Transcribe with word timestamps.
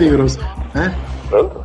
E 0.00 0.08
grosso. 0.10 0.38
Hã? 0.74 0.94
Pronto. 1.28 1.64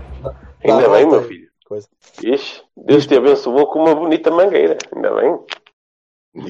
Ainda 0.64 0.84
Tá, 0.84 0.90
bem, 0.90 1.04
volta 1.04 1.20
meu 1.20 1.24
filho. 1.28 1.50
Coisa. 1.66 1.88
Ixi, 2.24 2.62
Deus 2.78 3.08
te 3.08 3.16
abençoou 3.16 3.68
com 3.68 3.80
uma 3.80 3.96
bonita 3.96 4.30
mangueira. 4.32 4.78
Ainda 4.94 5.14
bem. 5.16 5.40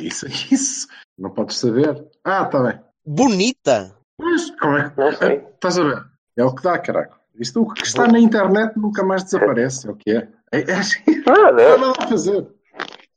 Isso, 0.06 0.28
isso. 0.28 0.88
Não 1.18 1.30
podes 1.32 1.58
saber. 1.58 2.08
Ah, 2.24 2.46
tá 2.46 2.60
bem. 2.62 2.80
Bonita! 3.06 3.96
Mas 4.20 4.52
como 4.60 4.78
é 4.78 4.90
que. 4.90 5.00
Não 5.00 5.12
sei. 5.14 5.38
Ah, 5.38 5.50
Estás 5.54 5.78
a 5.80 5.84
ver? 5.84 6.04
É 6.38 6.44
o 6.44 6.54
que 6.56 6.64
dá, 6.64 6.78
caraca. 6.80 7.20
Isto, 7.40 7.62
o 7.62 7.74
que 7.74 7.84
está 7.86 8.08
na 8.08 8.20
internet 8.20 8.78
nunca 8.78 9.04
mais 9.04 9.24
desaparece. 9.24 9.88
É 9.88 9.92
o 9.92 9.96
que 9.96 10.12
é. 10.12 10.28
É, 10.52 10.60
é 10.72 10.74
assim. 10.76 11.00
Não 11.26 11.34
há 11.36 11.52
Nada. 11.52 11.78
nada 11.78 11.94
a 12.04 12.08
fazer. 12.08 12.48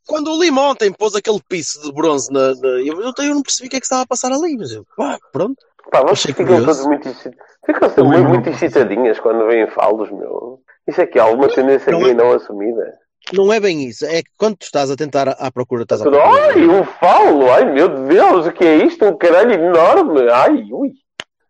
Quando 0.06 0.30
o 0.30 0.40
Lima 0.42 0.60
ontem 0.62 0.92
pôs 0.92 1.14
aquele 1.14 1.40
piso 1.48 1.80
de 1.82 1.92
bronze 1.92 2.30
na. 2.30 2.54
na- 2.54 2.68
eu, 2.80 3.00
eu, 3.00 3.12
eu 3.18 3.34
não 3.34 3.42
percebi 3.42 3.66
o 3.68 3.70
que 3.70 3.76
é 3.76 3.80
que 3.80 3.86
estava 3.86 4.02
a 4.02 4.06
passar 4.06 4.30
ali, 4.32 4.54
mas 4.56 4.70
eu, 4.70 4.84
pá, 4.96 5.18
pronto. 5.32 5.56
Pá, 5.90 6.00
vocês 6.02 6.22
ficam 6.22 6.46
curioso. 6.46 6.66
todos 6.66 6.86
muito 6.86 7.08
excit- 7.08 7.36
Ficam 7.66 7.88
muito, 8.04 8.22
não 8.22 8.28
muito 8.30 8.48
excitadinhas 8.50 9.18
quando 9.20 9.46
vêm 9.46 9.66
falos, 9.68 10.10
meu. 10.10 10.58
Isso 10.86 11.00
aqui 11.00 11.18
há 11.18 11.24
alguma 11.24 11.48
tendência 11.48 11.90
não 11.92 12.00
gay 12.00 12.10
é- 12.10 12.14
não 12.14 12.32
assumida. 12.32 12.92
Não 13.32 13.50
é 13.52 13.58
bem 13.58 13.84
isso. 13.88 14.04
É 14.04 14.22
que 14.22 14.28
quando 14.36 14.56
tu 14.56 14.64
estás 14.64 14.90
a 14.90 14.96
tentar 14.96 15.28
à, 15.28 15.50
procura, 15.50 15.84
estás 15.84 16.02
Tudo, 16.02 16.12
procura. 16.18 16.42
ai, 16.52 16.66
um 16.66 16.84
falo, 16.84 17.50
ai 17.50 17.64
meu 17.72 17.88
Deus, 18.06 18.46
o 18.46 18.52
que 18.52 18.64
é 18.64 18.76
isto? 18.84 19.04
Um 19.06 19.16
caralho 19.16 19.52
enorme. 19.52 20.28
Ai, 20.30 20.66
ui. 20.70 20.90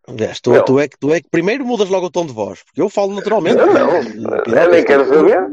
Aliás, 0.07 0.39
tu, 0.41 0.53
Não. 0.53 0.65
tu, 0.65 0.79
é 0.79 0.87
que, 0.87 0.99
tu 0.99 1.13
é 1.13 1.21
que 1.21 1.29
primeiro 1.31 1.65
mudas 1.65 1.89
logo 1.89 2.07
o 2.07 2.11
tom 2.11 2.27
de 2.27 2.33
voz, 2.33 2.63
porque 2.63 2.81
eu 2.81 2.89
falo 2.89 3.13
naturalmente. 3.15 3.59
Eu 3.59 3.73
não. 3.73 3.91
Eu 3.97 4.71
nem 4.71 4.85
quero 4.85 5.05
saber. 5.09 5.49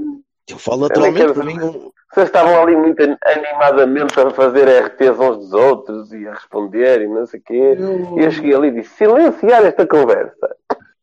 Eu 0.50 0.58
falo 0.58 0.88
Eu 0.88 1.02
nem 1.02 1.12
naturalmente, 1.14 1.20
quero 1.22 1.34
para 1.34 1.44
mim. 1.46 1.92
Vocês 2.14 2.28
estavam 2.28 2.62
ali 2.62 2.76
muito 2.76 3.02
animadamente 3.24 4.20
a 4.20 4.30
fazer 4.32 4.68
RTs 4.68 5.18
uns 5.20 5.38
dos 5.38 5.54
outros 5.54 6.12
e 6.12 6.28
a 6.28 6.34
responder 6.34 7.02
e 7.04 7.08
não 7.08 7.26
sei 7.26 7.40
o 7.40 7.44
quê. 7.44 7.76
Eu- 7.78 8.18
E 8.20 8.24
eu 8.26 8.32
cheguei 8.32 8.54
ali 8.54 8.68
e 8.70 8.72
disse: 8.82 8.96
silenciar 8.96 9.64
esta 9.64 9.88
conversa. 9.88 10.56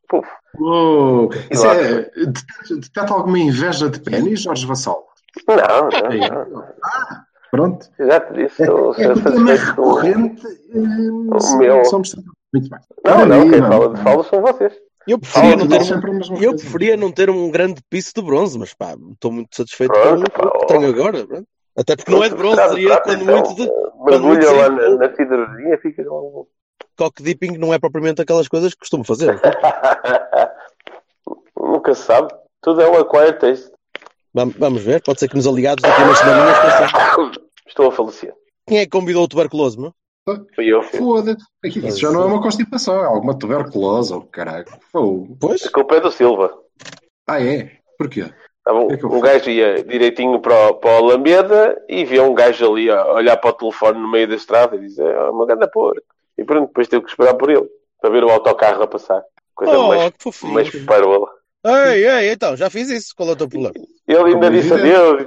Puf. 0.08 0.28
Uou. 0.58 1.30
Isso 1.50 1.66
lá. 1.66 1.74
é. 1.76 2.10
detecta- 2.74 3.14
alguma 3.14 3.38
inveja 3.38 3.88
de 3.88 4.00
pênis, 4.00 4.40
Jorge 4.42 4.66
Vassal? 4.66 5.06
Não, 5.46 5.56
não, 5.56 6.44
não. 6.50 6.64
Ah, 6.84 7.22
pronto. 7.50 7.86
Já 7.98 8.20
te 8.20 8.32
disse, 8.34 8.62
É, 8.62 8.64
estou 8.66 8.94
é 8.94 9.08
o 9.08 9.12
é 9.12 9.14
satisfeito 9.16 9.74
com- 9.76 9.92
recorrente. 9.94 10.46
eh, 10.46 10.78
O 11.10 11.58
meu. 11.58 11.84
Somos 11.84 12.14
muito 12.52 12.68
bem. 12.70 12.80
Não, 13.04 13.12
Ora, 13.18 13.26
não, 13.26 13.40
quem 13.42 13.50
Lima. 13.50 13.68
fala 13.68 13.94
de 13.94 14.02
falos 14.02 14.26
são 14.26 14.40
vocês. 14.42 14.72
Eu 15.08 15.18
preferia, 15.18 15.56
não 15.56 15.66
ter 15.66 15.80
um, 15.80 16.42
eu 16.42 16.54
preferia 16.54 16.96
não 16.96 17.10
ter 17.10 17.30
um 17.30 17.50
grande 17.50 17.80
piso 17.88 18.12
de 18.14 18.20
bronze, 18.20 18.58
mas 18.58 18.74
pá, 18.74 18.94
estou 19.10 19.32
muito 19.32 19.56
satisfeito 19.56 19.90
Pronto, 19.92 20.30
com 20.30 20.46
o 20.46 20.50
que 20.58 20.66
tenho 20.66 20.86
agora. 20.86 21.26
pronto. 21.26 21.48
Até 21.78 21.96
porque 21.96 22.10
não 22.10 22.22
é 22.22 22.28
de 22.28 22.34
bronze, 22.34 22.68
seria 22.68 23.00
quando 23.00 23.22
então, 23.22 23.34
muito 23.36 23.54
de. 23.54 23.70
Mergulha 24.04 24.52
lá 24.52 24.68
na, 24.68 24.90
na 24.96 25.16
siderurgia 25.16 25.78
fica 25.78 26.04
com. 26.04 26.46
Cock 26.96 27.22
dipping 27.22 27.56
não 27.56 27.72
é 27.72 27.78
propriamente 27.78 28.20
aquelas 28.20 28.48
coisas 28.48 28.74
que 28.74 28.80
costumo 28.80 29.04
fazer. 29.04 29.40
Nunca 31.56 31.94
se 31.94 32.02
sabe. 32.02 32.34
Tudo 32.60 32.82
é 32.82 32.90
um 32.90 32.98
acquired 32.98 33.38
taste. 33.38 33.72
Vamos, 34.34 34.56
vamos 34.56 34.82
ver, 34.82 35.02
pode 35.02 35.20
ser 35.20 35.28
que 35.28 35.36
nos 35.36 35.46
aliados 35.46 35.82
daqui 35.82 36.02
a 36.02 36.04
umas 36.04 36.20
pensem, 36.20 37.44
Estou 37.66 37.88
a 37.88 37.92
falecer. 37.92 38.34
Quem 38.66 38.78
é 38.78 38.84
que 38.84 38.90
convidou 38.90 39.24
o 39.24 39.28
tuberculoso, 39.28 39.80
meu? 39.80 39.94
Fui 40.54 40.66
eu. 40.66 40.82
Foda-se. 40.82 41.44
Aqui, 41.64 41.86
Isso 41.86 41.98
já 42.00 42.10
não 42.10 42.22
é 42.22 42.24
uma 42.26 42.42
constipação, 42.42 43.00
é 43.02 43.06
alguma 43.06 43.38
tuberculose 43.38 44.12
ou 44.12 44.22
caralho. 44.22 44.66
Fogo. 44.92 45.36
Pois? 45.40 45.64
A 45.66 45.70
culpa 45.70 45.96
é 45.96 46.00
do 46.00 46.10
Silva. 46.10 46.52
Ah, 47.26 47.42
é? 47.42 47.72
Porquê? 47.98 48.24
Tá 48.64 48.72
bom. 48.72 48.88
É 48.90 49.06
Um 49.06 49.20
gajo 49.20 49.50
ia 49.50 49.82
direitinho 49.82 50.40
para, 50.40 50.70
o- 50.70 50.74
para 50.74 50.90
a 50.90 50.96
Alameda 50.98 51.82
e 51.88 52.04
via 52.04 52.22
um 52.22 52.34
gajo 52.34 52.70
ali 52.72 52.90
a 52.90 53.12
olhar 53.14 53.36
para 53.36 53.50
o 53.50 53.52
telefone 53.54 53.98
no 53.98 54.10
meio 54.10 54.28
da 54.28 54.34
estrada 54.34 54.76
e 54.76 54.80
dizer, 54.80 55.06
é 55.06 55.30
uma 55.30 55.46
grande 55.46 55.70
porca. 55.70 56.02
E 56.36 56.44
pronto, 56.44 56.68
depois 56.68 56.86
teve 56.88 57.02
que 57.04 57.10
esperar 57.10 57.34
por 57.34 57.50
ele 57.50 57.66
para 58.00 58.10
ver 58.10 58.22
o 58.24 58.30
autocarro 58.30 58.82
a 58.82 58.86
passar. 58.86 59.22
Coisa 59.54 59.76
Oh, 59.78 59.88
mais, 59.88 60.10
que 60.10 60.22
fofinho. 60.22 60.52
mais 60.54 60.70
parola. 60.84 61.26
Ei, 61.64 62.06
ei, 62.06 62.30
então, 62.32 62.56
já 62.56 62.70
fiz 62.70 62.88
isso. 62.90 63.12
Qual 63.16 63.28
é 63.28 63.32
o 63.32 63.36
teu 63.36 63.48
problema? 63.48 63.74
Ele 64.06 64.18
ainda 64.18 64.46
Como 64.46 64.50
disse 64.52 64.72
adeus. 64.72 65.24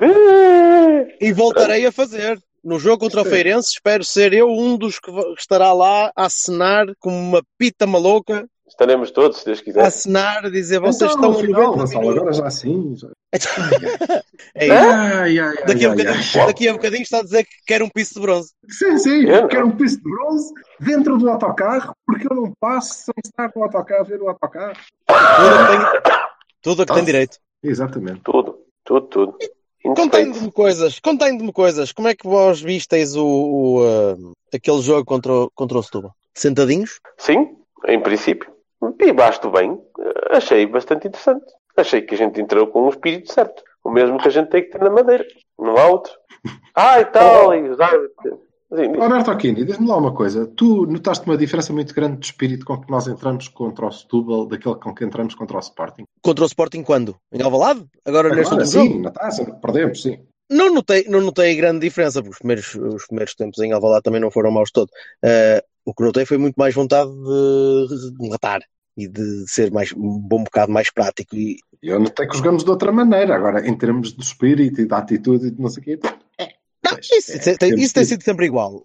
E 1.19 1.33
voltarei 1.33 1.85
a 1.85 1.91
fazer. 1.91 2.39
No 2.63 2.77
jogo 2.79 2.99
contra 2.99 3.21
o. 3.21 3.25
Feirense, 3.25 3.69
espero 3.73 4.03
ser 4.03 4.33
eu 4.33 4.47
um 4.49 4.77
dos 4.77 4.99
que 4.99 5.11
estará 5.37 5.73
lá 5.73 6.11
a 6.15 6.25
acenar 6.25 6.85
como 6.99 7.15
uma 7.17 7.41
pita 7.57 7.85
maluca, 7.87 8.45
Estaremos 8.67 9.11
todos, 9.11 9.39
se 9.39 9.45
Deus 9.45 9.59
a 9.59 9.63
quiser. 9.63 9.81
acenar, 9.85 10.45
a 10.45 10.49
dizer 10.49 10.79
vocês 10.79 11.11
então, 11.11 11.31
estão 11.31 11.31
a 11.31 11.43
final, 11.43 11.61
90 11.75 11.77
Vassal, 11.81 12.01
minutos. 12.01 12.19
agora 12.21 12.33
já 12.33 12.49
sim. 12.49 12.95
Já. 12.95 13.07
É 14.55 14.65
isso. 14.65 14.73
Ai, 14.75 15.39
ai, 15.39 15.39
ai, 15.39 15.65
Daqui 15.65 15.85
a, 15.85 15.89
ai. 15.91 16.45
daqui 16.47 16.67
a 16.69 16.73
bocadinho 16.73 17.01
está 17.03 17.19
a 17.19 17.23
dizer 17.23 17.43
que 17.43 17.51
quer 17.67 17.83
um 17.83 17.89
piso 17.89 18.13
de 18.15 18.21
bronze. 18.21 18.51
Sim, 18.69 18.97
sim, 18.97 19.25
Eu 19.29 19.47
quero 19.49 19.67
um 19.67 19.75
piso 19.75 19.97
de 19.97 20.03
bronze 20.03 20.53
dentro 20.79 21.17
do 21.17 21.29
autocarro, 21.29 21.93
porque 22.07 22.25
eu 22.31 22.35
não 22.35 22.53
passo 22.61 23.03
sem 23.05 23.13
estar 23.25 23.51
no 23.53 23.63
autocarro, 23.63 24.05
ver 24.05 24.21
o 24.21 24.29
autocarro. 24.29 24.73
Tudo 25.05 25.21
a 25.21 25.65
que 25.65 26.01
tem, 26.01 26.11
tudo 26.61 26.81
a 26.81 26.85
que 26.85 26.93
tem 26.93 27.03
direito. 27.05 27.37
Exatamente. 27.61 28.21
Tudo, 28.23 28.57
tudo, 28.85 29.07
tudo. 29.07 29.37
Indefeito. 29.83 30.11
Contando-me 30.11 30.51
coisas, 30.51 30.99
contando-me 30.99 31.51
coisas. 31.53 31.91
Como 31.91 32.07
é 32.07 32.15
que 32.15 32.27
vós 32.27 32.61
visteis 32.61 33.15
o, 33.15 33.25
o, 33.25 33.83
ah, 33.83 34.15
aquele 34.55 34.81
jogo 34.81 35.03
contra, 35.05 35.31
o- 35.33 35.51
contra 35.55 35.77
o 35.77 35.83
Setúbal? 35.83 36.11
Sentadinhos? 36.33 36.99
Sim, 37.17 37.55
em 37.87 37.99
princípio. 37.99 38.51
E 38.99 39.11
basto 39.11 39.49
bem. 39.49 39.79
Eh, 39.99 40.37
Achei 40.37 40.65
bastante 40.65 41.07
interessante. 41.07 41.45
Achei 41.77 42.01
que 42.01 42.15
a 42.15 42.17
gente 42.17 42.39
entrou 42.41 42.67
com 42.67 42.83
o 42.83 42.89
espírito 42.89 43.31
certo. 43.31 43.63
O 43.83 43.89
mesmo 43.91 44.17
que 44.19 44.27
a 44.27 44.31
gente 44.31 44.49
tem 44.49 44.63
que 44.63 44.69
ter 44.69 44.81
na 44.81 44.89
madeira. 44.89 45.25
Não 45.57 45.75
há 45.77 45.87
outro. 45.87 46.11
Ah, 46.73 46.99
e 47.01 47.05
tal, 47.05 47.53
e 47.53 47.69
os 47.69 47.79
árbitros. 47.79 48.39
Sim, 48.73 48.91
diz. 48.93 49.01
Alberto 49.01 49.31
Aquini, 49.31 49.65
diz-me 49.65 49.87
lá 49.87 49.97
uma 49.97 50.13
coisa. 50.13 50.47
Tu 50.55 50.85
notaste 50.85 51.25
uma 51.25 51.37
diferença 51.37 51.73
muito 51.73 51.93
grande 51.93 52.19
de 52.19 52.25
espírito 52.27 52.65
com 52.65 52.79
que 52.79 52.89
nós 52.89 53.07
entramos 53.07 53.47
contra 53.49 53.85
o 53.85 53.91
Setúbal 53.91 54.45
daquele 54.47 54.75
com 54.75 54.93
que 54.93 55.03
entramos 55.03 55.35
contra 55.35 55.57
o 55.57 55.59
Sporting? 55.59 56.03
Contra 56.21 56.43
o 56.45 56.47
Sporting 56.47 56.83
quando? 56.83 57.15
Em 57.33 57.41
Alvalade? 57.41 57.85
Agora 58.05 58.29
neste 58.29 58.53
Agora, 58.53 58.65
jogo? 58.65 58.87
sim, 58.87 59.01
na 59.01 59.11
taça, 59.11 59.43
perdemos, 59.61 60.01
sim. 60.01 60.19
Não 60.49 60.73
notei, 60.73 61.05
não 61.07 61.21
notei 61.21 61.55
grande 61.55 61.79
diferença, 61.79 62.21
porque 62.21 62.33
os 62.33 62.39
primeiros, 62.39 62.75
os 62.75 63.05
primeiros 63.07 63.35
tempos 63.35 63.59
em 63.59 63.71
Alvalade 63.71 64.03
também 64.03 64.21
não 64.21 64.31
foram 64.31 64.51
maus 64.51 64.69
de 64.69 64.73
todo. 64.73 64.89
Ah, 65.23 65.61
o 65.85 65.93
que 65.93 66.03
notei 66.03 66.25
foi 66.25 66.37
muito 66.37 66.55
mais 66.55 66.73
vontade 66.73 67.09
de, 67.09 68.11
de 68.17 68.29
matar 68.29 68.61
e 68.97 69.07
de 69.07 69.49
ser 69.49 69.71
mais, 69.71 69.91
um 69.93 70.19
bom 70.19 70.43
bocado 70.43 70.71
mais 70.71 70.91
prático. 70.91 71.35
E, 71.35 71.57
Eu 71.81 71.99
notei 71.99 72.27
que 72.27 72.37
jogamos 72.37 72.63
de 72.63 72.69
outra 72.69 72.91
maneira. 72.91 73.35
Agora, 73.35 73.67
em 73.67 73.75
termos 73.77 74.13
de 74.13 74.21
espírito 74.21 74.81
e 74.81 74.85
de 74.85 74.93
atitude 74.93 75.47
e 75.47 75.51
de 75.51 75.61
não 75.61 75.69
sei 75.69 75.81
o 75.81 75.85
quê. 75.85 75.99
Não, 76.83 76.97
isso, 76.99 77.31
isso 77.35 77.43
tem, 77.43 77.57
temos 77.57 77.81
isso 77.81 77.93
tem 77.93 78.03
que- 78.03 78.09
sido 78.09 78.23
sempre 78.23 78.45
igual. 78.45 78.83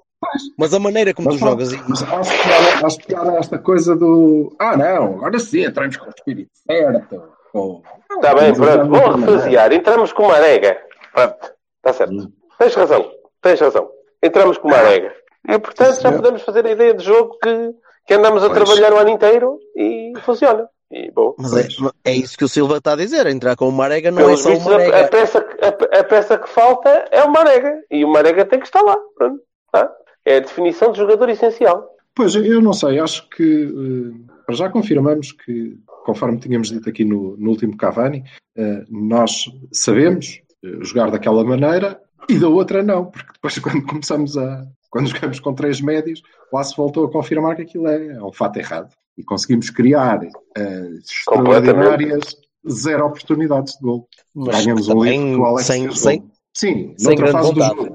Mas 0.59 0.73
a 0.73 0.79
maneira 0.79 1.13
como 1.13 1.29
Mas 1.29 1.37
tu 1.37 1.41
jogas 1.41 1.73
mas 1.89 2.03
acho 2.03 2.87
acho 2.87 2.99
pior 3.07 3.37
esta 3.39 3.59
coisa 3.59 3.95
do. 3.95 4.55
Ah, 4.59 4.77
não, 4.77 5.17
agora 5.19 5.39
sim, 5.39 5.65
entramos 5.65 5.97
com 5.97 6.07
o 6.07 6.09
espírito 6.09 6.51
certo. 6.67 7.23
Ou- 7.53 7.83
Está 8.11 8.35
Tá 8.35 8.35
bem, 8.41 8.55
pronto. 8.55 8.89
Vou 8.89 9.17
refasear. 9.17 9.73
Entramos 9.73 10.13
com 10.13 10.25
uma 10.25 10.35
arega. 10.35 10.79
Pronto. 11.13 11.53
Está 11.79 11.93
certo. 11.93 12.13
Hum. 12.15 12.33
Tens 12.59 12.75
razão. 12.75 13.11
Tens 13.43 13.61
razão. 13.61 13.91
Entramos 14.23 14.57
com 14.59 14.69
uma 14.69 14.77
arega. 14.79 15.15
E, 15.49 15.59
portanto, 15.59 16.01
já 16.01 16.11
podemos 16.13 16.43
fazer 16.43 16.67
a 16.67 16.71
ideia 16.71 16.95
de 16.95 17.05
jogo 17.05 17.39
que, 17.43 17.71
que 18.07 18.15
andamos 18.15 18.43
a 18.43 18.49
Pois. 18.51 18.59
trabalhar 18.65 18.93
o 18.95 18.99
ano 18.99 19.11
inteiro 19.11 19.59
e 19.77 20.13
funciona. 20.25 20.67
E, 20.91 21.11
bom. 21.11 21.35
mas 21.39 21.53
é, 21.57 21.69
é 22.05 22.15
isso 22.15 22.37
que 22.39 22.45
o 22.45 22.49
Silva 22.49 22.79
está 22.79 22.93
a 22.93 22.97
dizer. 22.97 23.27
Entrar 23.27 23.57
com 23.57 23.69
uma 23.69 23.85
arega 23.85 24.11
não 24.11 24.31
é 24.31 24.37
só 24.37 24.51
vistos, 24.51 24.67
uma 24.67 24.77
a, 24.81 25.01
a 25.03 25.09
peça, 25.09 25.41
que- 25.43 25.65
a, 25.65 26.01
a 26.01 26.05
peça 26.05 26.39
que 26.39 26.49
falta 26.49 26.89
é 27.11 27.23
uma 27.25 27.41
arega. 27.41 27.83
E 27.91 28.05
uma 28.05 28.19
arega 28.19 28.45
tem 28.45 28.61
que 28.61 28.67
estar 28.67 28.83
lá. 28.83 28.97
Pronto. 29.17 29.41
Tá? 29.73 29.91
É 30.25 30.37
a 30.37 30.41
definição 30.41 30.93
de 30.93 30.99
jogador 30.99 31.29
essencial. 31.29 31.89
Pois, 32.15 32.35
eu 32.35 32.63
não 32.63 32.73
sei, 32.73 32.99
acho 32.99 33.29
que 33.29 33.71
eh, 34.49 34.55
já 34.55 34.71
confirmamos 34.71 35.33
que, 35.33 35.77
conforme 36.05 36.39
tínhamos 36.39 36.71
dito 36.71 36.89
aqui 36.89 37.05
no, 37.05 37.37
no 37.37 37.51
último 37.51 37.77
Cavani, 37.77 38.25
eh, 38.57 38.85
nós 38.89 39.45
sabemos 39.71 40.41
eh, 40.65 40.69
jogar 40.81 41.11
daquela 41.11 41.45
maneira 41.45 42.01
e 42.29 42.39
da 42.39 42.49
outra 42.49 42.83
não, 42.83 43.07
porque 43.07 43.33
depois 43.35 43.59
quando 43.61 43.85
começamos 43.87 44.37
a. 44.39 44.65
Quando 44.89 45.09
jogamos 45.09 45.41
com 45.41 45.53
três 45.53 45.81
médios, 45.83 46.23
lá 46.51 46.65
se 46.65 46.75
voltou 46.75 47.05
a 47.05 47.11
confirmar 47.11 47.55
que 47.57 47.63
aquilo 47.63 47.87
é, 47.87 48.07
é 48.15 48.23
um 48.23 48.33
fato 48.33 48.57
errado. 48.57 48.89
E 49.17 49.25
conseguimos 49.25 49.71
criar 49.71 50.21
eh, 50.57 50.89
extraordinárias 51.03 52.37
zero 52.69 53.07
oportunidades 53.07 53.75
de 53.75 53.81
gol. 53.83 54.09
Mas 54.35 54.63
Ganhamos 54.65 54.89
um 54.89 55.03
livro 55.05 55.27
que 55.37 55.41
o 55.41 55.45
Alex 55.45 55.67
sem, 55.67 55.91
sem, 55.95 56.19
gol. 56.21 56.31
Sim, 56.55 56.95
sem 56.99 57.17
grande 57.17 57.33
fase 57.33 57.55
do 57.55 57.61
vontade. 57.61 57.93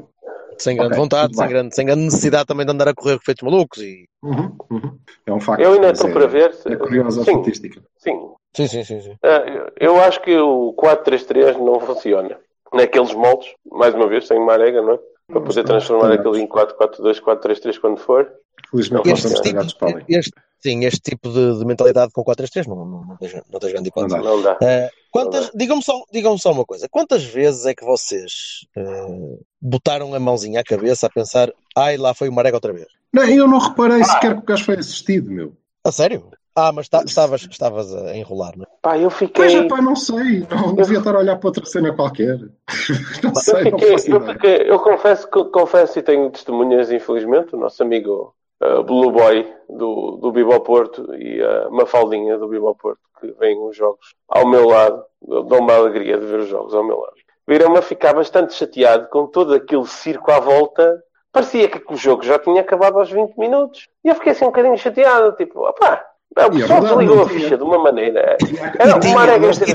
sem 0.57 0.75
grande 0.75 0.91
Ok, 0.93 1.01
vontade, 1.03 1.35
sem 1.35 1.47
grande, 1.47 1.75
sem 1.75 1.85
grande 1.85 2.01
necessidade 2.03 2.45
também 2.45 2.65
de 2.65 2.71
andar 2.71 2.87
a 2.87 2.93
correr 2.93 3.17
com 3.17 3.23
feitos 3.25 3.43
malucos. 3.43 3.79
E... 3.81 4.07
Uhum, 4.23 4.55
uhum. 4.71 4.97
É 5.25 5.31
um 5.33 5.39
facto. 5.39 5.61
Eu 5.61 5.73
ainda 5.73 5.91
estou 5.91 6.09
é, 6.09 6.13
para 6.13 6.27
ver. 6.27 6.53
se- 6.53 6.71
É 6.71 6.75
curiosa 6.75 7.21
a 7.21 7.25
Sim, 7.25 7.31
estatística. 7.31 7.81
sim. 7.97 8.19
Sim, 8.55 8.67
sim, 8.67 8.83
sim. 8.83 9.01
sim. 9.01 9.15
Ah, 9.23 9.69
eu- 9.79 10.01
acho 10.01 10.21
que 10.21 10.35
o 10.37 10.73
4-3-3 10.73 11.57
não 11.57 11.79
funciona. 11.79 12.37
Naqueles 12.73 13.13
moldes, 13.13 13.49
mais 13.71 13.93
uma 13.93 14.07
vez, 14.07 14.27
sem 14.27 14.39
Marega, 14.39 14.81
não 14.81 14.93
é? 14.93 14.99
Para 15.27 15.41
poder 15.41 15.63
transformar 15.63 16.07
Exato. 16.13 16.29
aquilo 16.29 16.37
em 16.37 16.47
4-4-2, 16.47 17.19
4-3-3 17.21 17.77
quando 17.79 17.97
for. 17.97 18.29
Felizmente 18.69 19.05
Não 19.05 19.11
nós 19.11 19.25
Este, 19.25 19.33
estamos 19.47 19.73
tipo, 19.73 19.97
este, 20.09 20.31
sim, 20.61 20.85
este 20.85 20.99
tipo 21.01 21.29
de, 21.29 21.57
de 21.59 21.65
mentalidade 21.65 22.11
com 22.11 22.23
4-3-3 22.23 22.67
não, 22.67 22.75
não, 22.85 23.05
não, 23.05 23.17
tens, 23.17 23.33
não 23.51 23.59
tens 23.59 23.71
grande 23.73 23.89
hipótese. 23.89 24.15
Não 24.17 24.23
dá. 24.23 24.29
Não 24.29 24.41
dá. 24.41 24.57
Eh, 24.61 24.89
quantas, 25.11 25.51
digam-me 25.55 25.83
só, 25.83 26.01
digam 26.11 26.37
só 26.37 26.51
uma 26.51 26.65
coisa: 26.65 26.87
quantas 26.89 27.23
vezes 27.23 27.65
é 27.65 27.73
que 27.73 27.83
vocês 27.85 28.65
eh, 28.75 29.37
botaram 29.61 30.13
a 30.13 30.19
mãozinha 30.19 30.59
à 30.61 30.63
cabeça 30.63 31.07
a 31.07 31.09
pensar, 31.09 31.51
ai, 31.75 31.97
lá 31.97 32.13
foi 32.13 32.29
o 32.29 32.33
Marega 32.33 32.57
outra 32.57 32.73
vez? 32.73 32.87
Não, 33.13 33.23
eu 33.25 33.47
não 33.47 33.59
reparei 33.59 34.03
sequer 34.03 34.33
que 34.35 34.39
o 34.41 34.45
gajo 34.45 34.63
foi 34.65 34.75
assistido, 34.75 35.29
meu. 35.31 35.53
A 35.83 35.91
sério? 35.91 36.29
Ah, 36.53 36.71
mas 36.73 36.89
ta- 36.89 37.03
estavas, 37.05 37.47
estavas 37.49 37.95
a 37.95 38.13
enrolar, 38.15 38.53
não 38.57 38.65
é? 38.65 38.67
Pá, 38.81 38.97
eu 38.97 39.09
Pois 39.09 39.13
fiquei. 39.19 39.55
é, 39.57 39.67
pá, 39.69 39.81
não 39.81 39.95
sei. 39.95 40.45
Não 40.49 40.75
devia 40.75 40.97
estar 40.97 41.15
a 41.15 41.19
olhar 41.19 41.37
para 41.37 41.47
outra 41.47 41.65
cena 41.65 41.93
qualquer. 41.93 42.37
Não 43.23 43.31
Eu, 43.31 43.35
sei, 43.35 43.71
não 43.71 43.79
fiquei- 43.79 43.91
faço 43.93 44.11
eu 44.11 44.21
fiquei- 44.27 44.69
eu 44.69 44.79
confesso, 44.79 45.27
confesso 45.29 45.99
e 45.99 46.03
tenho 46.03 46.29
testemunhas, 46.29 46.91
infelizmente, 46.91 47.55
o 47.55 47.59
nosso 47.59 47.81
amigo 47.81 48.35
uh, 48.61 48.83
Blue 48.83 49.11
Boy 49.11 49.51
do, 49.69 50.17
do 50.17 50.31
Bibo 50.31 50.59
Porto 50.61 51.13
e 51.15 51.41
a 51.41 51.69
Mafaldinha 51.69 52.37
do 52.37 52.47
Bibo 52.47 52.75
Porto, 52.75 52.99
que 53.19 53.31
vêm 53.39 53.59
os 53.63 53.75
jogos 53.75 54.13
ao 54.27 54.47
meu 54.47 54.67
lado, 54.67 55.03
dão-me 55.47 55.71
a 55.71 55.75
alegria 55.75 56.17
de 56.17 56.25
ver 56.25 56.39
os 56.39 56.47
jogos 56.47 56.73
ao 56.73 56.83
meu 56.83 56.99
lado. 56.99 57.15
Viram-me 57.47 57.79
a 57.79 57.81
ficar 57.81 58.13
bastante 58.13 58.53
chateado 58.53 59.07
com 59.09 59.27
todo 59.27 59.53
aquele 59.53 59.85
circo 59.85 60.31
à 60.31 60.39
volta. 60.39 61.01
Parecia 61.31 61.67
que 61.67 61.81
o 61.91 61.97
jogo 61.97 62.23
já 62.23 62.37
tinha 62.37 62.61
acabado 62.61 62.99
aos 62.99 63.11
20 63.11 63.35
minutos. 63.37 63.87
E 64.03 64.09
eu 64.09 64.15
fiquei 64.15 64.31
assim 64.31 64.45
um 64.45 64.49
bocadinho 64.49 64.77
chateado, 64.77 65.35
tipo, 65.35 65.67
opá, 65.67 66.05
o 66.37 66.51
pessoal 66.51 66.81
desligou 66.81 67.23
a 67.23 67.29
ficha 67.29 67.57
de 67.57 67.63
uma 67.63 67.77
maneira. 67.77 68.37
Era 68.79 68.95
uma 68.95 68.99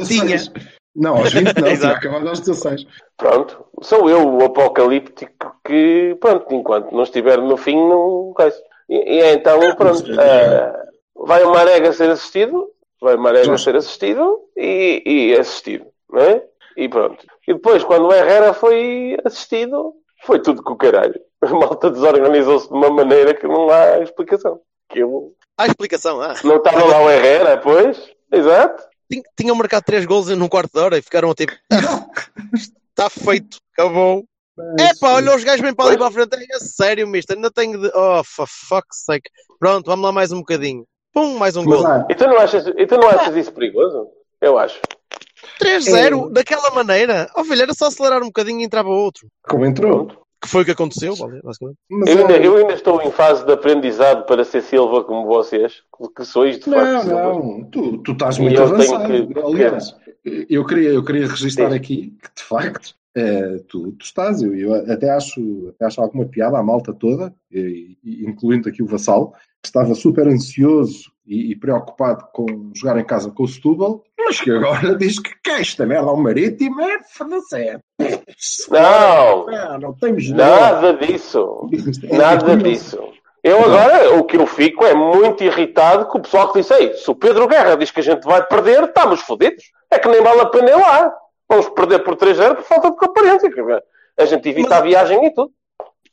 tinha. 0.01 0.39
Não, 0.95 1.17
aos 1.19 1.33
20 1.33 1.61
não, 1.61 1.77
tinha 1.77 1.93
acabado 1.93 2.29
aos 2.29 2.41
16. 2.41 2.87
Pronto, 3.19 3.67
sou 3.83 4.09
eu 4.09 4.27
o 4.27 4.45
apocalíptico 4.45 5.55
que, 5.63 6.17
pronto, 6.19 6.55
enquanto 6.55 6.93
não 6.93 7.03
estiver 7.03 7.39
no 7.39 7.57
fim, 7.59 7.77
não 7.77 8.33
coisa. 8.35 8.57
E, 8.89 8.95
e 9.19 9.25
então, 9.35 9.59
pronto, 9.77 10.05
ah, 10.21 10.85
vai 11.17 11.43
o 11.45 11.51
Marega 11.53 11.93
ser 11.93 12.11
assistido, 12.11 12.69
vai 13.01 13.15
o 13.17 13.19
Marega 13.21 13.57
ser 13.59 13.77
assistido 13.77 14.41
e, 14.57 15.03
e 15.05 15.37
assistido, 15.37 15.87
não 16.11 16.21
é? 16.21 16.43
E 16.77 16.89
pronto. 16.89 17.25
E 17.49 17.55
depois, 17.55 17.83
quando 17.85 18.07
o 18.07 18.13
Herrera 18.13 18.53
foi 18.53 19.17
assistido, 19.25 19.95
foi 20.25 20.41
tudo 20.41 20.63
com 20.63 20.75
o 20.75 20.77
caralho. 20.77 21.19
A 21.41 21.49
malta 21.49 21.91
desorganizou-se 21.91 22.69
de 22.69 22.75
uma 22.75 22.91
maneira 22.91 23.35
que 23.35 23.47
não 23.47 23.71
há 23.71 23.99
explicação. 24.01 24.61
Aquilo... 24.91 25.33
Há 25.59 25.67
explicação, 25.67 26.21
ah. 26.21 26.35
Não 26.45 26.57
estava 26.57 26.85
lá 26.85 27.03
o 27.03 27.11
Herrera, 27.11 27.57
pois? 27.59 28.11
Exato. 28.31 28.85
Tin- 29.11 29.23
Tinham 29.39 29.57
marcado 29.57 29.85
3 29.87 30.05
gols 30.05 30.29
num 30.29 30.49
quarto 30.49 30.73
de 30.73 30.81
hora 30.81 30.99
e 30.99 31.03
ficaram 31.03 31.35
tipo, 31.35 31.53
está 32.89 33.09
feito, 33.11 33.59
acabou. 33.73 34.25
É 34.79 34.95
pá, 34.99 35.13
olha 35.15 35.35
os 35.37 35.45
gajos 35.45 35.61
bem 35.61 35.75
para 35.75 35.89
ali 35.91 35.99
para 35.99 36.09
a 36.09 36.11
frente. 36.11 36.35
É 36.51 36.59
sério, 36.59 37.07
mister, 37.07 37.37
ainda 37.37 37.51
tenho 37.51 37.79
de. 37.81 37.91
Oh, 37.95 38.23
for 38.25 38.47
fuck's 38.49 39.05
sake. 39.05 39.31
Pronto, 39.59 39.87
vamos 39.87 40.05
lá 40.05 40.13
mais 40.13 40.33
um 40.33 40.39
bocadinho. 40.39 40.85
Pum, 41.13 41.37
mais 41.39 41.57
um 41.57 41.65
Mas 41.65 41.79
gol. 41.79 41.87
há, 41.87 42.07
E 42.11 42.15
tu 42.15 42.27
não 42.27 42.39
achas, 42.39 42.67
e 42.67 42.87
tu 42.87 42.97
não 42.97 43.09
achas 43.09 43.37
isso 43.37 43.53
perigoso? 43.53 44.09
Eu 44.41 44.59
acho. 44.59 44.79
3-0, 45.61 46.31
daquela 46.33 46.71
maneira. 46.71 47.29
Ó 47.35 47.45
filho, 47.45 47.63
era 47.63 47.75
só 47.75 47.87
acelerar 47.87 48.23
um 48.23 48.27
bocadinho 48.27 48.61
e 48.61 48.65
entrava 48.65 48.89
outro. 48.89 49.27
como 49.49 49.65
entrou. 49.65 50.09
Que 50.41 50.49
foi 50.49 50.63
o 50.63 50.65
que 50.67 50.71
aconteceu, 50.73 51.15
basicamente. 51.43 51.79
Mas 51.91 52.11
Eu 52.11 52.19
ainda, 52.19 52.37
é- 52.37 52.47
eu 52.47 52.57
ainda 52.57 52.75
estou 52.75 53.01
em 53.03 53.11
fase 53.11 53.45
de 53.45 53.53
aprendizado 53.53 54.27
para 54.27 54.45
ser 54.45 54.63
Silva 54.63 55.03
como 55.03 55.27
vocês, 55.27 55.83
que 56.15 56.25
sois 56.25 56.59
de 56.61 56.69
Não, 56.69 56.77
facto 56.79 57.03
Silva. 57.07 57.23
não, 57.23 57.65
tu, 57.71 57.99
tu 57.99 58.13
estás 58.13 58.37
E 58.37 58.43
muito 58.43 58.61
eu 58.61 58.77
tenho 58.77 58.95
avançado. 58.97 59.29
que- 59.35 59.41
Aliás, 59.41 59.97
eu 60.51 60.65
queria, 60.67 60.91
eu 60.91 61.03
queria 61.05 61.27
registrar 61.27 61.71
Sim. 61.71 61.77
aqui 61.77 62.15
que, 62.23 62.35
de 62.37 62.43
facto, 62.43 62.95
eh, 63.17 63.61
tu, 63.69 63.93
tu 63.93 64.05
estás, 64.05 64.43
eu, 64.43 64.55
eu 64.55 64.75
até, 64.93 65.11
acho, 65.11 65.71
até 65.75 65.87
acho 65.87 66.01
alguma 66.01 66.27
piada 66.27 66.59
à 66.59 66.63
malta 66.63 66.93
toda, 66.93 67.35
e- 67.51 67.97
e 68.05 68.25
incluindo 68.27 68.69
aqui 68.69 68.83
o 68.83 68.87
Vassal, 68.87 69.33
que 69.63 69.67
estava 69.69 69.95
super 69.95 70.29
ansioso 70.29 71.11
e, 71.27 71.51
e 71.53 71.57
preocupado 71.57 72.27
com 72.33 72.71
jogar 72.75 72.99
em 73.01 73.05
casa 73.05 73.31
com 73.31 73.43
o 73.45 73.49
Setúbal, 73.49 74.05
mas 74.19 74.41
que 74.41 74.51
agora 74.51 74.95
diz 74.99 75.19
que, 75.19 75.31
que 75.43 75.51
esta 75.51 75.85
merda 75.87 76.09
ao 76.11 76.17
marítimo 76.17 76.81
é 76.81 76.99
foda-se. 77.13 77.57
é- 77.57 77.81
Não, 78.71 79.47
Não, 79.47 79.79
não 79.79 79.93
temos 79.95 80.29
nada 80.31 80.95
disso. 80.95 81.69
É 82.11 82.17
Nada 82.17 82.41
curioso. 82.45 82.63
disso. 82.65 82.99
Eu 83.43 83.61
agora, 83.65 84.19
o 84.19 84.25
que 84.25 84.37
eu 84.37 84.47
fico 84.47 84.85
é 84.85 84.93
muito 84.93 85.45
irritado 85.45 86.07
com 86.07 86.19
o 86.19 86.23
pessoal 86.23 86.53
que 86.53 86.59
disse, 86.61 86.75
Ei, 86.75 86.95
se 86.95 87.09
o 87.09 87.15
Pedro 87.15 87.47
Guerra 87.47 87.77
diz 87.77 87.93
que 87.93 88.01
a 88.01 88.03
gente 88.03 88.25
vai 88.25 88.45
perder, 88.45 88.83
estamos 88.85 89.21
fodidos. 89.21 89.63
É 89.89 89.99
que 90.01 90.09
nem 90.09 90.21
vale 90.21 90.41
a 90.41 90.47
pena 90.47 90.69
ir 90.71 90.75
lá. 90.77 91.13
Vamos 91.49 91.69
perder 91.71 92.01
por 92.01 92.17
3-0 92.17 92.57
por 92.57 92.65
falta 92.65 92.91
de 92.91 92.97
comparência. 92.97 93.51
A 94.19 94.25
gente 94.25 94.49
evita 94.49 94.71
Mas- 94.71 94.79
a 94.79 94.83
viagem 94.83 95.27
e 95.27 95.31
tudo. 95.35 95.51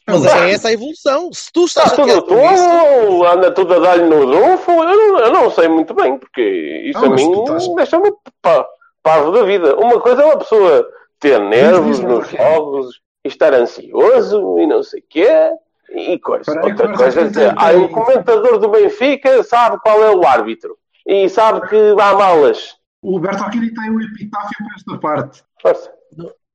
Mas 0.05 0.25
é 0.25 0.51
essa 0.51 0.67
a 0.67 0.73
evolução. 0.73 1.31
Se 1.31 1.49
tu 1.53 1.63
estás 1.63 1.91
Está 1.91 2.03
tudo 2.03 2.11
chateado 2.13 2.27
com 2.27 2.53
isso, 2.53 3.25
anda 3.25 3.51
tudo 3.51 3.73
a 3.75 3.79
dar-lhe 3.79 4.03
no 4.03 4.25
dunfo. 4.25 4.71
Eu 4.71 4.83
não, 4.83 5.19
eu 5.19 5.31
não 5.31 5.49
sei 5.49 5.69
muito 5.69 5.93
bem, 5.93 6.17
porque 6.17 6.41
isso 6.85 6.99
Ah, 6.99 7.07
a 7.07 7.09
mim 7.09 7.31
tu 7.31 7.41
estás- 7.43 7.67
deixa-me 7.75 8.11
pa- 8.41 8.67
parvo 9.01 9.31
da 9.31 9.43
vida. 9.43 9.77
Uma 9.77 10.01
coisa 10.01 10.21
é 10.21 10.25
uma 10.25 10.37
pessoa 10.37 10.85
ter 11.21 11.39
nervos 11.39 11.99
nos 12.01 12.27
jogos 12.27 12.99
e 13.23 13.29
estar 13.29 13.53
ansioso 13.53 14.59
e 14.59 14.67
não 14.67 14.83
sei 14.83 14.99
o 14.99 15.03
quê. 15.09 15.29
E 15.89 16.19
coisa. 16.19 16.51
Outra 16.61 16.91
coisa 16.97 17.21
é 17.21 17.23
dizer, 17.25 17.53
ah, 17.55 17.71
um 17.71 17.87
comentador 17.87 18.57
do 18.59 18.67
Benfica 18.69 19.41
sabe 19.43 19.79
qual 19.81 20.03
é 20.03 20.11
o 20.13 20.25
árbitro. 20.27 20.77
E 21.07 21.29
sabe 21.29 21.67
que 21.69 21.75
há 21.97 22.13
malas. 22.13 22.75
O 23.03 23.19
Bertolini 23.19 23.73
tem 23.73 23.91
um 23.91 24.01
epitáfio 24.01 24.57
para 24.65 24.75
esta 24.75 24.97
parte. 24.97 25.43
Força. 25.61 25.91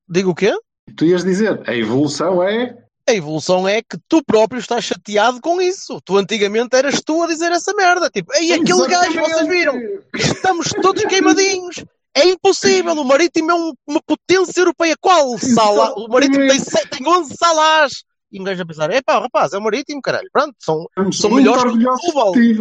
digo 0.09 0.31
o 0.31 0.35
quê? 0.35 0.51
Tu 0.97 1.05
ias 1.05 1.23
dizer, 1.23 1.61
a 1.69 1.75
evolução 1.75 2.41
é. 2.43 2.75
A 3.07 3.13
evolução 3.13 3.67
é 3.67 3.81
que 3.81 3.97
tu 4.07 4.23
próprio 4.23 4.59
estás 4.59 4.83
chateado 4.83 5.39
com 5.41 5.61
isso. 5.61 5.99
Tu 6.03 6.17
antigamente 6.17 6.75
eras 6.75 7.01
tu 7.01 7.21
a 7.23 7.27
dizer 7.27 7.51
essa 7.51 7.73
merda. 7.73 8.09
Tipo, 8.09 8.33
ei, 8.35 8.51
aquele 8.53 8.87
gajo, 8.87 9.19
vocês 9.19 9.47
viram? 9.47 9.73
Estamos 10.15 10.69
todos 10.81 11.03
queimadinhos. 11.05 11.83
É 12.15 12.27
impossível. 12.27 12.93
O 12.93 13.03
Marítimo 13.03 13.51
é 13.51 13.53
um- 13.55 13.73
uma 13.87 14.01
potência 14.05 14.59
europeia. 14.59 14.95
Qual 14.99 15.37
sala? 15.37 15.93
O 15.95 16.07
Marítimo 16.07 16.47
tem, 16.47 16.59
tem 16.99 17.07
11 17.07 17.35
salas. 17.37 18.03
E 18.31 18.39
um 18.39 18.43
gajo 18.43 18.61
a 18.61 18.65
pensar, 18.65 18.91
epá, 18.91 19.19
rapaz, 19.19 19.53
é 19.53 19.57
o 19.57 19.61
Marítimo, 19.61 20.01
caralho. 20.01 20.29
Pronto, 20.31 20.55
são, 20.59 20.85
Estamos 20.89 21.19
São 21.19 21.29
muito 21.31 21.49
melhores 21.51 21.73
que 21.73 21.87
o 21.87 21.97
Setúbal. 21.97 22.31
ti. 22.33 22.53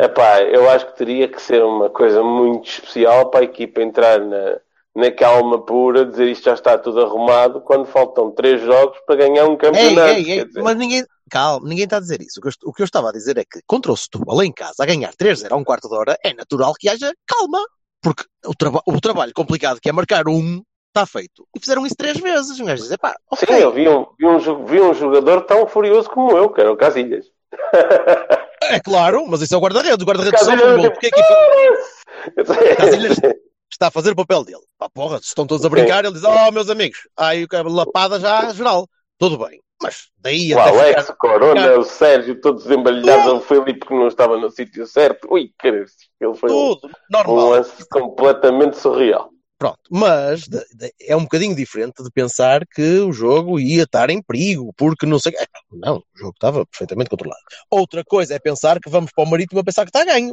Epá, 0.00 0.42
eu 0.42 0.68
acho 0.70 0.86
que 0.86 0.96
teria 0.96 1.28
que 1.28 1.40
ser 1.40 1.62
uma 1.62 1.90
coisa 1.90 2.22
muito 2.22 2.68
especial 2.68 3.30
para 3.30 3.40
a 3.40 3.44
equipa 3.44 3.80
entrar 3.82 4.20
na, 4.20 4.58
na 4.94 5.10
calma 5.12 5.64
pura, 5.64 6.04
dizer 6.04 6.28
isto 6.28 6.44
já 6.44 6.54
está 6.54 6.78
tudo 6.78 7.00
arrumado, 7.00 7.60
quando 7.60 7.86
faltam 7.86 8.30
três 8.30 8.60
jogos 8.62 8.98
para 9.06 9.16
ganhar 9.16 9.46
um 9.46 9.52
Ei, 9.52 9.56
campeonato. 9.58 10.12
ei, 10.14 10.30
ei, 10.32 10.44
dizer. 10.44 10.62
mas 10.62 10.76
ninguém, 10.76 11.04
calma, 11.30 11.68
ninguém 11.68 11.84
está 11.84 11.96
a 11.96 12.00
dizer 12.00 12.20
isso. 12.20 12.38
O 12.38 12.42
que, 12.42 12.48
eu, 12.48 12.52
o 12.64 12.72
que 12.72 12.82
eu 12.82 12.86
estava 12.86 13.08
a 13.08 13.12
dizer 13.12 13.38
é 13.38 13.44
que 13.44 13.60
contra 13.66 13.92
o 13.92 13.96
Setúbal 13.96 14.42
em 14.42 14.52
casa, 14.52 14.74
a 14.82 14.86
ganhar 14.86 15.12
3-0 15.14 15.48
a 15.50 15.56
um 15.56 15.64
quarto 15.64 15.88
de 15.88 15.94
hora, 15.96 16.16
é 16.24 16.32
natural 16.34 16.72
que 16.78 16.88
haja 16.88 17.12
calma. 17.26 17.60
Porque 18.00 18.22
o, 18.46 18.54
traba 18.54 18.80
o 18.86 19.00
trabalho 19.00 19.32
complicado 19.34 19.80
que 19.80 19.88
é 19.88 19.92
marcar 19.92 20.28
um, 20.28 20.62
está 20.98 21.06
feito. 21.06 21.46
E 21.56 21.60
fizeram 21.60 21.86
isso 21.86 21.96
três 21.96 22.18
vezes. 22.18 22.58
Um 22.60 22.64
gajo 22.66 22.82
diz, 22.82 22.96
pá, 22.96 23.14
Sim, 23.36 23.46
ok. 23.46 23.64
eu 23.64 23.72
vi 23.72 23.88
um, 23.88 24.06
vi, 24.18 24.26
um, 24.26 24.64
vi 24.64 24.80
um 24.80 24.94
jogador 24.94 25.42
tão 25.42 25.66
furioso 25.66 26.08
como 26.10 26.36
eu, 26.36 26.50
que 26.50 26.60
era 26.60 26.72
o 26.72 26.76
Casilhas. 26.76 27.26
É 28.62 28.80
claro, 28.80 29.24
mas 29.26 29.40
isso 29.40 29.54
é 29.54 29.58
o 29.58 29.60
guarda-redes. 29.60 30.02
O 30.02 30.06
guarda-redes 30.06 30.40
Casilhas, 30.40 30.74
um 30.74 30.82
gol. 30.82 30.90
Porque 30.90 31.06
a 31.06 31.08
equipa 31.08 32.76
Casilhas 32.76 33.16
está 33.70 33.86
a 33.88 33.90
fazer 33.90 34.10
o 34.12 34.16
papel 34.16 34.44
dele. 34.44 34.62
Pá, 34.78 34.88
porra, 34.88 35.18
se 35.18 35.26
estão 35.26 35.46
todos 35.46 35.64
a 35.64 35.68
brincar, 35.68 36.04
ele 36.04 36.14
diz, 36.14 36.24
oh, 36.24 36.50
meus 36.52 36.68
amigos, 36.68 36.98
aí 37.16 37.44
o 37.44 37.48
cara 37.48 37.68
lapada 37.68 38.18
já 38.20 38.52
geral. 38.52 38.86
Tudo 39.18 39.38
bem. 39.38 39.60
Mas 39.80 40.08
daí 40.18 40.52
o 40.52 40.58
até 40.58 40.70
Alex, 40.70 41.00
ficar... 41.02 41.12
o 41.12 41.16
Corona, 41.16 41.62
ficar- 41.62 41.78
o 41.78 41.84
Sérgio, 41.84 42.40
todos 42.40 42.68
embalhados, 42.68 43.32
o 43.32 43.40
Filipe 43.40 43.86
que 43.86 43.94
não 43.94 44.08
estava 44.08 44.36
no 44.36 44.50
sítio 44.50 44.84
certo. 44.86 45.28
Ui, 45.32 45.52
caralho, 45.56 45.86
ele 46.20 46.34
foi 46.34 46.50
um, 46.50 46.74
Tudo 46.74 46.88
um 46.88 46.90
normal. 47.08 47.50
lance 47.50 47.88
completamente 47.88 48.76
surreal. 48.76 49.30
Pronto, 49.58 49.78
mas 49.90 50.42
de- 50.46 50.64
de- 50.72 50.92
é 51.00 51.16
um 51.16 51.22
bocadinho 51.22 51.54
diferente 51.54 52.02
de 52.02 52.10
pensar 52.12 52.64
que 52.66 53.00
o 53.00 53.12
jogo 53.12 53.58
ia 53.58 53.82
estar 53.82 54.08
em 54.08 54.22
perigo, 54.22 54.72
porque 54.76 55.04
não 55.04 55.18
sei. 55.18 55.32
É, 55.36 55.46
Não, 55.72 55.96
o 55.96 56.04
jogo 56.18 56.32
estava 56.34 56.64
perfeitamente 56.66 57.10
controlado. 57.10 57.40
Outra 57.70 58.04
coisa 58.04 58.34
é 58.34 58.38
pensar 58.38 58.78
que 58.80 58.88
vamos 58.88 59.10
para 59.12 59.24
o 59.24 59.28
Marítimo 59.30 59.58
a 59.60 59.64
pensar 59.64 59.82
que 59.84 59.88
está 59.88 60.02
a 60.02 60.04
ganho. 60.04 60.32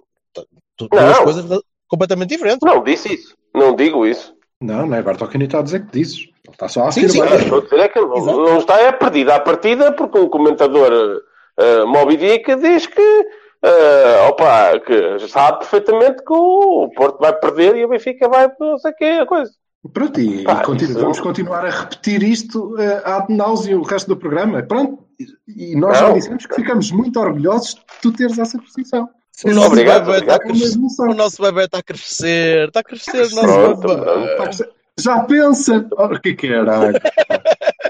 Duas 0.77 1.17
Não. 1.17 1.23
coisas 1.23 1.61
completamente 1.87 2.29
diferentes. 2.29 2.59
Não 2.63 2.83
disse 2.83 3.13
isso. 3.15 3.35
Não 3.53 3.75
digo 3.75 4.05
isso. 4.05 4.35
Não, 4.61 4.85
não 4.85 4.95
é 4.97 5.01
Bertolini 5.01 5.45
está 5.45 5.59
a 5.59 5.63
dizer 5.63 5.85
que 5.85 5.91
dizes. 5.91 6.19
Ele 6.19 6.53
está 6.53 6.67
só 6.67 6.83
a 6.87 6.91
Sim, 6.91 7.07
sim, 7.09 7.19
afirmar. 7.21 7.41
Estou 7.41 7.57
a 7.59 7.61
dizer 7.63 7.79
é 7.79 7.87
que 7.89 7.99
não, 7.99 8.17
Exato. 8.17 8.37
não 8.37 8.57
está 8.59 8.79
é 8.79 8.91
perdida 8.91 9.35
à 9.35 9.39
partida 9.39 9.91
porque 9.91 10.19
um 10.19 10.29
comentador 10.29 11.21
uh, 11.59 11.87
Moby 11.87 12.17
Dick 12.17 12.55
diz 12.57 12.85
que, 12.85 13.25
uh, 13.63 14.29
opa, 14.29 14.79
que 14.79 15.27
sabe 15.27 15.59
perfeitamente 15.59 16.23
que 16.23 16.33
o 16.33 16.89
Porto 16.95 17.19
vai 17.19 17.33
perder 17.33 17.75
e 17.75 17.85
o 17.85 17.89
Benfica 17.89 18.27
vai 18.29 18.49
não 18.59 18.77
sei 18.77 18.91
o 18.91 18.95
que 18.95 19.03
a 19.05 19.25
coisa. 19.25 19.51
Pronto, 19.93 20.19
e, 20.19 20.43
Pá, 20.43 20.61
e 20.61 20.65
continu- 20.65 20.91
isso- 20.91 20.99
vamos 20.99 21.19
continuar 21.19 21.63
a 21.65 21.69
repetir 21.69 22.23
isto 22.23 22.73
uh, 22.75 23.01
ad 23.05 23.31
nauseam 23.33 23.79
o 23.79 23.83
resto 23.83 24.07
do 24.07 24.17
programa. 24.17 24.63
Pronto, 24.63 25.05
e, 25.47 25.75
nós 25.75 25.97
já 25.99 26.07
Não. 26.07 26.13
dissemos 26.15 26.45
que 26.45 26.55
ficamos 26.55 26.91
muito 26.91 27.19
orgulhosos 27.19 27.75
de 27.75 27.81
tu 28.01 28.11
teres 28.11 28.37
essa 28.39 28.57
posição. 28.57 29.07
O 29.45 29.51
nosso 29.51 29.67
Obrigado, 29.67 30.05
bebê 30.05 30.19
está 30.19 30.33
a 30.33 30.35
obrigado. 30.37 31.11
O 31.11 31.13
nosso 31.13 31.41
bebê 31.41 31.65
está 31.65 31.77
a 31.79 31.83
crescer. 31.83 32.67
Está 32.69 32.79
a 32.79 32.83
crescer 32.83 33.17
o 33.17 33.35
nosso 33.35 33.41
Pronto, 33.79 33.87
bebê. 33.87 34.69
Já 34.97 35.19
pensa, 35.25 35.85
oh, 35.91 36.09
que 36.19 36.33
caralho. 36.35 36.97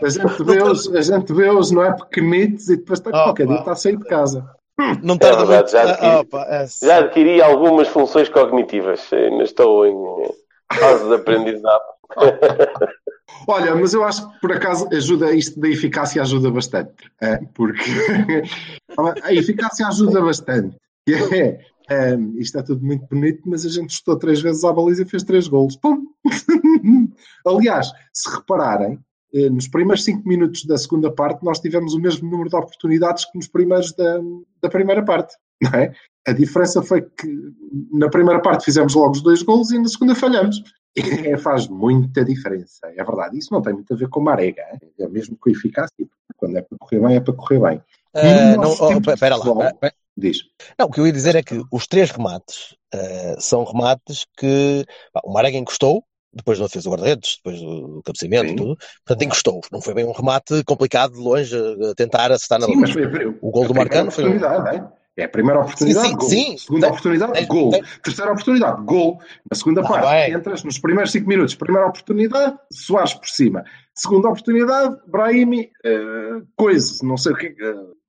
A 0.04 0.10
gente 0.10 0.44
vê-os, 0.44 0.94
a 0.94 1.02
gente 1.02 1.34
vê-os, 1.34 1.70
não 1.72 1.84
é? 1.84 1.94
Pequenitos 1.96 2.68
e 2.68 2.78
depois 2.78 3.00
está, 3.00 3.12
Oh, 3.12 3.24
qualquer 3.26 3.46
dia 3.46 3.56
pá. 3.58 3.60
está 3.62 3.72
a 3.72 3.76
sair 3.76 3.96
de 3.98 4.06
casa. 4.06 4.55
Não 5.02 5.18
tarda 5.18 5.44
É 5.44 5.46
verdade, 5.46 5.72
já 5.72 5.82
Ah, 5.82 5.92
adquiri. 5.92 6.16
opa, 6.16 6.42
é 6.50 6.58
assim. 6.64 6.86
Já 6.86 6.98
adquiri 7.00 7.42
algumas 7.42 7.88
funções 7.88 8.28
cognitivas. 8.30 9.12
Ainda 9.14 9.44
estou 9.44 9.86
em 9.86 9.96
eh, 10.24 10.32
fase 10.78 11.08
de 11.08 11.16
aprendizado. 11.16 11.84
Olha, 13.48 13.76
mas 13.76 13.94
eu 13.94 14.04
acho 14.04 14.30
que 14.32 14.40
por 14.40 14.52
acaso 14.52 14.88
ajuda 14.94 15.34
isto 15.34 15.60
da 15.60 15.68
eficácia 15.68 16.22
ajuda 16.22 16.52
bastante. 16.52 16.94
é, 17.22 17.38
porque 17.54 17.82
a 19.24 19.34
eficácia 19.34 19.88
ajuda 19.88 20.22
bastante. 20.22 20.76
É, 21.08 21.60
é, 21.90 22.16
isto 22.38 22.58
é 22.58 22.64
tudo 22.64 22.84
muito 22.84 23.06
bonito, 23.08 23.42
mas 23.46 23.66
a 23.66 23.70
gente 23.70 23.92
estou 23.92 24.18
três 24.18 24.42
vezes 24.42 24.64
à 24.64 24.74
baliza 24.74 25.04
e 25.04 25.10
fez 25.10 25.24
três 25.24 25.48
golos. 25.48 25.76
Pum! 25.76 26.06
Aliás, 27.46 27.92
se 28.14 28.30
repararem, 28.36 28.94
eh, 28.94 28.98
nos 29.52 29.68
primeiros 29.68 30.04
cinco 30.04 30.28
minutos 30.28 30.66
da 30.66 30.78
segunda 30.78 31.12
parte, 31.12 31.44
nós 31.44 31.60
tivemos 31.60 31.94
o 31.94 32.00
mesmo 32.00 32.30
número 32.30 32.50
de 32.50 32.56
oportunidades 32.56 33.26
que 33.26 33.38
nos 33.38 33.48
primeiros 33.48 33.94
da, 33.94 34.20
da 34.62 34.70
primeira 34.70 35.04
parte. 35.04 35.36
É? 35.74 35.94
A 36.28 36.34
diferença 36.34 36.82
foi 36.82 37.02
que 37.02 37.28
na 37.94 38.10
primeira 38.10 38.42
parte 38.42 38.66
fizemos 38.66 38.94
logo 38.94 39.12
os 39.12 39.22
dois 39.22 39.42
golos 39.42 39.72
e 39.72 39.80
na 39.80 39.88
segunda 39.88 40.14
falhamos. 40.14 40.62
É, 40.98 41.38
faz 41.38 41.68
muita 41.68 42.26
diferença, 42.26 42.88
é 42.88 43.04
verdade. 43.04 43.38
Isso 43.38 43.54
não 43.54 43.62
tem 43.62 43.74
muito 43.74 43.94
a 43.94 43.98
ver 43.98 44.10
com 44.10 44.20
marega, 44.20 44.62
é 44.62 45.04
É 45.04 45.08
mesmo 45.08 45.38
com 45.38 45.50
eficácia. 45.50 46.08
Quando 46.36 46.58
é 46.58 46.62
para 46.62 46.78
correr 46.78 47.00
bem, 47.00 47.16
é 47.16 47.20
para 47.20 47.34
correr 47.34 47.60
bem. 47.60 47.82
No 48.56 48.62
não, 48.62 48.76
oh, 48.80 49.12
espera 49.12 49.36
lá. 49.36 49.70
espera. 49.70 49.94
Diz. 50.18 50.38
Não, 50.80 50.88
o 50.88 50.92
que 50.92 51.00
eu 51.00 51.06
ia 51.06 51.12
dizer 51.12 51.36
é 51.36 51.44
que 51.44 51.62
os 51.70 51.88
três 51.88 52.10
remates 52.10 52.76
eh, 52.94 53.36
são 53.38 53.66
remates 53.66 54.26
que 54.38 54.86
pá, 55.12 55.22
o 55.26 55.34
Marega 55.34 55.58
encostou, 55.58 56.06
depois 56.36 56.60
não 56.60 56.68
fez 56.68 56.86
o 56.86 56.90
guarda-redes, 56.90 57.38
depois 57.38 57.60
do, 57.62 58.02
cabeceamento 58.04 58.50
Sim. 58.50 58.56
tudo. 58.56 58.78
Portanto, 59.06 59.24
encostou. 59.26 59.62
Não 59.72 59.82
foi 59.82 59.94
bem 59.94 60.06
um 60.06 60.12
remate 60.12 60.64
complicado 60.66 61.14
de 61.14 61.20
longe 61.20 61.56
a 61.56 61.96
tentar 61.96 62.32
acertar 62.32 62.60
na 62.60 62.66
Sim, 62.66 62.76
mas 62.76 62.92
foi 62.92 63.04
a, 63.06 63.34
O 63.42 63.52
gol 63.52 63.68
do 63.68 63.74
Marcano 63.74 64.12
foi 64.12 64.26
é? 64.26 64.84
É 65.18 65.24
a 65.24 65.30
primeira 65.30 65.62
oportunidade, 65.62 66.08
Sim, 66.08 66.12
sim, 66.12 66.18
gol. 66.18 66.30
sim. 66.30 66.58
Segunda 66.58 66.82
Tem- 66.82 66.90
oportunidade, 66.90 67.32
tem- 67.34 67.48
gol. 67.48 67.70
tem- 67.70 67.84
Terceira 68.04 68.32
oportunidade, 68.34 68.84
gol. 68.84 69.20
Na 69.50 69.56
segunda 69.58 69.82
Tá 69.82 69.88
parte, 69.88 70.10
bem. 70.10 70.34
entras 70.34 70.64
nos 70.66 70.78
primeiros 70.78 71.12
cinco 71.14 71.30
minutos. 71.30 71.56
Primeira 71.56 71.88
oportunidade, 71.88 72.58
Soares 72.70 73.14
por 73.14 73.30
cima. 73.30 73.64
Segunda 73.94 74.28
oportunidade, 74.28 74.98
Brahimi, 75.08 75.70
eh, 75.86 76.42
coisa, 76.58 76.98
não 77.06 77.16
sei 77.16 77.32
o 77.32 77.36
que. 77.38 77.56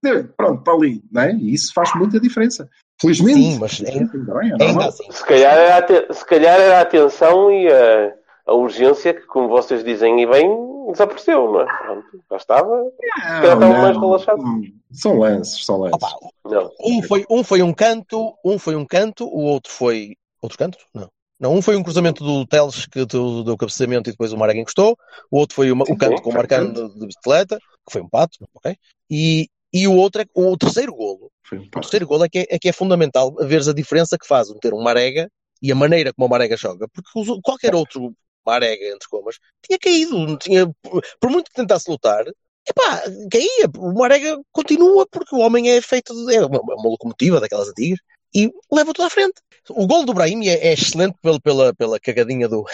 eh, 0.04 0.22
pronto, 0.36 0.58
está 0.60 0.72
ali, 0.72 1.00
não 1.12 1.22
é? 1.22 1.32
E 1.32 1.54
isso 1.54 1.72
faz 1.72 1.94
muita 1.94 2.18
diferença. 2.18 2.68
Felizmente. 3.00 3.40
Sim, 3.42 3.58
mas 3.58 3.80
ainda, 3.84 4.10
Ainda 4.14 4.34
bem, 4.34 4.48
é 4.48 4.52
ainda 4.52 4.64
normal. 4.64 4.88
assim. 4.88 5.10
Se 5.12 5.24
calhar 5.24 5.54
era 5.54 5.76
a, 5.78 5.82
te- 5.82 6.14
se 6.14 6.24
calhar 6.24 6.60
era 6.60 6.78
a 6.78 6.80
atenção 6.82 7.50
e 7.50 7.68
a, 7.68 8.14
a 8.46 8.54
urgência 8.54 9.12
que, 9.14 9.22
como 9.26 9.48
vocês 9.48 9.84
dizem 9.84 10.20
e 10.22 10.26
bem, 10.26 10.48
desapareceu, 10.92 11.52
não 11.52 11.60
é? 11.60 11.66
Pronto, 11.66 12.06
já 12.30 12.36
estava. 12.36 12.90
calhar 13.40 13.42
estavam 13.54 13.68
mais 13.82 13.96
relaxados. 13.98 14.44
Hum, 14.44 14.72
São 14.92 15.18
lances, 15.18 15.64
são 15.64 15.78
lances. 15.78 15.94
Opa, 15.94 16.16
Não. 16.46 16.70
um, 16.80 17.02
foi, 17.02 17.24
um 17.28 17.44
foi 17.44 17.62
um 17.62 17.72
canto, 17.74 18.34
um 18.44 18.58
foi 18.58 18.76
um 18.76 18.86
canto, 18.86 19.26
o 19.26 19.40
outro 19.42 19.70
foi. 19.72 20.16
Outro 20.40 20.56
canto? 20.58 20.78
Não. 20.94 21.08
Não, 21.38 21.52
um 21.52 21.60
foi 21.60 21.76
um 21.76 21.82
cruzamento 21.82 22.24
do 22.24 22.46
Teles 22.46 22.86
que 22.86 23.04
deu, 23.04 23.44
deu 23.44 23.58
cabeceamento 23.58 24.08
e 24.08 24.12
depois 24.12 24.32
o 24.32 24.38
Marega 24.38 24.58
encostou. 24.58 24.96
O 25.30 25.38
outro 25.38 25.54
foi 25.54 25.70
uma- 25.70 25.84
o 25.86 25.94
canto 25.94 26.22
com 26.22 26.30
o 26.30 26.32
Marcano 26.32 26.72
de, 26.72 26.98
de 26.98 27.06
bicicleta, 27.08 27.58
que 27.58 27.92
foi 27.92 28.00
um 28.00 28.08
pato, 28.08 28.38
ok? 28.54 28.74
E, 29.10 29.46
e 29.72 29.86
o 29.86 29.94
outro 29.94 30.22
é 30.22 30.26
o 30.34 30.56
terceiro 30.56 30.94
golo. 30.94 31.30
Um 31.52 31.58
O 31.58 31.70
terceiro 31.70 32.06
golo 32.06 32.24
é 32.24 32.28
que 32.28 32.38
é, 32.38 32.46
é 32.50 32.58
que 32.58 32.68
é 32.68 32.72
fundamental 32.72 33.34
veres 33.34 33.68
a 33.68 33.74
diferença 33.74 34.18
que 34.18 34.26
faz 34.26 34.48
ter 34.60 34.72
um 34.72 34.82
Marega 34.82 35.30
e 35.62 35.72
a 35.72 35.74
maneira 35.74 36.12
como 36.12 36.26
o 36.26 36.30
Marega 36.30 36.56
joga. 36.56 36.88
Porque 36.88 37.40
qualquer 37.42 37.74
outro 37.74 38.14
Marega, 38.44 38.86
entre 38.86 39.08
comas, 39.08 39.36
tinha 39.66 39.78
caído. 39.78 40.36
Tinha, 40.38 40.66
por, 40.82 41.02
por 41.20 41.30
muito 41.30 41.50
que 41.50 41.56
tentasse 41.56 41.90
lutar, 41.90 42.24
epá, 42.68 43.02
caía. 43.30 43.68
O 43.76 43.92
Marega 43.92 44.38
continua 44.52 45.06
porque 45.10 45.34
o 45.34 45.40
homem 45.40 45.70
é 45.70 45.80
feito 45.80 46.14
de, 46.26 46.36
é 46.36 46.46
uma, 46.46 46.60
uma 46.60 46.90
locomotiva 46.90 47.40
daquelas 47.40 47.68
antigas 47.68 47.98
e 48.36 48.52
leva 48.70 48.92
tudo 48.92 49.06
à 49.06 49.10
frente. 49.10 49.34
O 49.70 49.86
gol 49.86 50.04
do 50.04 50.12
Brahim 50.12 50.46
é, 50.46 50.68
é 50.68 50.72
excelente 50.74 51.16
pela, 51.22 51.40
pela, 51.40 51.74
pela 51.74 51.98
cagadinha 51.98 52.46
do. 52.46 52.66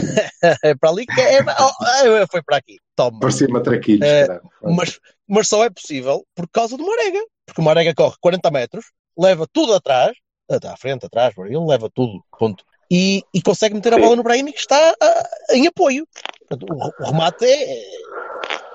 é 0.65 0.75
para 0.75 0.91
ali 0.91 1.07
que 1.07 1.21
é, 1.21 1.39
é- 1.39 2.27
foi 2.27 2.43
para 2.43 2.57
aqui. 2.57 2.79
Toma. 2.97 3.21
Parecia 3.21 3.47
matraquilhos, 3.49 4.07
É, 4.07 4.27
caralho. 4.27 4.51
Mas, 4.63 4.99
mas 5.27 5.49
só 5.49 5.65
é 5.65 5.71
possível 5.71 6.27
por 6.35 6.49
causa 6.49 6.77
do 6.77 6.85
Marega. 6.85 7.21
Porque 7.47 7.61
o 7.61 7.65
Marega 7.65 7.95
corre 7.95 8.17
40 8.21 8.51
metros, 8.51 8.87
leva 9.17 9.47
tudo 9.53 9.75
atrás, 9.75 10.17
até 10.51 10.69
à 10.69 10.77
frente, 10.77 11.07
atrás, 11.07 11.33
ele 11.39 11.59
leva 11.59 11.89
tudo, 11.89 12.23
ponto. 12.39 12.65
E, 12.91 13.23
e 13.33 13.41
consegue 13.41 13.75
meter 13.75 13.95
a 13.95 13.99
bola 13.99 14.17
no 14.17 14.23
Brahim 14.23 14.53
que 14.53 14.59
está 14.59 14.95
ah, 15.01 15.29
em 15.53 15.67
apoio. 15.67 16.07
O, 16.51 17.03
o 17.03 17.07
remate 17.07 17.45
é, 17.47 17.73
é 17.73 17.85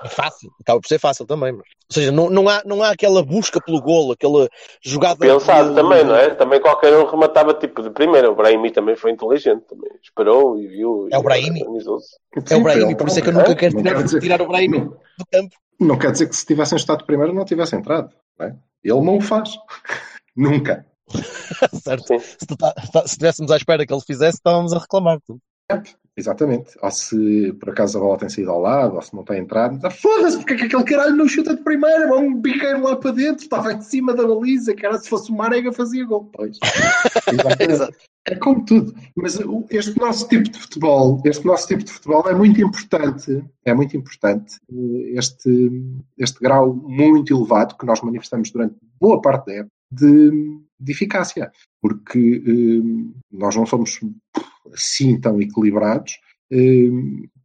fácil, 0.06 0.50
acaba 0.60 0.80
por 0.80 0.86
ser 0.88 0.98
fácil 0.98 1.26
também. 1.26 1.52
Mas, 1.52 1.62
ou 1.62 1.94
seja, 1.94 2.12
não, 2.12 2.28
não, 2.30 2.48
há, 2.48 2.62
não 2.64 2.82
há 2.82 2.90
aquela 2.90 3.22
busca 3.24 3.60
pelo 3.60 3.80
golo, 3.80 4.12
aquela 4.12 4.48
jogada. 4.82 5.18
Pensado 5.20 5.70
de- 5.70 5.74
também, 5.74 6.04
não 6.04 6.14
é? 6.14 6.34
Também 6.34 6.60
qualquer 6.60 6.94
um 6.96 7.06
rematava 7.06 7.54
tipo 7.54 7.82
de 7.82 7.90
primeira. 7.90 8.30
O 8.30 8.34
Brahimi 8.36 8.70
também 8.70 8.94
foi 8.96 9.10
inteligente, 9.10 9.64
também 9.68 9.90
esperou 10.02 10.58
e 10.60 10.66
viu. 10.68 11.08
É 11.10 11.18
o 11.18 11.22
Brahimi. 11.22 11.60
organizou-se. 11.62 12.16
É 12.36 12.38
o 12.38 12.46
Sim, 12.46 12.62
Brahim, 12.62 12.80
foi 12.86 12.94
por 12.96 13.08
isso 13.08 13.18
é 13.18 13.22
que 13.22 13.28
eu 13.28 13.32
nunca 13.32 13.54
quero 13.56 13.74
Não 13.74 13.82
tirar, 13.82 13.96
quer 13.96 14.02
dizer- 14.04 14.20
tirar 14.20 14.42
o 14.42 14.46
Brahim 14.48 14.68
Não, 14.68 14.84
do 15.18 15.26
campo. 15.32 15.56
não 15.80 15.98
quer 15.98 16.12
dizer 16.12 16.28
que 16.28 16.36
se 16.36 16.46
tivessem 16.46 16.76
estado 16.76 17.04
primeiro 17.04 17.32
não 17.32 17.44
tivesse 17.44 17.74
entrado. 17.74 18.14
não 18.38 18.46
é? 18.46 18.56
Ele 18.84 19.00
não 19.00 19.16
o 19.16 19.20
faz. 19.20 19.50
Nunca. 20.36 20.86
certo? 21.82 22.18
Se, 22.20 22.46
tá- 22.58 22.72
tá- 22.92 23.00
se 23.00 23.06
estivéssemos 23.14 23.50
à 23.50 23.56
espera 23.56 23.86
que 23.86 23.92
ele 23.92 24.02
fizesse, 24.02 24.36
estávamos 24.36 24.72
a 24.74 24.78
reclamar. 24.78 25.18
Exatamente. 26.18 26.76
Ou 26.82 26.90
se 26.90 27.52
por 27.60 27.70
acaso 27.70 27.96
a 27.96 28.00
bola 28.00 28.18
tem 28.18 28.28
saído 28.28 28.50
ao 28.50 28.60
lado, 28.60 28.96
ou 28.96 29.02
se 29.02 29.14
não 29.14 29.22
tem 29.22 29.38
entrado. 29.38 29.78
Ah, 29.84 29.90
Foda-se, 29.90 30.36
porque 30.38 30.54
é 30.54 30.56
que 30.56 30.64
aquele 30.64 30.82
caralho 30.82 31.16
não 31.16 31.28
chuta 31.28 31.54
de 31.54 31.62
primeira? 31.62 32.08
Vai 32.08 32.18
um 32.18 32.34
biqueiro 32.34 32.82
lá 32.82 32.96
para 32.96 33.12
dentro, 33.12 33.44
estava 33.44 33.72
em 33.72 33.80
cima 33.80 34.12
da 34.12 34.26
baliza, 34.26 34.74
cara, 34.74 34.98
se 34.98 35.08
fosse 35.08 35.30
o 35.30 35.36
Marega 35.36 35.72
fazia 35.72 36.04
gol. 36.04 36.28
Pois. 36.32 36.58
É 38.30 38.34
como 38.36 38.62
tudo. 38.62 38.94
Mas 39.16 39.38
este 39.70 39.98
nosso 39.98 40.28
tipo 40.28 40.50
de 40.50 40.58
futebol, 40.58 41.22
este 41.24 41.46
nosso 41.46 41.66
tipo 41.66 41.82
de 41.82 41.90
futebol 41.90 42.28
é 42.28 42.34
muito 42.34 42.60
importante, 42.60 43.42
é 43.64 43.72
muito 43.72 43.96
importante, 43.96 44.56
eh, 44.70 45.12
este, 45.14 45.70
este 46.18 46.38
grau 46.38 46.74
muito 46.74 47.34
elevado 47.34 47.74
que 47.78 47.86
nós 47.86 48.02
manifestamos 48.02 48.50
durante 48.50 48.76
boa 49.00 49.22
parte 49.22 49.46
da 49.46 49.54
época 49.54 49.77
de, 49.90 50.30
de 50.78 50.92
eficácia. 50.92 51.50
Porque 51.80 52.42
eh, 52.46 53.14
nós 53.30 53.54
não 53.56 53.64
somos 53.66 54.00
assim 54.72 55.20
tão 55.20 55.40
equilibrados, 55.40 56.18
eh, 56.50 56.88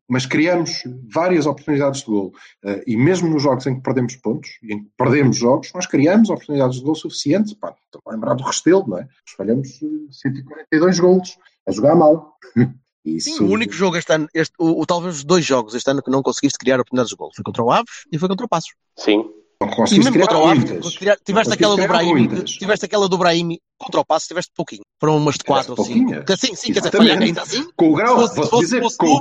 mas 0.10 0.26
criamos 0.26 0.84
várias 1.12 1.46
oportunidades 1.46 2.02
de 2.02 2.08
gol. 2.08 2.34
Eh, 2.66 2.84
e 2.88 2.98
mesmo 2.98 3.30
nos 3.30 3.42
jogos 3.44 3.66
em 3.68 3.76
que 3.76 3.82
perdemos 3.82 4.16
pontos, 4.18 4.50
e 4.62 4.74
em 4.74 4.84
que 4.84 4.90
perdemos 4.98 5.38
jogos, 5.38 5.72
nós 5.74 5.86
criamos 5.88 6.30
oportunidades 6.30 6.78
de 6.78 6.84
gol 6.84 6.96
suficientes. 6.96 7.54
Pá, 7.54 7.74
estou 7.86 8.02
a 8.08 8.12
lembrar 8.12 8.34
do 8.36 8.44
Restelo, 8.44 8.86
não 8.88 8.98
é? 8.98 9.02
Nós 9.04 9.36
falhamos 9.38 9.70
eh, 9.82 10.12
142 10.12 11.00
golos 11.00 11.38
a 11.68 11.72
jogar 11.72 11.96
mal. 11.96 12.36
Isso, 13.06 13.32
Sim, 13.38 13.44
o 13.44 13.50
único 13.52 13.74
jogo 13.74 13.98
este 13.98 14.14
ano, 14.14 14.30
este, 14.34 14.54
o, 14.58 14.82
o- 14.82 14.86
talvez 14.86 15.18
os 15.18 15.24
dois 15.26 15.44
jogos 15.44 15.76
este 15.76 15.90
ano 15.92 16.02
que 16.02 16.10
não 16.10 16.24
conseguiste 16.24 16.58
criar 16.58 16.76
oportunidades 16.76 17.10
de 17.10 17.18
gol 17.18 17.32
foi 17.36 17.44
contra 17.44 17.62
o 17.62 17.70
Aves 17.70 18.06
e 18.10 18.18
foi 18.18 18.30
contra 18.30 18.46
o 18.46 18.50
Passos. 18.50 18.72
Sim. 18.98 19.26
E 19.72 19.76
conseguiste 19.76 20.12
mesmo 20.12 20.14
criar 20.14 20.28
contra 20.28 20.38
o 20.44 20.56
muitas. 20.56 20.98
criar- 20.98 21.18
tiveste 21.24 21.54
aquela 21.54 21.76
do 21.78 21.88
Brahim, 21.88 22.28
tiveste 22.46 22.86
aquela 22.86 23.10
do 23.10 23.18
Brahim 23.18 23.58
contra 23.78 24.00
o 24.02 24.06
Passos, 24.06 24.28
tiveste 24.28 24.52
pouquinho. 24.56 24.82
Foram 25.00 25.18
umas 25.18 25.36
de 25.36 25.44
quatro 25.44 25.76
ou 25.78 25.84
cinco. 25.84 26.12
pouquinhas. 26.12 26.40
Sim, 26.40 26.56
sim, 26.56 26.74
quer 26.74 26.80
dizer, 26.80 26.92
falha 26.92 27.20
ainda 27.20 27.42
assim. 27.42 27.68
Com 27.76 27.92
o 27.92 27.96
grau, 27.96 28.16
fosse, 28.16 28.30
se 28.30 28.36
vou-te 28.36 28.50
fosse, 28.50 28.64
dizer, 28.66 28.82
fosse 28.82 28.98
com, 28.98 29.20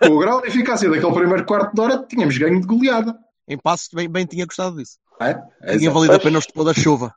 com 0.00 0.08
o 0.14 0.18
grau 0.18 0.40
de 0.40 0.48
eficácia 0.48 0.88
daquele 0.90 1.12
primeiro 1.12 1.44
quarto 1.44 1.74
de 1.74 1.80
hora, 1.80 2.04
tínhamos 2.08 2.36
ganho 2.38 2.60
de 2.60 2.66
goleada. 2.66 3.16
em 3.48 3.58
Passos 3.58 3.88
bem, 3.92 4.08
bem 4.08 4.26
tinha 4.26 4.46
gostado 4.46 4.76
disso. 4.76 4.98
É, 5.20 5.38
é, 5.62 5.78
Tinha 5.78 5.90
valido 5.90 6.14
a 6.14 6.18
pena 6.18 6.40
o 6.54 6.64
da 6.64 6.74
chuva. 6.74 7.14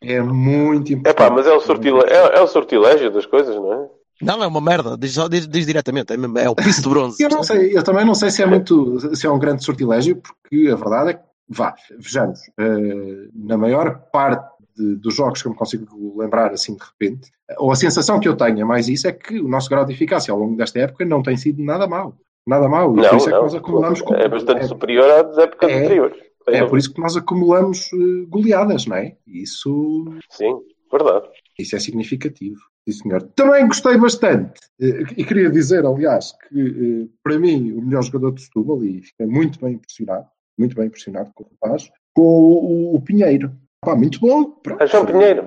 É 0.00 0.20
muito 0.20 0.92
importante. 0.92 1.08
É 1.08 1.12
pá, 1.12 1.30
mas 1.30 1.46
é 1.46 1.52
o, 1.52 1.60
sortile... 1.60 2.00
é, 2.06 2.38
é 2.38 2.40
o 2.40 2.46
sortilégio 2.46 3.10
das 3.12 3.26
coisas, 3.26 3.54
não 3.56 3.72
é? 3.72 3.88
Não, 4.20 4.42
é 4.42 4.46
uma 4.46 4.60
merda. 4.60 4.96
Diz, 4.96 5.14
diz, 5.30 5.46
diz 5.46 5.66
diretamente. 5.66 6.12
É, 6.12 6.44
é 6.44 6.50
o 6.50 6.54
piso 6.54 6.82
de 6.82 6.88
bronze. 6.88 7.22
Eu 7.22 7.28
não 7.28 7.42
sei, 7.42 7.76
eu 7.76 7.82
também 7.82 8.04
não 8.04 8.14
sei 8.14 8.30
se 8.30 8.42
é 8.42 8.46
muito, 8.46 9.16
se 9.16 9.26
é 9.26 9.30
um 9.30 9.38
grande 9.38 9.64
sortilégio, 9.64 10.16
porque 10.20 10.68
a 10.70 10.76
verdade 10.76 11.10
é 11.10 11.14
que, 11.14 11.20
vá, 11.48 11.74
vejamos, 11.98 12.40
eh, 12.58 13.28
na 13.34 13.56
maior 13.56 13.98
parte 14.12 14.48
de- 14.76 14.96
dos 14.96 15.14
jogos 15.14 15.40
que 15.42 15.48
eu 15.48 15.52
me 15.52 15.58
consigo 15.58 16.18
lembrar 16.18 16.52
assim 16.52 16.74
de 16.76 16.82
repente, 16.84 17.30
ou 17.58 17.72
a 17.72 17.76
sensação 17.76 18.20
que 18.20 18.28
eu 18.28 18.36
tenho 18.36 18.60
é 18.60 18.64
mais 18.64 18.88
isso, 18.88 19.08
é 19.08 19.12
que 19.12 19.40
o 19.40 19.48
nosso 19.48 19.68
grau 19.68 19.84
de 19.84 19.92
eficácia 19.92 20.32
ao 20.32 20.38
longo 20.38 20.56
desta 20.56 20.78
época 20.78 21.04
não 21.04 21.22
tem 21.22 21.36
sido 21.36 21.62
nada 21.62 21.86
mau. 21.86 22.16
Nada 22.46 22.68
mau. 22.68 22.92
E 22.92 22.94
por 22.94 23.02
Não, 23.02 23.16
isso 23.16 23.28
é 23.28 23.32
que 23.32 23.36
não. 23.36 23.42
nós 23.42 23.54
acumulamos. 23.54 24.02
É 24.12 24.28
bastante 24.28 24.60
é, 24.60 24.68
superior 24.68 25.10
às 25.10 25.36
épocas 25.38 25.70
É. 25.70 25.84
anteriores. 25.84 26.18
é 26.48 26.64
por 26.64 26.78
isso 26.78 26.94
que 26.94 27.00
nós 27.00 27.14
acumulamos 27.16 27.90
eh, 27.92 28.24
goleadas, 28.28 28.86
não 28.86 28.96
é? 28.96 29.16
Isso, 29.26 30.04
Sim, 30.30 30.58
verdade. 30.90 31.28
isso 31.58 31.76
é 31.76 31.78
significativo. 31.78 32.58
Sim, 32.88 32.92
senhor. 33.02 33.22
Também 33.34 33.66
gostei 33.66 33.98
bastante. 33.98 34.58
eh, 34.80 35.02
E 35.16 35.24
queria 35.24 35.50
dizer, 35.50 35.84
aliás, 35.84 36.32
que 36.48 37.10
para 37.22 37.38
mim 37.38 37.72
o 37.72 37.82
melhor 37.82 38.02
jogador 38.02 38.32
de 38.32 38.42
Setúbal, 38.42 38.82
e 38.82 39.02
fiquei 39.02 39.26
muito 39.26 39.60
bem 39.60 39.74
impressionado, 39.74 40.26
muito 40.58 40.74
bem 40.76 40.86
impressionado 40.86 41.30
com 41.34 41.44
o 41.44 41.48
rapaz, 41.62 41.90
com 42.14 42.22
o, 42.22 42.94
o 42.96 43.00
Pinheiro. 43.00 43.52
Pá, 43.80 43.94
muito 43.94 44.18
bom. 44.20 44.44
Pronto. 44.44 44.82
A 44.82 44.86
João 44.86 45.06
Pinheiro. 45.06 45.44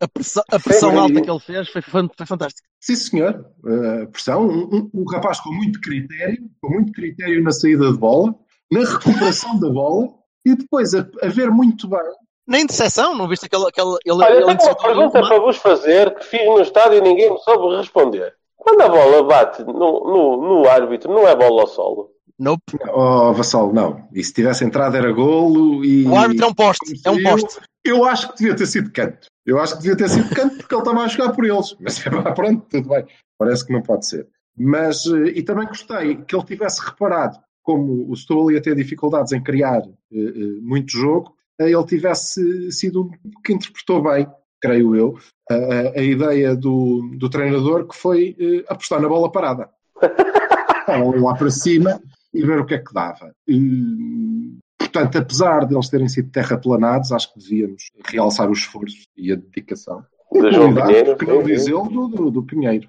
A 0.00 0.06
pressão, 0.08 0.42
a 0.50 0.58
pressão 0.58 0.90
Sim, 0.90 0.96
alta 0.98 1.20
que 1.22 1.30
ele 1.30 1.40
fez 1.40 1.68
foi, 1.70 1.80
foi 1.80 2.26
fantástica. 2.26 2.68
Sim, 2.80 2.96
senhor. 2.96 3.46
Eh, 3.66 4.06
pressão. 4.06 4.46
Um, 4.46 4.68
um- 4.74 4.90
um 4.92 5.04
rapaz 5.10 5.40
com 5.40 5.50
muito 5.50 5.80
critério, 5.80 6.38
com 6.60 6.68
muito 6.68 6.92
critério 6.92 7.42
na 7.42 7.50
saída 7.50 7.90
de 7.90 7.96
bola, 7.98 8.34
na 8.70 8.80
recuperação 8.80 9.58
da 9.58 9.70
bola 9.70 10.08
e 10.44 10.54
depois 10.54 10.92
a, 10.94 11.08
a 11.22 11.28
ver 11.28 11.50
muito 11.50 11.88
bem. 11.88 11.98
Na 12.46 12.60
interseção, 12.60 13.16
não 13.16 13.26
viste 13.26 13.46
aquele. 13.46 13.66
aquele 13.66 13.96
ele, 14.04 14.22
Olha, 14.22 14.34
ele 14.34 14.44
tenho 14.58 14.60
uma 14.60 14.72
um 14.72 14.74
pergunta 14.82 15.22
para 15.22 15.38
vos 15.40 15.56
fazer 15.56 16.14
que 16.16 16.24
fiz 16.26 16.44
no 16.44 16.60
estádio 16.60 16.98
e 16.98 17.00
ninguém 17.00 17.32
me 17.32 17.38
soube 17.38 17.74
responder. 17.76 18.34
Quando 18.56 18.82
a 18.82 18.88
bola 18.90 19.22
bate 19.22 19.62
no, 19.64 19.72
no, 19.72 20.36
no 20.36 20.68
árbitro, 20.68 21.10
não 21.10 21.26
é 21.26 21.34
bola 21.34 21.62
ao 21.62 21.66
solo? 21.66 22.10
Nope. 22.38 22.62
Oh, 22.92 23.32
Vassal, 23.32 23.72
não. 23.72 24.08
E 24.12 24.22
se 24.24 24.32
tivesse 24.32 24.64
entrado 24.64 24.96
era 24.96 25.12
golo 25.12 25.84
e. 25.84 26.04
O 26.04 26.16
árbitro 26.16 26.46
é 26.46 26.48
um 26.48 26.54
poste. 26.54 27.00
É 27.04 27.10
um 27.10 27.18
Eu- 27.18 27.30
poste. 27.30 27.60
Eu 27.84 28.04
acho 28.06 28.30
que 28.32 28.38
devia 28.38 28.56
ter 28.56 28.66
sido 28.66 28.90
canto. 28.92 29.26
Eu 29.44 29.60
acho 29.60 29.76
que 29.76 29.82
devia 29.82 29.96
ter 29.96 30.08
sido 30.08 30.34
canto 30.34 30.56
porque 30.56 30.74
ele 30.74 30.80
estava 30.82 31.00
a 31.02 31.08
jogar 31.08 31.32
por 31.34 31.44
eles. 31.44 31.76
Mas 31.78 31.98
pronto, 32.34 32.66
tudo 32.70 32.88
bem. 32.88 33.04
Parece 33.38 33.66
que 33.66 33.72
não 33.72 33.82
pode 33.82 34.06
ser. 34.06 34.26
Mas, 34.56 35.04
eh, 35.06 35.32
e 35.36 35.42
também 35.42 35.66
gostei 35.66 36.16
que 36.16 36.34
ele 36.34 36.44
tivesse 36.44 36.80
reparado 36.84 37.38
como 37.62 38.10
o 38.10 38.16
Setúbal 38.16 38.50
ia 38.52 38.62
ter 38.62 38.74
dificuldades 38.74 39.32
em 39.32 39.42
criar 39.42 39.80
eh, 39.82 40.60
muito 40.62 40.92
jogo, 40.92 41.34
ele 41.58 41.84
tivesse 41.84 42.70
sido 42.72 43.02
um 43.02 43.10
que 43.44 43.52
interpretou 43.52 44.02
bem, 44.02 44.26
creio 44.60 44.94
eu, 44.96 45.18
a, 45.50 45.54
a- 45.54 45.92
a 45.98 46.02
ideia 46.02 46.54
do, 46.56 47.10
do 47.18 47.28
treinador 47.28 47.86
que 47.86 47.96
foi 47.96 48.34
eh, 48.38 48.64
apostar 48.68 49.00
na 49.00 49.08
bola 49.08 49.30
parada. 49.30 49.68
Lá 51.20 51.34
para 51.34 51.50
cima 51.50 52.00
e 52.34 52.42
ver 52.42 52.58
o 52.58 52.66
que 52.66 52.74
é 52.74 52.78
que 52.78 52.92
dava. 52.92 53.32
E, 53.46 54.58
portanto, 54.78 55.18
apesar 55.18 55.64
de 55.66 55.74
eles 55.74 55.88
terem 55.88 56.08
sido 56.08 56.30
terraplanados, 56.30 57.12
acho 57.12 57.32
que 57.32 57.38
devíamos 57.38 57.90
realçar 58.04 58.50
o 58.50 58.52
esforço 58.52 59.06
e 59.16 59.32
a 59.32 59.36
dedicação. 59.36 60.04
Do 60.32 60.52
João 60.52 60.74
Pinheiro, 60.74 61.16
porque 61.16 61.32
não 61.32 61.42
diz 61.44 61.66
ele, 61.66 61.88
do, 61.88 62.08
do, 62.08 62.30
do 62.30 62.42
Pinheiro. 62.42 62.88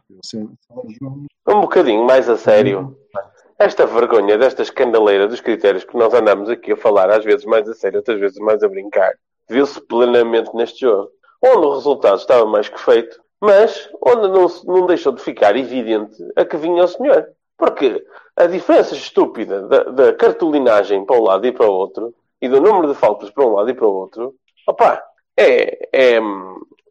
Um 1.48 1.62
bocadinho 1.62 2.04
mais 2.04 2.28
a 2.28 2.36
sério. 2.36 2.98
Esta 3.60 3.86
vergonha 3.86 4.38
desta 4.38 4.64
escandaleira 4.64 5.28
dos 5.28 5.40
critérios 5.40 5.86
que 5.86 5.96
nós 5.96 6.14
andamos 6.14 6.50
aqui 6.50 6.74
a 6.74 6.78
falar, 6.78 7.10
às 7.10 7.24
vezes 7.24 7.46
mais 7.46 7.70
a 7.70 7.74
sério, 7.74 8.00
outras 8.00 8.20
vezes 8.20 8.38
mais 8.40 8.62
a 8.64 8.68
brincar, 8.68 9.14
viu-se 9.50 9.80
plenamente 9.80 10.54
neste 10.56 10.82
jogo. 10.82 11.10
Onde 11.42 11.66
o 11.68 11.74
resultado 11.76 12.18
estava 12.18 12.46
mais 12.46 12.68
que 12.68 12.80
feito, 12.80 13.22
mas 13.40 13.90
onde 14.04 14.28
não, 14.28 14.48
não 14.66 14.88
deixou 14.88 15.14
de 15.14 15.22
ficar 15.22 15.56
evidente 15.56 16.16
a 16.36 16.44
que 16.44 16.58
vinha 16.58 16.84
o 16.84 16.88
senhor. 16.88 17.28
Porque 17.58 18.06
a 18.36 18.48
diferença 18.48 18.96
estúpida 18.96 19.68
da, 19.68 19.84
da 19.84 20.14
cartolinagem 20.14 21.06
para 21.06 21.18
um 21.18 21.24
lado 21.24 21.48
e 21.48 21.52
para 21.52 21.66
o 21.66 21.74
outro, 21.74 22.14
e 22.42 22.50
do 22.50 22.60
número 22.62 22.90
de 22.90 23.00
faltas 23.00 23.30
para 23.30 23.46
um 23.46 23.54
lado 23.54 23.70
e 23.70 23.74
para 23.74 23.88
o 23.88 23.94
outro, 23.94 24.36
opá, 24.68 25.02
é, 25.38 25.88
é, 25.94 26.20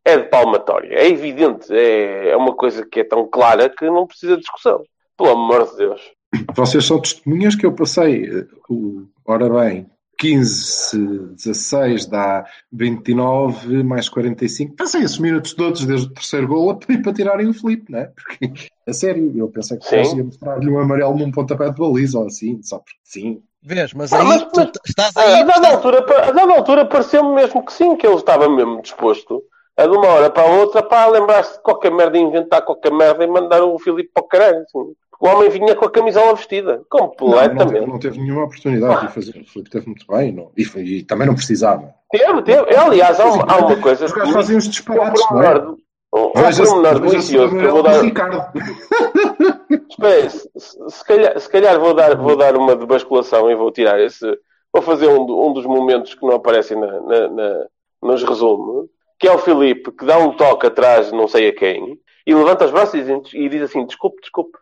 é 0.05 0.17
de 0.19 0.29
palmatória. 0.29 0.97
É 0.97 1.09
evidente. 1.09 1.73
É, 1.75 2.31
é 2.31 2.37
uma 2.37 2.55
coisa 2.55 2.87
que 2.87 3.01
é 3.01 3.05
tão 3.05 3.27
clara 3.27 3.69
que 3.69 3.85
não 3.87 4.07
precisa 4.07 4.37
de 4.37 4.43
discussão. 4.43 4.83
Pelo 5.17 5.31
amor 5.31 5.71
de 5.71 5.77
Deus. 5.77 6.13
Vocês 6.55 6.85
são 6.85 7.01
testemunhas 7.01 7.55
que 7.55 7.65
eu 7.65 7.73
passei, 7.73 8.25
eh, 8.25 8.47
o, 8.69 9.05
ora 9.25 9.49
bem, 9.49 9.87
15, 10.19 10.99
16 11.37 12.07
dá 12.07 12.45
29 12.73 13.83
mais 13.83 14.09
45. 14.09 14.77
Passei 14.77 15.03
esses 15.03 15.19
minutos 15.19 15.55
todos 15.55 15.85
desde 15.85 16.07
o 16.07 16.11
terceiro 16.15 16.49
gol 16.49 16.71
a 16.71 16.75
pedir 16.77 17.03
para 17.03 17.13
tirarem 17.13 17.49
o 17.49 17.55
Filipe, 17.55 17.91
não 17.93 17.99
é? 18.01 18.05
Porque, 18.15 18.53
a 18.89 18.93
sério, 18.93 19.33
eu 19.37 19.49
pensei 19.49 19.79
que 19.79 19.95
ia 19.95 20.25
mostrar-lhe 20.25 20.71
um 20.71 20.79
amarelo 20.79 21.17
num 21.17 21.31
pontapé 21.31 21.71
de 21.71 21.79
baliza 21.79 22.19
ou 22.19 22.27
assim, 22.27 22.61
só 22.63 22.79
porque 22.79 22.99
sim. 23.03 23.43
Vês, 23.63 23.95
mas 23.95 24.13
Ah, 24.13 24.21
aí 24.21 24.27
mas- 24.27 24.43
tu 24.45 24.51
mas- 24.57 24.71
t- 24.73 24.81
estás 24.87 25.17
A 25.17 25.21
aí. 25.23 25.45
dada 25.45 25.53
estás- 25.55 25.75
altura, 25.75 25.99
a 26.29 26.31
dada 26.33 26.55
altura 26.55 26.85
pareceu-me 26.87 27.35
mesmo 27.35 27.65
que 27.65 27.73
sim, 27.73 27.97
que 27.97 28.07
ele 28.07 28.17
estava 28.17 28.49
mesmo 28.49 28.83
disposto 28.83 29.43
a 29.77 29.87
de 29.87 29.97
uma 29.97 30.07
hora 30.07 30.31
para 30.31 30.43
a 30.43 30.53
outra 30.61 30.83
para 30.83 31.07
lembrar-se 31.11 31.55
de 31.57 31.63
qualquer 31.63 31.91
merda, 31.91 32.17
inventar 32.19 32.63
qualquer 32.63 32.93
merda 32.93 33.25
e 33.25 33.27
mandar 33.27 33.63
o 33.65 33.79
Filipe 33.79 34.11
para 34.15 34.23
o 34.23 34.29
caralho. 34.29 34.59
assim. 34.59 34.93
O 35.21 35.27
homem 35.29 35.49
vinha 35.51 35.75
com 35.75 35.85
a 35.87 35.91
camisola 35.91 36.35
vestida. 36.35 36.83
Não, 36.93 37.01
não, 37.01 37.09
teve, 37.09 37.17
Completamente. 37.19 37.87
não 37.87 37.99
teve 37.99 38.19
nenhuma 38.21 38.45
oportunidade 38.45 39.01
de 39.01 39.07
o 39.07 39.11
fazer. 39.11 39.41
O 39.41 39.47
Filipe 39.49 39.71
teve 39.71 39.87
muito 39.87 40.07
bem 40.07 40.33
não, 40.33 40.51
e, 40.57 40.63
e 40.99 41.03
também 41.05 41.27
não 41.27 41.35
precisava. 41.35 41.95
Teve, 42.11 42.43
teve. 42.43 42.77
Aliás, 42.77 43.19
há 43.21 43.25
uma, 43.27 43.45
há 43.53 43.57
uma 43.59 43.77
coisa. 43.77 44.05
Os 44.05 44.13
gajos 44.13 44.33
fazem 44.35 44.57
uns 44.57 44.67
Um 44.67 44.71
disparates, 44.71 45.27
pormenor, 45.27 45.57
é? 45.57 45.59
um, 45.61 45.71
um 45.73 46.31
pormenor 46.33 46.33
veja-se 46.45 46.75
o 46.75 47.01
delicioso 47.01 47.57
que 47.57 47.65
eu 47.65 47.73
vou 47.73 47.83
dar. 47.83 48.03
Ricardo. 48.03 48.45
Espera 49.89 50.31
se, 50.31 50.49
se- 50.57 51.05
calhar, 51.05 51.39
se 51.41 51.49
calhar 51.49 51.79
vou, 51.81 51.95
dar, 51.95 52.17
vou 52.17 52.37
dar 52.37 52.57
uma 52.57 52.77
de 52.77 52.87
basculação 52.87 53.51
e 53.51 53.55
vou 53.55 53.71
tirar 53.71 54.01
esse. 54.01 54.27
Vou 54.73 54.83
fazer 54.83 55.07
um, 55.09 55.23
um 55.49 55.53
dos 55.53 55.65
momentos 55.67 56.15
que 56.15 56.27
não 56.27 56.35
aparecem 56.35 56.79
na, 56.79 57.01
na- 57.01 57.29
na- 57.29 57.67
nos 58.03 58.23
resumos, 58.25 58.87
que 59.19 59.27
é 59.29 59.33
o 59.33 59.39
Filipe 59.39 59.93
que 59.93 60.05
dá 60.05 60.19
um 60.19 60.33
toque 60.37 60.67
atrás, 60.67 61.07
de 61.11 61.17
não 61.17 61.29
sei 61.29 61.49
a 61.49 61.55
quem, 61.55 61.99
e 62.27 62.35
levanta 62.35 62.65
os 62.65 62.71
braços 62.73 62.95
e 62.95 63.03
diz, 63.03 63.33
e 63.35 63.49
diz 63.49 63.63
assim: 63.63 63.87
desculpe, 63.87 64.21
desculpe. 64.21 64.59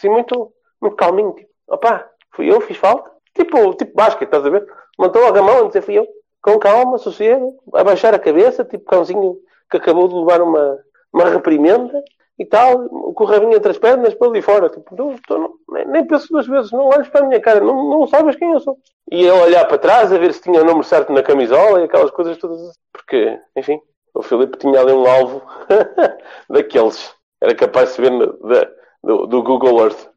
Assim, 0.00 0.08
muito, 0.08 0.52
muito 0.80 0.96
calminho. 0.96 1.34
Tipo, 1.34 1.50
opá, 1.68 2.08
fui 2.34 2.50
eu, 2.50 2.60
fiz 2.60 2.76
falta. 2.76 3.10
Tipo, 3.34 3.74
tipo 3.74 3.94
basquete, 3.94 4.24
estás 4.28 4.44
a 4.44 4.50
ver? 4.50 4.66
Logo 4.98 5.18
a 5.38 5.42
mão 5.42 5.64
a 5.64 5.66
dizer: 5.68 5.82
fui 5.82 5.98
eu. 5.98 6.06
Com 6.42 6.58
calma, 6.58 6.96
sossego, 6.98 7.58
abaixar 7.74 8.14
a 8.14 8.18
cabeça, 8.18 8.64
tipo 8.64 8.84
cãozinho 8.86 9.36
que 9.70 9.76
acabou 9.76 10.08
de 10.08 10.14
levar 10.14 10.40
uma, 10.40 10.78
uma 11.12 11.24
reprimenda 11.28 12.02
e 12.38 12.46
tal, 12.46 12.88
com 13.12 13.24
o 13.24 13.26
rabinho 13.26 13.54
entre 13.54 13.70
as 13.70 13.78
pernas 13.78 14.14
para 14.14 14.28
ali 14.28 14.40
fora. 14.40 14.70
Tipo, 14.70 14.96
não, 14.96 15.14
tô- 15.28 15.58
nem, 15.86 16.06
penso 16.06 16.28
duas 16.30 16.46
vezes, 16.46 16.72
não 16.72 16.86
olhes 16.86 17.08
para 17.08 17.20
a 17.24 17.28
minha 17.28 17.40
cara, 17.40 17.60
não, 17.60 17.90
não 17.90 18.06
sabes 18.06 18.36
quem 18.36 18.50
eu 18.52 18.60
sou. 18.60 18.78
E 19.12 19.20
ele 19.20 19.30
olhar 19.32 19.66
para 19.66 19.76
trás 19.78 20.10
a 20.12 20.18
ver 20.18 20.32
se 20.32 20.40
tinha 20.40 20.62
o 20.62 20.64
número 20.64 20.82
certo 20.84 21.12
na 21.12 21.22
camisola 21.22 21.80
e 21.80 21.84
aquelas 21.84 22.10
coisas 22.10 22.38
todas. 22.38 22.58
Porque, 22.92 23.38
enfim, 23.56 23.78
o 24.14 24.22
Filipe 24.22 24.56
tinha 24.58 24.80
ali 24.80 24.92
um 24.92 25.06
alvo 25.06 25.42
daqueles. 26.48 27.14
Era 27.40 27.54
capaz 27.54 27.90
de 27.90 27.94
se 27.96 28.00
ver 28.02 28.10
no- 28.10 28.32
da- 28.48 28.70
do, 29.02 29.26
do 29.26 29.42
Google 29.42 29.80
Earth. 29.84 30.08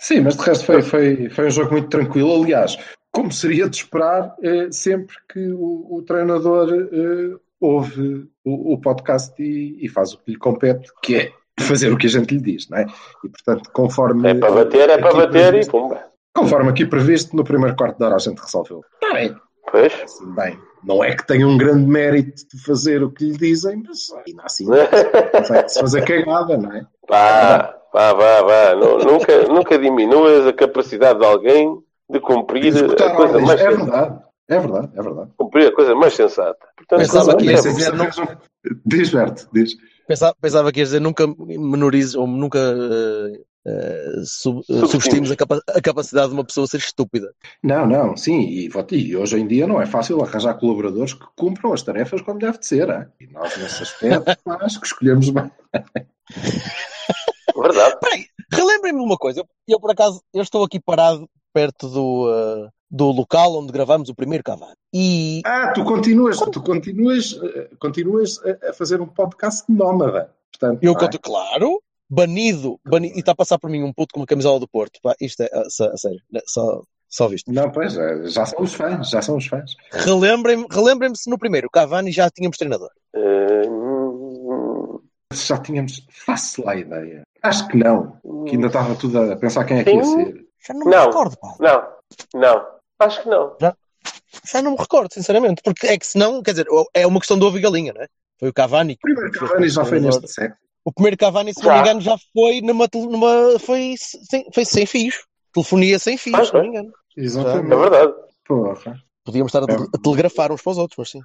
Sim, 0.00 0.20
mas 0.22 0.36
de 0.36 0.42
resto 0.44 0.64
foi, 0.66 0.82
foi, 0.82 1.28
foi 1.30 1.46
um 1.46 1.50
jogo 1.50 1.72
muito 1.72 1.88
tranquilo. 1.88 2.42
Aliás, 2.42 2.76
como 3.12 3.30
seria 3.32 3.68
de 3.68 3.76
esperar, 3.76 4.34
eh, 4.42 4.68
sempre 4.70 5.16
que 5.32 5.48
o, 5.52 5.86
o 5.98 6.02
treinador 6.06 6.68
eh, 6.72 7.36
ouve 7.60 8.26
o, 8.44 8.74
o 8.74 8.80
podcast 8.80 9.34
e, 9.42 9.78
e 9.84 9.88
faz 9.88 10.12
o 10.12 10.18
que 10.18 10.32
lhe 10.32 10.36
compete, 10.38 10.90
que 11.02 11.16
é 11.16 11.32
fazer 11.60 11.92
o 11.92 11.98
que 11.98 12.06
a 12.06 12.10
gente 12.10 12.34
lhe 12.34 12.40
diz, 12.40 12.68
não 12.70 12.78
é? 12.78 12.86
E 13.24 13.28
portanto, 13.28 13.70
conforme. 13.72 14.30
É 14.30 14.34
para 14.34 14.50
bater, 14.52 14.88
é 14.88 14.98
para 14.98 15.12
bater 15.12 15.40
e 15.46 15.48
previsto- 15.50 15.70
pumba. 15.72 16.04
Conforme 16.32 16.70
aqui 16.70 16.86
previsto, 16.86 17.34
no 17.36 17.42
primeiro 17.44 17.76
quarto 17.76 17.98
de 17.98 18.04
hora 18.04 18.14
a 18.14 18.18
gente 18.18 18.38
resolveu. 18.38 18.84
Está 19.02 19.12
bem, 19.14 19.34
Pois. 19.70 19.92
assim, 20.04 20.32
bem. 20.32 20.56
Não 20.82 21.04
é 21.04 21.14
que 21.14 21.26
tenha 21.26 21.46
um 21.46 21.58
grande 21.58 21.86
mérito 21.86 22.42
de 22.52 22.62
fazer 22.62 23.02
o 23.02 23.10
que 23.10 23.24
lhe 23.24 23.36
dizem, 23.36 23.82
mas 23.86 24.08
ainda 24.26 24.42
assim 24.44 24.66
consegue-se 25.32 25.80
fazer 25.80 26.04
cagada, 26.04 26.56
não 26.56 26.72
é? 26.72 26.86
Vá, 27.08 27.74
vá, 27.92 28.12
vá, 28.14 28.42
vá. 28.42 28.74
Nu- 28.76 28.98
Nunca, 28.98 29.42
nunca 29.48 29.78
diminuas 29.78 30.46
a 30.46 30.52
capacidade 30.52 31.18
de 31.18 31.24
alguém 31.26 31.78
de 32.08 32.18
cumprir 32.20 32.66
Executar 32.66 33.08
a 33.08 33.14
coisa 33.16 33.32
ordens, 33.34 33.46
mais 33.48 33.60
é 33.60 33.64
sensata. 33.70 33.84
verdade, 33.84 34.20
é 34.48 34.58
verdade, 34.58 34.88
é 34.96 35.02
verdade. 35.02 35.30
Cumprir 35.36 35.66
a 35.68 35.74
coisa 35.74 35.94
mais 35.94 36.14
sensata. 36.14 36.58
Portanto, 36.76 36.98
Pensava 37.00 37.36
que 37.36 37.44
Nem 37.44 37.54
ia 37.54 37.62
sei 37.62 37.72
dizer, 37.72 37.92
não- 37.94 38.06
um- 38.06 38.50
Diz, 38.86 39.10
Berto, 39.10 39.48
diz. 39.52 39.72
Pensava, 40.08 40.34
pensava 40.40 40.72
que 40.72 40.80
ias 40.80 40.88
dizer 40.88 41.00
nunca 41.00 41.24
menorizes 41.38 42.14
ou 42.14 42.26
nunca 42.26 42.58
eh, 42.58 43.40
eh, 43.66 44.12
sub- 44.24 44.62
eh, 44.68 44.86
subestimes 44.86 45.30
a, 45.30 45.36
capa- 45.36 45.62
a 45.68 45.80
capacidade 45.80 46.28
de 46.28 46.34
uma 46.34 46.44
pessoa 46.44 46.66
ser 46.66 46.78
estúpida. 46.78 47.32
Não, 47.62 47.86
não, 47.86 48.16
sim, 48.16 48.40
e, 48.40 48.70
e 48.92 49.16
hoje 49.16 49.38
em 49.38 49.46
dia 49.46 49.66
não 49.66 49.80
é 49.80 49.86
fácil 49.86 50.22
arranjar 50.22 50.54
colaboradores 50.54 51.14
que 51.14 51.24
cumpram 51.36 51.72
as 51.72 51.82
tarefas 51.82 52.22
como 52.22 52.38
deve 52.38 52.58
de 52.58 52.66
ser. 52.66 52.88
hein? 52.88 53.06
E 53.20 53.26
nós, 53.26 53.56
nesse 53.56 53.82
aspecto, 53.82 54.24
acho 54.60 54.80
que 54.80 54.86
escolhemos 54.86 55.28
bem. 55.30 55.50
Verdade. 57.56 57.96
Peraí, 58.00 58.24
relembrem-me 58.52 59.00
uma 59.00 59.16
coisa. 59.16 59.40
Eu, 59.40 59.46
eu, 59.68 59.80
por 59.80 59.90
acaso, 59.90 60.22
eu 60.32 60.42
estou 60.42 60.64
aqui 60.64 60.80
parado 60.80 61.28
perto 61.52 61.88
do, 61.88 62.28
eh, 62.32 62.68
do 62.90 63.10
local 63.10 63.56
onde 63.56 63.72
gravamos 63.72 64.08
o 64.08 64.14
primeiro 64.14 64.44
Cavani. 64.44 64.74
E 64.94 65.42
Ah, 65.44 65.72
tu 65.74 65.84
continuas, 65.84 66.38
tu 66.38 66.62
continuas, 66.62 67.38
continuas 67.78 68.38
a, 68.68 68.72
fazer 68.72 69.00
um 69.00 69.06
podcast 69.06 69.64
nómada. 69.68 70.32
Portanto, 70.52 70.78
eu 70.82 70.92
é? 70.92 70.98
conto, 70.98 71.18
claro, 71.20 71.82
banido, 72.10 72.80
banido, 72.84 73.14
e 73.16 73.20
está 73.20 73.32
a 73.32 73.36
passar 73.36 73.58
por 73.58 73.70
mim 73.70 73.82
um 73.82 73.92
puto 73.92 74.12
com 74.14 74.20
uma 74.20 74.26
camisola 74.26 74.58
do 74.58 74.68
Porto. 74.68 74.98
Pá, 75.02 75.14
isto 75.20 75.42
é, 75.42 75.48
a, 75.52 75.60
a 75.62 75.96
sério, 75.96 76.20
né, 76.30 76.40
só, 76.46 76.82
só 77.08 77.28
visto. 77.28 77.52
Não, 77.52 77.70
pois, 77.70 77.96
eh, 77.96 78.26
já 78.26 78.44
são 78.44 78.62
os 78.62 78.74
fãs, 78.74 79.08
já 79.08 79.22
são 79.22 79.36
os 79.36 79.46
fãs. 79.46 79.74
Relembrem-me 79.92 80.66
relembrem 80.70 81.14
se 81.14 81.30
no 81.30 81.38
primeiro 81.38 81.70
Cavani 81.70 82.10
já 82.10 82.28
tínhamos 82.28 82.58
treinador. 82.58 82.90
Hum, 83.14 85.00
Já 85.32 85.58
tínhamos, 85.58 86.04
faço 86.26 86.64
lá 86.64 86.72
a 86.72 86.76
ideia. 86.76 87.22
Acho 87.42 87.68
que 87.68 87.76
não, 87.76 88.18
que 88.46 88.56
ainda 88.56 88.66
estava 88.66 88.94
tudo 88.96 89.32
a 89.32 89.36
pensar 89.36 89.64
quem 89.64 89.78
é 89.78 89.84
que 89.84 89.94
ia 89.94 90.04
ser. 90.04 90.44
Já 90.66 90.74
não 90.74 90.84
me 90.84 90.90
Não. 90.90 91.06
recordo, 91.06 91.36
pá. 91.38 91.54
Não, 91.60 92.40
não. 92.40 92.66
Acho 92.98 93.22
que 93.22 93.28
não. 93.28 93.56
Já 94.52 94.62
não 94.62 94.72
me 94.72 94.76
recordo, 94.76 95.12
sinceramente. 95.14 95.62
Porque 95.62 95.86
é 95.86 95.98
que 95.98 96.06
senão, 96.06 96.42
quer 96.42 96.50
dizer, 96.50 96.66
é 96.92 97.06
uma 97.06 97.18
questão 97.18 97.38
de 97.38 97.44
ovo 97.44 97.56
e 97.56 97.60
galinha, 97.60 97.92
não 97.94 98.02
é? 98.02 98.06
Foi 98.38 98.48
o 98.48 98.52
Cavani. 98.52 98.94
O 98.94 98.98
primeiro 98.98 99.30
Cavani 99.32 99.68
já 99.68 99.84
foi 99.84 100.00
neste 100.00 100.28
século. 100.28 100.58
O 100.84 100.92
primeiro 100.92 101.16
Cavani, 101.16 101.52
se 101.54 101.62
Já. 101.62 101.66
não 101.68 101.74
me 101.74 101.80
engano, 101.80 102.00
já 102.00 102.16
foi 102.32 102.60
numa, 102.60 102.88
tele- 102.88 103.06
numa 103.06 103.58
foi, 103.58 103.94
sem, 103.98 104.46
foi 104.52 104.64
sem 104.64 104.86
fios. 104.86 105.14
Telefonia 105.52 105.98
sem 105.98 106.16
fios, 106.16 106.38
Ah, 106.38 106.44
se 106.44 106.54
não 106.54 106.62
me 106.62 106.68
engano. 106.68 106.92
É 107.16 107.20
Exatamente. 107.22 107.68
verdade. 107.76 108.12
Porra. 108.46 108.96
Podíamos 109.24 109.52
estar 109.54 109.68
a, 109.68 109.72
É. 109.74 109.76
a 109.76 109.98
telegrafar 110.02 110.52
uns 110.52 110.62
para 110.62 110.70
os 110.72 110.78
outros, 110.78 110.96
mas 110.98 111.10
sim. 111.10 111.20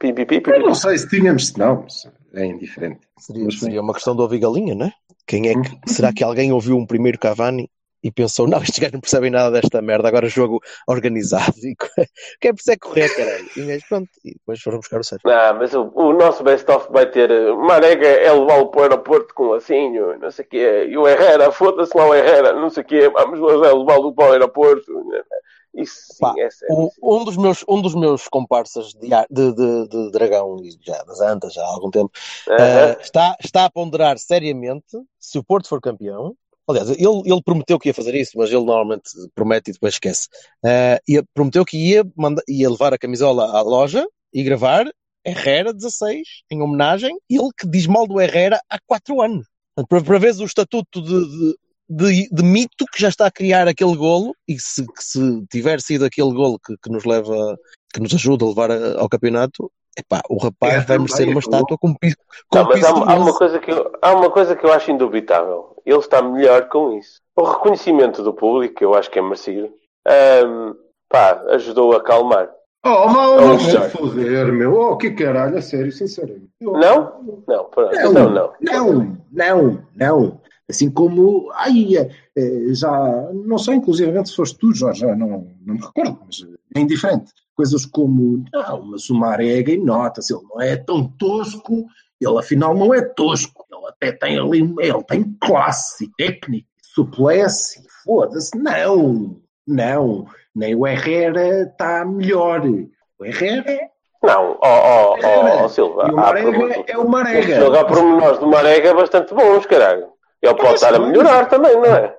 Pi, 0.00 0.12
pi, 0.12 0.26
pi, 0.26 0.40
pi, 0.40 0.50
Eu 0.50 0.56
pi. 0.60 0.66
não 0.66 0.74
sei 0.74 0.98
se 0.98 1.08
tínhamos, 1.08 1.54
não, 1.56 1.86
é 2.34 2.44
indiferente. 2.44 3.00
Seria, 3.18 3.50
seria 3.50 3.80
uma 3.80 3.94
questão 3.94 4.14
de 4.14 4.22
ouvir 4.22 4.38
galinha, 4.38 4.74
não 4.74 4.86
é? 4.86 4.92
Quem 5.26 5.48
é 5.48 5.54
que, 5.54 5.92
será 5.92 6.12
que 6.12 6.22
alguém 6.22 6.52
ouviu 6.52 6.76
um 6.76 6.86
primeiro 6.86 7.18
Cavani 7.18 7.68
e 8.02 8.10
pensou, 8.10 8.46
não, 8.46 8.62
estes 8.62 8.78
gajos 8.78 8.92
não 8.92 9.00
percebem 9.00 9.30
nada 9.30 9.50
desta 9.50 9.82
merda, 9.82 10.08
agora 10.08 10.28
jogo 10.28 10.60
organizado 10.86 11.56
e 11.58 11.74
quem 12.40 12.54
precisa 12.54 12.74
é 12.74 12.76
correr, 12.76 13.08
caralho. 13.14 13.48
E, 13.56 13.62
mas 13.62 13.84
pronto, 13.88 14.08
e 14.24 14.34
depois 14.34 14.60
foram 14.60 14.78
buscar 14.78 15.00
o 15.00 15.04
Sérgio. 15.04 15.28
Não, 15.28 15.54
mas 15.54 15.74
o, 15.74 15.90
o 15.94 16.12
nosso 16.12 16.42
best-of 16.42 16.90
vai 16.92 17.06
ter 17.10 17.28
Marega 17.56 18.06
é 18.06 18.32
levá-lo 18.32 18.70
para 18.70 18.80
o 18.80 18.82
aeroporto 18.82 19.34
com 19.34 19.48
lacinho, 19.48 20.18
não 20.18 20.30
sei 20.30 20.44
o 20.44 20.48
quê. 20.48 20.86
E 20.88 20.96
o 20.96 21.08
Herrera, 21.08 21.50
foda-se 21.50 21.96
lá 21.96 22.06
o 22.06 22.14
Herrera, 22.14 22.52
não 22.52 22.70
sei 22.70 22.82
o 22.82 22.86
quê. 22.86 23.08
Vamos 23.08 23.40
levá-lo 23.40 24.14
para 24.14 24.28
o 24.28 24.32
aeroporto. 24.32 24.92
Isso 25.74 25.94
sim, 26.14 26.20
Pá, 26.20 26.34
é 26.38 26.50
sério. 26.50 26.90
Um, 27.02 27.24
dos 27.24 27.36
meus, 27.36 27.64
um 27.68 27.80
dos 27.80 27.94
meus 27.94 28.26
comparsas 28.28 28.92
de, 28.94 29.08
de, 29.30 29.52
de, 29.52 29.88
de 29.88 30.10
dragão, 30.10 30.56
e 30.62 30.70
já 30.80 31.02
das 31.04 31.20
antas, 31.20 31.52
já 31.52 31.62
há 31.62 31.68
algum 31.68 31.90
tempo, 31.90 32.10
Aham. 32.48 32.90
eh, 32.90 32.96
está, 33.00 33.36
está 33.42 33.64
a 33.64 33.70
ponderar 33.70 34.18
seriamente 34.18 34.98
se 35.18 35.38
o 35.38 35.44
Porto 35.44 35.68
for 35.68 35.80
campeão. 35.80 36.34
Aliás, 36.68 36.90
ele, 36.90 37.22
ele 37.24 37.42
prometeu 37.42 37.78
que 37.78 37.88
ia 37.88 37.94
fazer 37.94 38.14
isso, 38.14 38.32
mas 38.36 38.50
ele 38.50 38.64
normalmente 38.64 39.10
promete 39.34 39.70
e 39.70 39.72
depois 39.72 39.94
esquece. 39.94 40.28
Eh, 40.64 41.00
e 41.08 41.22
prometeu 41.34 41.64
que 41.64 41.76
ia, 41.78 42.04
manda, 42.14 42.42
ia 42.46 42.68
levar 42.68 42.92
a 42.92 42.98
camisola 42.98 43.46
à 43.56 43.62
loja 43.62 44.06
e 44.32 44.42
gravar 44.42 44.84
Herrera 45.24 45.72
16 45.72 46.22
em 46.50 46.60
homenagem. 46.62 47.16
Ele 47.28 47.48
que 47.58 47.66
diz 47.66 47.86
mal 47.86 48.06
do 48.06 48.20
Herrera 48.20 48.60
há 48.68 48.78
4 48.86 49.20
anos. 49.22 49.46
Para, 49.88 50.02
para 50.02 50.18
ver 50.18 50.34
o 50.36 50.44
estatuto 50.44 51.00
de, 51.00 51.08
de, 51.08 51.56
de, 51.88 52.28
de 52.30 52.42
mito 52.42 52.84
que 52.92 53.00
já 53.00 53.08
está 53.08 53.26
a 53.26 53.30
criar 53.30 53.66
aquele 53.68 53.96
golo 53.96 54.34
e 54.46 54.54
que 54.54 54.62
se, 54.62 54.84
que 54.86 55.02
se 55.02 55.46
tiver 55.50 55.80
sido 55.80 56.04
aquele 56.04 56.32
golo 56.32 56.58
que, 56.58 56.76
que 56.82 56.90
nos 56.90 57.04
leva, 57.04 57.56
que 57.94 58.00
nos 58.00 58.12
ajuda 58.12 58.44
a 58.44 58.48
levar 58.48 58.70
a- 58.70 59.00
ao 59.00 59.08
campeonato, 59.08 59.70
epá, 59.96 60.20
o 60.28 60.36
rapaz 60.38 60.74
É, 60.74 60.80
vai 60.80 60.98
merecer 60.98 61.28
uma 61.28 61.38
é 61.38 61.40
estátua 61.40 61.78
com, 61.78 61.94
pi- 61.94 62.14
com 62.48 62.58
Não, 62.58 62.64
mas 62.64 62.74
piso 62.74 62.86
há, 62.88 62.92
de 62.92 63.12
há 63.12 63.16
uma 63.16 63.34
coisa 63.34 63.58
que 63.58 63.70
eu, 63.70 63.92
há 64.02 64.12
uma 64.12 64.30
coisa 64.30 64.56
que 64.56 64.64
eu 64.66 64.72
acho 64.72 64.90
indubitável. 64.90 65.76
Ele 65.88 65.98
está 65.98 66.20
melhor 66.22 66.68
com 66.68 66.96
isso. 66.98 67.20
O 67.36 67.44
reconhecimento 67.44 68.22
do 68.22 68.32
público, 68.34 68.74
que 68.76 68.84
eu 68.84 68.94
acho 68.94 69.10
que 69.10 69.18
é 69.18 69.22
merecido, 69.22 69.70
ahm, 70.06 70.74
pá, 71.08 71.42
ajudou 71.50 71.92
a 71.92 71.96
acalmar. 71.98 72.50
Oh, 72.84 73.08
mal, 73.08 73.32
Oh, 73.32 73.40
vamos 73.40 73.62
senhor. 73.64 73.90
foder, 73.90 74.52
meu. 74.52 74.74
Oh, 74.74 74.96
que 74.96 75.10
caralho, 75.10 75.56
a 75.58 75.62
sério, 75.62 75.90
sinceramente. 75.92 76.48
Oh, 76.62 76.72
Não? 76.78 77.42
Não, 77.46 77.64
pronto. 77.66 77.94
Não, 77.94 78.10
Então 78.10 78.12
não. 78.30 78.52
não, 78.60 79.16
não, 79.32 79.82
não. 79.94 80.40
Assim 80.70 80.90
como, 80.90 81.50
ai, 81.54 81.96
eh, 81.96 82.10
eh, 82.36 82.74
já, 82.74 82.90
não 83.32 83.56
sei, 83.56 83.76
inclusive 83.76 84.26
se 84.26 84.36
foste 84.36 84.58
tu, 84.58 84.72
Jorge, 84.74 85.00
já 85.00 85.16
não, 85.16 85.48
não 85.64 85.74
me 85.74 85.80
recordo, 85.80 86.18
mas 86.26 86.46
é 86.76 86.80
indiferente. 86.80 87.32
Coisas 87.56 87.86
como, 87.86 88.44
não, 88.52 88.82
mas 88.82 89.08
o 89.08 89.14
Marega 89.14 89.72
e 89.72 89.78
nota-se, 89.78 90.32
ele 90.34 90.42
não 90.48 90.60
é 90.60 90.76
tão 90.76 91.08
tosco, 91.18 91.86
ele 92.20 92.38
afinal 92.38 92.74
não 92.74 92.92
é 92.94 93.00
tosco, 93.02 93.64
ele 93.70 93.86
até 93.88 94.12
tem 94.12 94.38
ali, 94.38 94.60
ele 94.78 95.02
tem 95.04 95.24
classe, 95.40 96.04
e 96.04 96.10
técnica, 96.16 96.66
suplesse, 96.82 97.82
foda-se, 98.04 98.56
não, 98.58 99.36
não, 99.66 100.26
nem 100.54 100.74
o 100.74 100.86
Herrera 100.86 101.62
está 101.62 102.04
melhor. 102.04 102.62
O 103.18 103.24
Herrera 103.24 103.78
Não, 104.22 104.58
ó, 104.60 105.12
ó, 105.12 105.16
Herrera. 105.18 105.64
ó, 105.64 105.68
Silva. 105.68 106.06
e 106.08 106.10
o 106.12 106.16
Marega 106.16 106.84
é 106.88 106.98
o 106.98 107.08
Marega. 107.08 107.80
Há 107.80 107.84
pormenores 107.84 108.38
do 108.40 108.46
Marega 108.48 108.94
bastante 108.94 109.32
bons, 109.34 109.64
caralho. 109.66 110.08
Ele 110.42 110.54
pode 110.54 110.74
estar 110.74 110.94
a 110.94 110.98
melhorar 110.98 111.46
também, 111.46 111.74
não 111.74 111.84
é? 111.84 112.14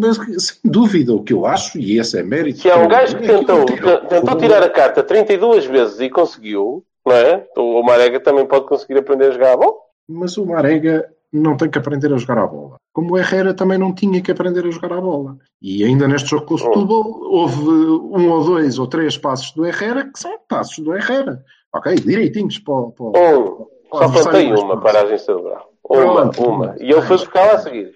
Mas, 0.00 0.16
sem 0.46 0.56
dúvida, 0.64 1.12
o 1.12 1.22
que 1.22 1.32
eu 1.32 1.44
acho, 1.44 1.78
e 1.78 1.98
esse 1.98 2.18
é 2.18 2.22
mérito. 2.22 2.60
Se 2.60 2.70
há 2.70 2.76
um 2.76 2.88
gajo 2.88 3.18
que 3.18 3.24
é 3.24 3.36
tentou, 3.38 3.58
ele 3.62 3.74
tira- 3.76 4.00
tentou 4.06 4.36
tirar 4.36 4.62
a 4.62 4.70
carta 4.70 5.02
32 5.02 5.66
vezes 5.66 6.00
e 6.00 6.08
conseguiu, 6.08 6.82
não 7.06 7.14
é? 7.14 7.46
O 7.56 7.82
Marega 7.82 8.20
também 8.20 8.44
pode 8.46 8.66
conseguir 8.66 8.98
aprender 8.98 9.28
a 9.28 9.30
jogar 9.32 9.52
a 9.52 9.56
bola. 9.56 9.74
Mas 10.08 10.36
o 10.36 10.44
Marega 10.46 11.08
não 11.32 11.56
tem 11.56 11.68
que 11.70 11.78
aprender 11.78 12.12
a 12.12 12.16
jogar 12.16 12.38
a 12.38 12.46
bola. 12.46 12.76
Como 12.92 13.14
o 13.14 13.18
Herrera 13.18 13.52
também 13.54 13.78
não 13.78 13.94
tinha 13.94 14.20
que 14.22 14.30
aprender 14.30 14.64
a 14.66 14.70
jogar 14.70 14.92
a 14.92 15.00
bola. 15.00 15.36
E 15.60 15.84
ainda 15.84 16.08
neste 16.08 16.30
jogo 16.30 16.46
com 16.46 16.54
o 16.54 16.58
Setúbal, 16.58 17.20
houve 17.22 17.68
um 17.68 18.30
ou 18.30 18.44
dois 18.44 18.78
ou 18.78 18.86
três 18.86 19.16
passos 19.18 19.52
do 19.52 19.66
Herrera 19.66 20.04
que 20.10 20.18
são 20.18 20.38
passos 20.48 20.78
do 20.78 20.94
Herrera. 20.94 21.44
Ok? 21.74 21.94
Direitinhos 21.96 22.58
para, 22.58 22.74
o- 22.74 22.92
para, 22.92 23.06
Um. 23.38 23.66
para 23.90 24.08
Só 24.08 24.32
mais 24.32 24.60
uma 24.60 24.80
paragem 24.80 25.18
cerebral. 25.18 25.70
Uma, 25.88 26.30
Pronto, 26.30 26.42
uma. 26.44 26.76
E 26.80 26.90
ele 26.90 27.02
foi 27.02 27.16
buscar 27.16 27.44
lá 27.46 27.52
a 27.54 27.58
seguir. 27.58 27.92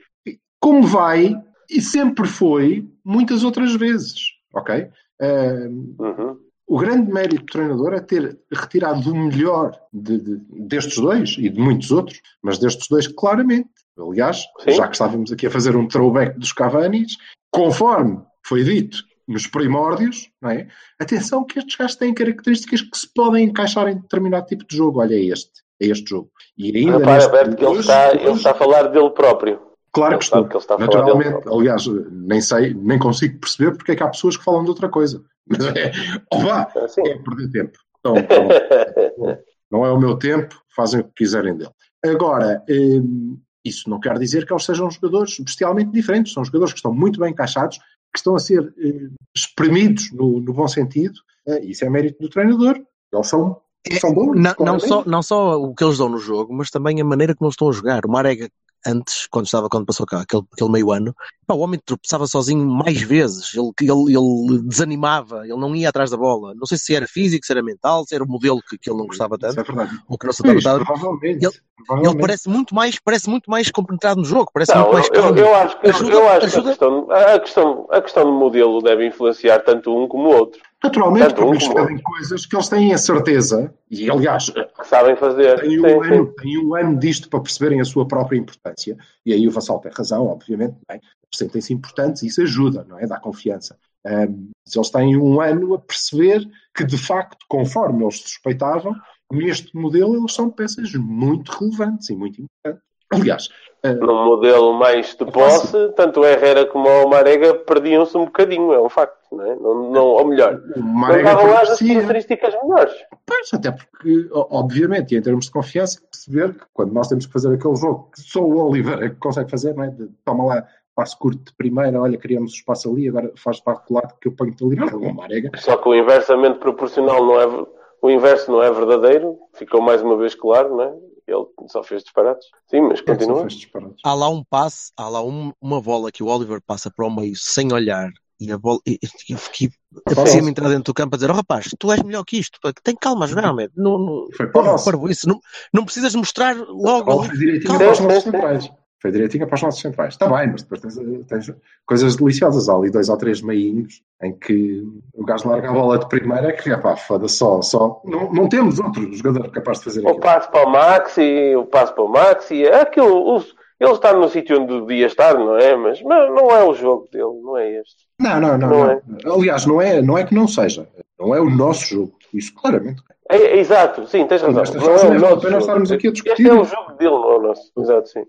Como 0.60 0.82
vai, 0.86 1.34
e 1.70 1.80
sempre 1.80 2.26
foi, 2.28 2.86
muitas 3.04 3.42
outras 3.42 3.74
vezes. 3.74 4.16
Ok? 4.54 4.86
Ahm, 5.22 5.94
Uhum. 5.98 6.36
O 6.72 6.78
grande 6.78 7.10
mérito 7.12 7.40
do 7.44 7.46
treinador 7.52 7.94
é 7.94 8.00
ter 8.00 8.38
retirado 8.52 9.10
o 9.10 9.16
melhor 9.16 9.76
de- 9.92 10.18
de- 10.18 10.40
destes 10.68 10.98
dois 11.00 11.34
e 11.36 11.48
de 11.48 11.60
muitos 11.60 11.90
outros, 11.90 12.20
mas 12.40 12.58
destes 12.58 12.86
dois 12.88 13.08
claramente. 13.08 13.68
Aliás, 13.98 14.44
Sim. 14.60 14.70
já 14.76 14.86
que 14.86 14.94
estávamos 14.94 15.32
aqui 15.32 15.48
a 15.48 15.50
fazer 15.50 15.74
um 15.74 15.88
throwback 15.88 16.38
dos 16.38 16.52
Cavanis, 16.52 17.16
conforme 17.50 18.20
foi 18.46 18.62
dito 18.62 18.98
nos 19.26 19.48
primórdios, 19.48 20.30
não 20.40 20.50
é? 20.50 20.68
atenção 21.00 21.44
que 21.44 21.58
estes 21.58 21.74
gajos 21.74 21.96
têm 21.96 22.14
características 22.14 22.82
que 22.82 22.96
se 22.96 23.12
podem 23.12 23.46
encaixar 23.46 23.88
em 23.88 23.96
determinado 23.96 24.46
tipo 24.46 24.64
de 24.64 24.76
jogo. 24.76 25.00
Olha, 25.00 25.14
é 25.16 25.24
este, 25.24 25.50
é 25.80 25.86
este 25.86 26.08
jogo. 26.08 26.30
E 26.56 26.76
ainda 26.76 26.98
Repara, 26.98 27.14
neste- 27.16 27.26
Alberto, 27.30 27.56
que 27.56 27.62
ele 27.64 27.70
hoje- 27.72 27.80
está, 27.80 28.14
ele 28.14 28.30
está 28.30 28.50
a 28.52 28.54
falar 28.54 28.82
dele 28.84 29.10
próprio. 29.10 29.60
Claro 29.92 30.18
que 30.18 30.24
estou. 30.24 30.46
que 30.46 30.56
ele 30.56 30.58
está 30.58 30.74
a 30.74 30.78
falar 30.78 30.88
dele 30.88 31.18
Naturalmente, 31.18 31.48
aliás, 31.48 31.86
nem 32.10 32.40
sei, 32.40 32.74
nem 32.74 32.98
consigo 32.98 33.40
perceber 33.40 33.76
porque 33.76 33.92
é 33.92 33.96
que 33.96 34.02
há 34.02 34.08
pessoas 34.08 34.36
que 34.36 34.44
falam 34.44 34.62
de 34.62 34.70
outra 34.70 34.88
coisa. 34.88 35.22
Mas 35.46 35.66
é, 35.66 35.92
opa, 36.32 36.70
Assim. 36.84 37.02
é 37.06 37.18
perder 37.18 37.50
tempo. 37.50 37.78
Então, 37.98 38.16
então, 38.16 38.48
não 39.70 39.84
é 39.84 39.90
o 39.90 39.98
meu 39.98 40.16
tempo, 40.16 40.54
fazem 40.74 41.00
o 41.00 41.04
que 41.04 41.14
quiserem 41.16 41.56
dele. 41.56 41.72
Agora, 42.04 42.62
hum, 42.68 43.38
isso 43.64 43.90
não 43.90 44.00
quer 44.00 44.18
dizer 44.18 44.46
que 44.46 44.52
eles 44.52 44.64
sejam 44.64 44.90
jogadores 44.90 45.38
bestialmente 45.40 45.90
diferentes, 45.90 46.32
são 46.32 46.44
jogadores 46.44 46.72
que 46.72 46.78
estão 46.78 46.94
muito 46.94 47.20
bem 47.20 47.32
encaixados, 47.32 47.78
que 47.78 48.18
estão 48.18 48.36
a 48.36 48.38
ser 48.38 48.72
hum, 48.78 49.10
espremidos 49.34 50.12
no, 50.12 50.40
no 50.40 50.52
bom 50.52 50.68
sentido, 50.68 51.20
eh, 51.46 51.64
isso 51.64 51.84
é 51.84 51.90
mérito 51.90 52.20
do 52.20 52.28
treinador. 52.28 52.80
Eles 53.12 53.26
são, 53.26 53.60
são 54.00 54.14
bons. 54.14 54.36
Não, 54.36 54.54
não, 54.60 54.80
só, 54.80 55.04
não 55.04 55.22
só 55.22 55.60
o 55.60 55.74
que 55.74 55.84
eles 55.84 55.98
dão 55.98 56.08
no 56.08 56.18
jogo, 56.18 56.52
mas 56.54 56.70
também 56.70 57.00
a 57.00 57.04
maneira 57.04 57.34
como 57.34 57.48
eles 57.48 57.54
estão 57.54 57.68
a 57.68 57.72
jogar. 57.72 58.06
O 58.06 58.10
Marega, 58.10 58.48
antes, 58.86 59.26
quando 59.30 59.46
estava, 59.46 59.68
quando 59.68 59.86
passou 59.86 60.06
cá, 60.06 60.20
aquele, 60.20 60.42
aquele 60.52 60.70
meio 60.70 60.90
ano, 60.92 61.14
pá, 61.46 61.54
o 61.54 61.58
homem 61.60 61.80
tropeçava 61.84 62.26
sozinho 62.26 62.64
mais 62.66 63.00
vezes. 63.02 63.52
Ele, 63.54 63.70
ele, 63.80 64.16
ele 64.16 64.62
desanimava, 64.62 65.44
ele 65.46 65.56
não 65.58 65.74
ia 65.76 65.88
atrás 65.88 66.10
da 66.10 66.16
bola. 66.16 66.54
Não 66.54 66.66
sei 66.66 66.78
se 66.78 66.94
era 66.94 67.06
físico, 67.06 67.44
se 67.46 67.52
era 67.52 67.62
mental, 67.62 68.04
se 68.06 68.14
era 68.14 68.24
o 68.24 68.28
modelo 68.28 68.60
que, 68.68 68.78
que 68.78 68.90
ele 68.90 68.98
não 68.98 69.06
gostava 69.06 69.36
Isso 69.36 69.54
tanto, 69.56 69.60
é 69.60 69.62
verdade. 69.74 69.98
ou 70.08 70.18
que 70.18 70.26
não 70.26 70.32
se 70.32 70.42
Pois, 70.42 70.62
provavelmente. 70.64 71.44
Ele- 71.44 72.06
Ele 72.06 72.18
parece 72.20 72.48
muito 72.48 72.74
mais, 72.74 72.98
parece 73.02 73.28
muito 73.30 73.50
mais 73.50 73.70
compenetrado 73.70 74.20
no 74.20 74.26
jogo, 74.26 74.50
parece 74.52 74.74
Não, 74.74 74.82
muito 74.82 74.92
mais 74.92 75.06
eu, 75.06 75.12
calmo. 75.14 75.38
eu 75.38 75.54
acho 75.54 75.80
que, 75.80 75.86
Ajuda- 75.88 76.12
eu 76.12 76.28
acho 76.28 76.50
que 76.50 76.58
a, 76.58 76.62
questão, 76.62 77.10
a, 77.10 77.40
questão, 77.40 77.88
a 77.90 78.02
questão 78.02 78.24
do 78.24 78.32
modelo 78.32 78.82
deve 78.82 79.06
influenciar 79.06 79.60
tanto 79.60 79.96
um 79.96 80.06
como 80.06 80.28
o 80.28 80.32
outro. 80.36 80.60
Naturalmente, 80.82 81.34
Tanto 81.34 81.42
um 81.42 81.50
porque 81.50 81.64
eles 81.64 81.74
pedem 81.74 81.98
coisas 81.98 82.46
que 82.46 82.56
eles 82.56 82.68
têm 82.68 82.94
a 82.94 82.98
certeza, 82.98 83.74
e 83.90 84.10
aliás, 84.10 84.48
Que 84.48 84.86
sabem 84.86 85.14
fazer. 85.14 85.60
têm 85.60 85.78
um, 85.78 85.82
Sim, 85.82 85.88
sim. 86.04 86.14
ano, 86.14 86.26
têm 86.34 86.58
um 86.58 86.74
ano 86.74 86.98
disto 86.98 87.28
para 87.28 87.40
perceberem 87.40 87.80
a 87.80 87.84
sua 87.84 88.08
própria 88.08 88.38
importância, 88.38 88.96
e 89.24 89.32
aí 89.32 89.46
o 89.46 89.50
Vassal 89.50 89.78
tem 89.80 89.92
razão, 89.92 90.26
obviamente, 90.26 90.76
não 90.88 90.96
é? 90.96 91.00
sentem-se 91.32 91.72
importantes 91.72 92.22
e 92.22 92.26
isso 92.26 92.42
ajuda, 92.42 92.84
não 92.88 92.98
é? 92.98 93.06
Dá 93.06 93.20
confiança. 93.20 93.78
Mas 94.04 94.74
eles 94.74 94.90
têm 94.90 95.16
um 95.16 95.40
ano 95.40 95.74
a 95.74 95.78
perceber 95.78 96.48
que, 96.74 96.84
de 96.84 96.96
facto, 96.96 97.44
conforme 97.48 98.02
eles 98.02 98.18
suspeitavam, 98.20 98.94
neste 99.32 99.76
modelo 99.76 100.16
eles 100.16 100.34
são 100.34 100.50
peças 100.50 100.92
muito 100.94 101.52
relevantes 101.52 102.08
e 102.08 102.16
muito 102.16 102.40
importantes. 102.42 102.89
Aliás, 103.10 103.48
ah, 103.82 103.94
Num 103.94 104.26
modelo 104.26 104.74
mais 104.74 105.16
de 105.16 105.24
posse, 105.24 105.88
tanto 105.96 106.20
o 106.20 106.26
Herrera 106.26 106.66
como 106.66 106.86
o 106.86 107.08
Marega 107.08 107.54
perdiam-se 107.54 108.14
um 108.16 108.26
bocadinho, 108.26 108.74
é 108.74 108.80
um 108.80 108.90
facto, 108.90 109.16
não 109.32 109.44
é? 109.44 109.56
Não, 109.56 109.90
não, 109.90 110.06
ou 110.06 110.26
melhor, 110.26 110.60
o 110.76 110.80
não 110.80 110.86
Marega 110.86 111.24
davam 111.24 111.50
lá 111.50 111.62
as 111.62 111.78
características 111.78 112.54
melhores. 112.62 112.92
Pois, 113.24 113.54
até 113.54 113.70
porque, 113.70 114.28
obviamente, 114.32 115.14
e 115.14 115.18
em 115.18 115.22
termos 115.22 115.46
de 115.46 115.52
confiança, 115.52 115.98
perceber 116.10 116.52
que 116.52 116.66
quando 116.74 116.92
nós 116.92 117.08
temos 117.08 117.24
que 117.24 117.32
fazer 117.32 117.54
aquele 117.54 117.74
jogo 117.74 118.10
que 118.14 118.20
só 118.20 118.42
o 118.42 118.68
Oliver 118.68 119.02
é 119.02 119.08
que 119.08 119.16
consegue 119.16 119.50
fazer, 119.50 119.74
não 119.74 119.84
é? 119.84 119.88
De, 119.88 120.08
toma 120.26 120.44
lá, 120.44 120.66
passo 120.94 121.18
curto 121.18 121.42
de 121.42 121.56
primeira, 121.56 121.98
olha, 122.02 122.18
criamos 122.18 122.52
espaço 122.52 122.90
ali, 122.90 123.08
agora 123.08 123.32
faz 123.36 123.60
para 123.60 123.80
o 123.88 123.94
lado 123.94 124.14
que 124.20 124.28
eu 124.28 124.32
ponho-te 124.32 124.62
ali. 124.62 124.76
Não, 124.76 124.88
o 124.88 125.14
Marega. 125.14 125.52
Só 125.56 125.78
que 125.78 125.88
o 125.88 125.94
inversamente 125.94 126.58
proporcional 126.58 127.24
não 127.24 127.40
é. 127.40 127.66
O 128.02 128.10
inverso 128.10 128.50
não 128.50 128.62
é 128.62 128.70
verdadeiro, 128.70 129.38
ficou 129.54 129.80
mais 129.80 130.00
uma 130.02 130.16
vez 130.16 130.34
claro, 130.34 130.74
não 130.74 130.84
é? 130.84 130.92
Ele 131.30 131.46
só 131.68 131.82
fez 131.82 132.02
disparates. 132.02 132.46
Sim, 132.68 132.82
mas 132.82 133.00
continua. 133.00 133.46
disparates. 133.46 133.98
Há 134.04 134.14
lá 134.14 134.28
um 134.28 134.42
passe, 134.44 134.92
há 134.96 135.08
lá 135.08 135.22
um- 135.24 135.52
uma 135.60 135.80
bola 135.80 136.10
que 136.12 136.22
o 136.22 136.26
Oliver 136.26 136.60
passa 136.66 136.90
para 136.90 137.06
o 137.06 137.10
meio 137.14 137.34
sem 137.36 137.72
olhar 137.72 138.10
e 138.40 138.50
a 138.50 138.58
bola. 138.58 138.80
E, 138.86 138.98
e 139.28 139.32
eu 139.32 139.38
fiquei. 139.38 139.70
Apetecia-me 140.06 140.50
entrar 140.50 140.68
dentro 140.68 140.84
do 140.84 140.94
campo 140.94 141.14
a 141.14 141.18
dizer: 141.18 141.30
oh, 141.30 141.34
rapaz, 141.34 141.68
tu 141.78 141.90
és 141.92 142.02
melhor 142.02 142.24
que 142.24 142.38
isto, 142.38 142.58
tem 142.82 142.94
calma 142.94 143.24
a 143.24 143.28
jogar, 143.28 143.52
man. 143.52 143.68
Não, 143.76 143.98
não, 143.98 144.28
Foi 144.36 144.46
para 144.46 144.78
Porra, 144.78 145.10
isso. 145.10 145.28
Não, 145.28 145.40
não 145.72 145.84
precisas 145.84 146.14
mostrar 146.14 146.56
logo. 146.56 147.10
ali. 147.20 147.28
foi 147.28 147.38
direitinha 147.38 147.78
Calma. 147.78 148.79
Para. 149.00 149.10
Foi 149.10 149.10
direitinha 149.12 149.46
para 149.46 149.54
os 149.56 149.62
nossos 149.62 149.80
centrais. 149.80 150.14
Está 150.14 150.26
bem, 150.28 150.48
mas 150.52 150.62
depois 150.62 150.80
tens, 150.80 151.26
tens 151.26 151.54
coisas 151.86 152.16
deliciosas. 152.16 152.68
Há 152.68 152.74
ali 152.76 152.90
dois 152.90 153.08
ou 153.08 153.16
três 153.16 153.40
meinhos 153.42 154.02
em 154.22 154.32
que 154.38 154.82
o 155.14 155.24
gajo 155.24 155.48
larga 155.48 155.70
a 155.70 155.72
bola 155.72 155.98
de 155.98 156.08
primeira 156.08 156.52
que, 156.52 156.76
pá, 156.76 156.96
foda 156.96 157.26
só, 157.28 157.62
só. 157.62 158.00
Não, 158.04 158.32
não 158.32 158.48
temos 158.48 158.78
outro 158.78 159.12
jogador 159.12 159.50
capaz 159.50 159.78
de 159.78 159.84
fazer 159.84 160.00
O 160.00 160.08
aquilo. 160.08 160.20
passo 160.20 160.50
para 160.50 160.68
o 160.68 160.70
Maxi, 160.70 161.54
o 161.56 161.64
passo 161.64 161.94
para 161.94 162.04
o 162.04 162.08
Maxi, 162.08 162.64
é 162.64 162.80
aquilo, 162.82 163.34
os- 163.36 163.54
ele 163.80 163.92
está 163.92 164.12
no 164.12 164.28
sítio 164.28 164.60
onde 164.60 164.78
devia 164.82 165.06
estar, 165.06 165.32
não 165.34 165.56
é? 165.56 165.74
Mas, 165.74 166.02
mas 166.02 166.28
não 166.34 166.50
é 166.50 166.62
o 166.62 166.74
jogo 166.74 167.08
dele, 167.10 167.40
não 167.42 167.56
é 167.56 167.80
este. 167.80 168.04
Não, 168.20 168.38
não, 168.38 168.58
não. 168.58 168.68
Não 168.68 168.78
não. 168.84 168.90
é. 168.90 169.00
Aliás, 169.24 169.64
não 169.64 169.80
é, 169.80 170.02
não 170.02 170.18
é 170.18 170.24
que 170.24 170.34
não 170.34 170.46
seja. 170.46 170.86
Não 171.18 171.34
é 171.34 171.40
o 171.40 171.48
nosso 171.48 171.86
jogo. 171.86 172.12
Isso 172.34 172.54
claramente. 172.54 173.02
É, 173.30 173.36
é 173.36 173.58
exato, 173.58 174.06
sim, 174.06 174.26
tens 174.26 174.42
razão. 174.42 174.60
Nesta 174.60 174.76
Não 174.78 174.84
é 174.86 174.90
o 174.90 174.92
a 174.92 175.18
nosso 175.18 175.36
pena 175.40 175.50
jogo. 175.52 175.58
estarmos 175.60 175.92
aqui 175.92 176.08
a 176.08 176.10
Este 176.10 176.22
discutir. 176.24 176.48
é 176.50 176.52
o 176.52 176.64
jogo 176.64 176.92
dele, 176.98 177.10
não 177.10 177.30
é 177.32 177.36
o 177.38 177.42
nosso. 177.42 177.72
Exato, 177.78 178.08
sim. 178.08 178.24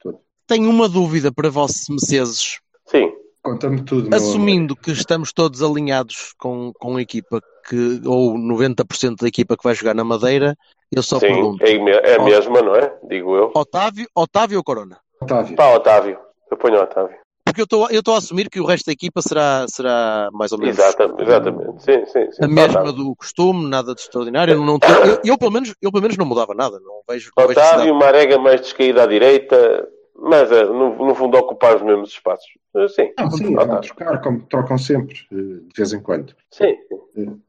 Tudo. 0.00 0.18
Tenho 0.46 0.70
uma 0.70 0.88
dúvida 0.88 1.32
para 1.32 1.50
vossos 1.50 1.88
meceses. 1.88 2.60
Sim. 2.86 3.12
Conta-me 3.42 3.80
tudo. 3.82 4.10
meu 4.10 4.18
Assumindo 4.18 4.74
que 4.74 4.90
estamos 4.90 5.32
todos 5.32 5.62
alinhados 5.62 6.34
com, 6.36 6.72
com 6.80 6.96
a 6.96 7.02
equipa 7.02 7.40
que, 7.68 8.00
ou 8.04 8.34
90% 8.34 9.20
da 9.20 9.28
equipa 9.28 9.56
que 9.56 9.62
vai 9.62 9.72
jogar 9.72 9.94
na 9.94 10.02
Madeira, 10.02 10.56
eu 10.90 11.00
só 11.00 11.20
sim, 11.20 11.26
pergunto: 11.26 11.64
é, 11.64 11.76
é 12.10 12.16
a 12.16 12.24
mesma, 12.24 12.60
não 12.60 12.74
é? 12.74 12.92
Digo 13.08 13.36
eu. 13.36 13.52
Otávio, 13.54 14.08
Otávio 14.12 14.58
ou 14.58 14.64
Corona? 14.64 14.98
Otávio. 15.22 15.56
Pá, 15.56 15.74
Otávio. 15.74 16.18
Eu 16.50 16.56
ponho 16.56 16.76
o 16.76 16.82
Otávio. 16.82 17.16
Porque 17.56 17.62
eu 17.62 17.64
estou 17.64 17.90
eu 17.90 18.00
estou 18.00 18.14
a 18.14 18.18
assumir 18.18 18.50
que 18.50 18.60
o 18.60 18.66
resto 18.66 18.84
da 18.84 18.92
equipa 18.92 19.22
será, 19.22 19.64
será 19.66 20.28
mais 20.34 20.52
ou 20.52 20.58
menos 20.58 20.78
Exatamente, 20.78 21.22
exatamente. 21.22 21.82
Sim, 21.82 22.04
sim, 22.04 22.30
sim. 22.32 22.44
a 22.44 22.48
mesma 22.48 22.80
Otávio, 22.82 22.92
do 22.92 23.16
costume, 23.16 23.66
nada 23.66 23.94
de 23.94 24.00
extraordinário. 24.02 24.52
Eu, 24.54 24.62
não 24.64 24.74
eu, 24.74 25.20
eu, 25.24 25.38
pelo 25.38 25.50
menos, 25.50 25.74
eu 25.80 25.90
pelo 25.90 26.02
menos 26.02 26.18
não 26.18 26.26
mudava 26.26 26.54
nada. 26.54 26.78
Não 26.80 27.00
vejo, 27.08 27.30
não 27.34 27.46
vejo 27.46 27.58
Otávio 27.58 27.78
necessidade. 27.78 27.92
Marega 27.98 28.38
mais 28.38 28.60
descaído 28.60 29.00
à 29.00 29.06
direita, 29.06 29.88
mas 30.14 30.52
eh, 30.52 30.64
no, 30.64 31.06
no 31.06 31.14
fundo 31.14 31.38
ocupar 31.38 31.76
os 31.76 31.82
mesmos 31.82 32.10
espaços. 32.10 32.46
Eh, 32.76 32.88
Sim, 32.88 33.10
Não, 33.18 33.30
sim, 33.30 33.56
Otávio. 33.56 33.80
trocar, 33.80 34.20
como 34.20 34.42
trocam 34.42 34.76
sempre, 34.76 35.16
eh, 35.32 35.36
de 35.36 35.72
vez 35.74 35.92
em 35.94 36.00
quando. 36.02 36.34
sim. 36.52 36.76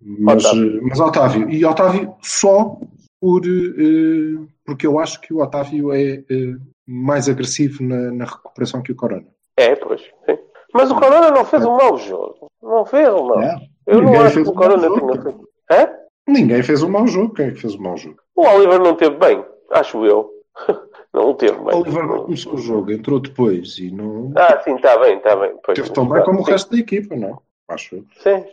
Mas 0.01 0.45
Otávio. 0.45 0.79
mas 0.83 0.99
Otávio. 1.01 1.49
E 1.49 1.65
Otávio 1.65 2.15
só 2.21 2.77
por, 3.19 3.41
eh, 3.45 4.39
porque 4.65 4.87
eu 4.87 4.99
acho 4.99 5.19
que 5.19 5.33
o 5.33 5.41
Otávio 5.41 5.91
é 5.91 6.23
eh, 6.29 6.55
mais 6.85 7.27
agressivo 7.27 7.83
na, 7.83 8.09
na 8.13 8.23
recuperação 8.23 8.81
que 8.81 8.93
o 8.93 8.95
Corona. 8.95 9.25
É, 9.57 9.75
pois. 9.75 10.01
Sim. 10.01 10.37
Mas 10.73 10.91
o 10.91 10.95
Corona 10.95 11.31
não 11.31 11.43
fez 11.45 11.65
um 11.65 11.75
mau 11.75 11.97
jogo. 11.97 12.47
Não 12.61 12.85
fez 12.85 13.09
um 13.09 13.23
mau. 13.25 13.39
Não. 13.39 13.59
Eu 13.87 14.01
não 14.01 14.11
Ninguém 14.11 14.21
acho 14.25 14.41
que 14.43 14.47
o 14.47 14.51
um 14.51 14.55
Corona 14.55 14.83
jogo. 14.87 15.07
tenha 15.07 15.21
feito. 15.23 15.49
Hã? 15.71 15.89
Ninguém 16.27 16.63
fez 16.63 16.83
um 16.83 16.89
mau 16.89 17.07
jogo. 17.07 17.33
Quem 17.33 17.47
é 17.47 17.51
que 17.51 17.61
fez 17.61 17.75
um 17.75 17.81
mau 17.81 17.97
jogo? 17.97 18.17
O 18.35 18.45
Oliver 18.45 18.79
não 18.79 18.95
teve 18.95 19.15
bem, 19.17 19.43
acho 19.71 20.05
eu. 20.05 20.29
não 21.13 21.33
teve 21.33 21.57
O 21.57 21.63
bem. 21.65 21.75
Oliver 21.75 22.05
não 22.05 22.23
começou 22.23 22.53
o 22.53 22.57
jogo, 22.57 22.91
entrou 22.91 23.19
depois 23.19 23.77
e 23.79 23.91
não 23.91 24.31
Ah, 24.35 24.59
sim, 24.61 24.75
está 24.75 24.97
bem, 24.99 25.17
está 25.17 25.35
bem. 25.35 25.55
Pois, 25.63 25.75
teve 25.77 25.91
tão 25.91 26.07
bem 26.07 26.23
como 26.23 26.41
o 26.41 26.45
sim, 26.45 26.51
resto 26.51 26.71
da 26.71 26.77
equipa, 26.77 27.15
não? 27.15 27.41
Acho 27.69 27.95
eu. 27.95 28.05
Sim. 28.21 28.45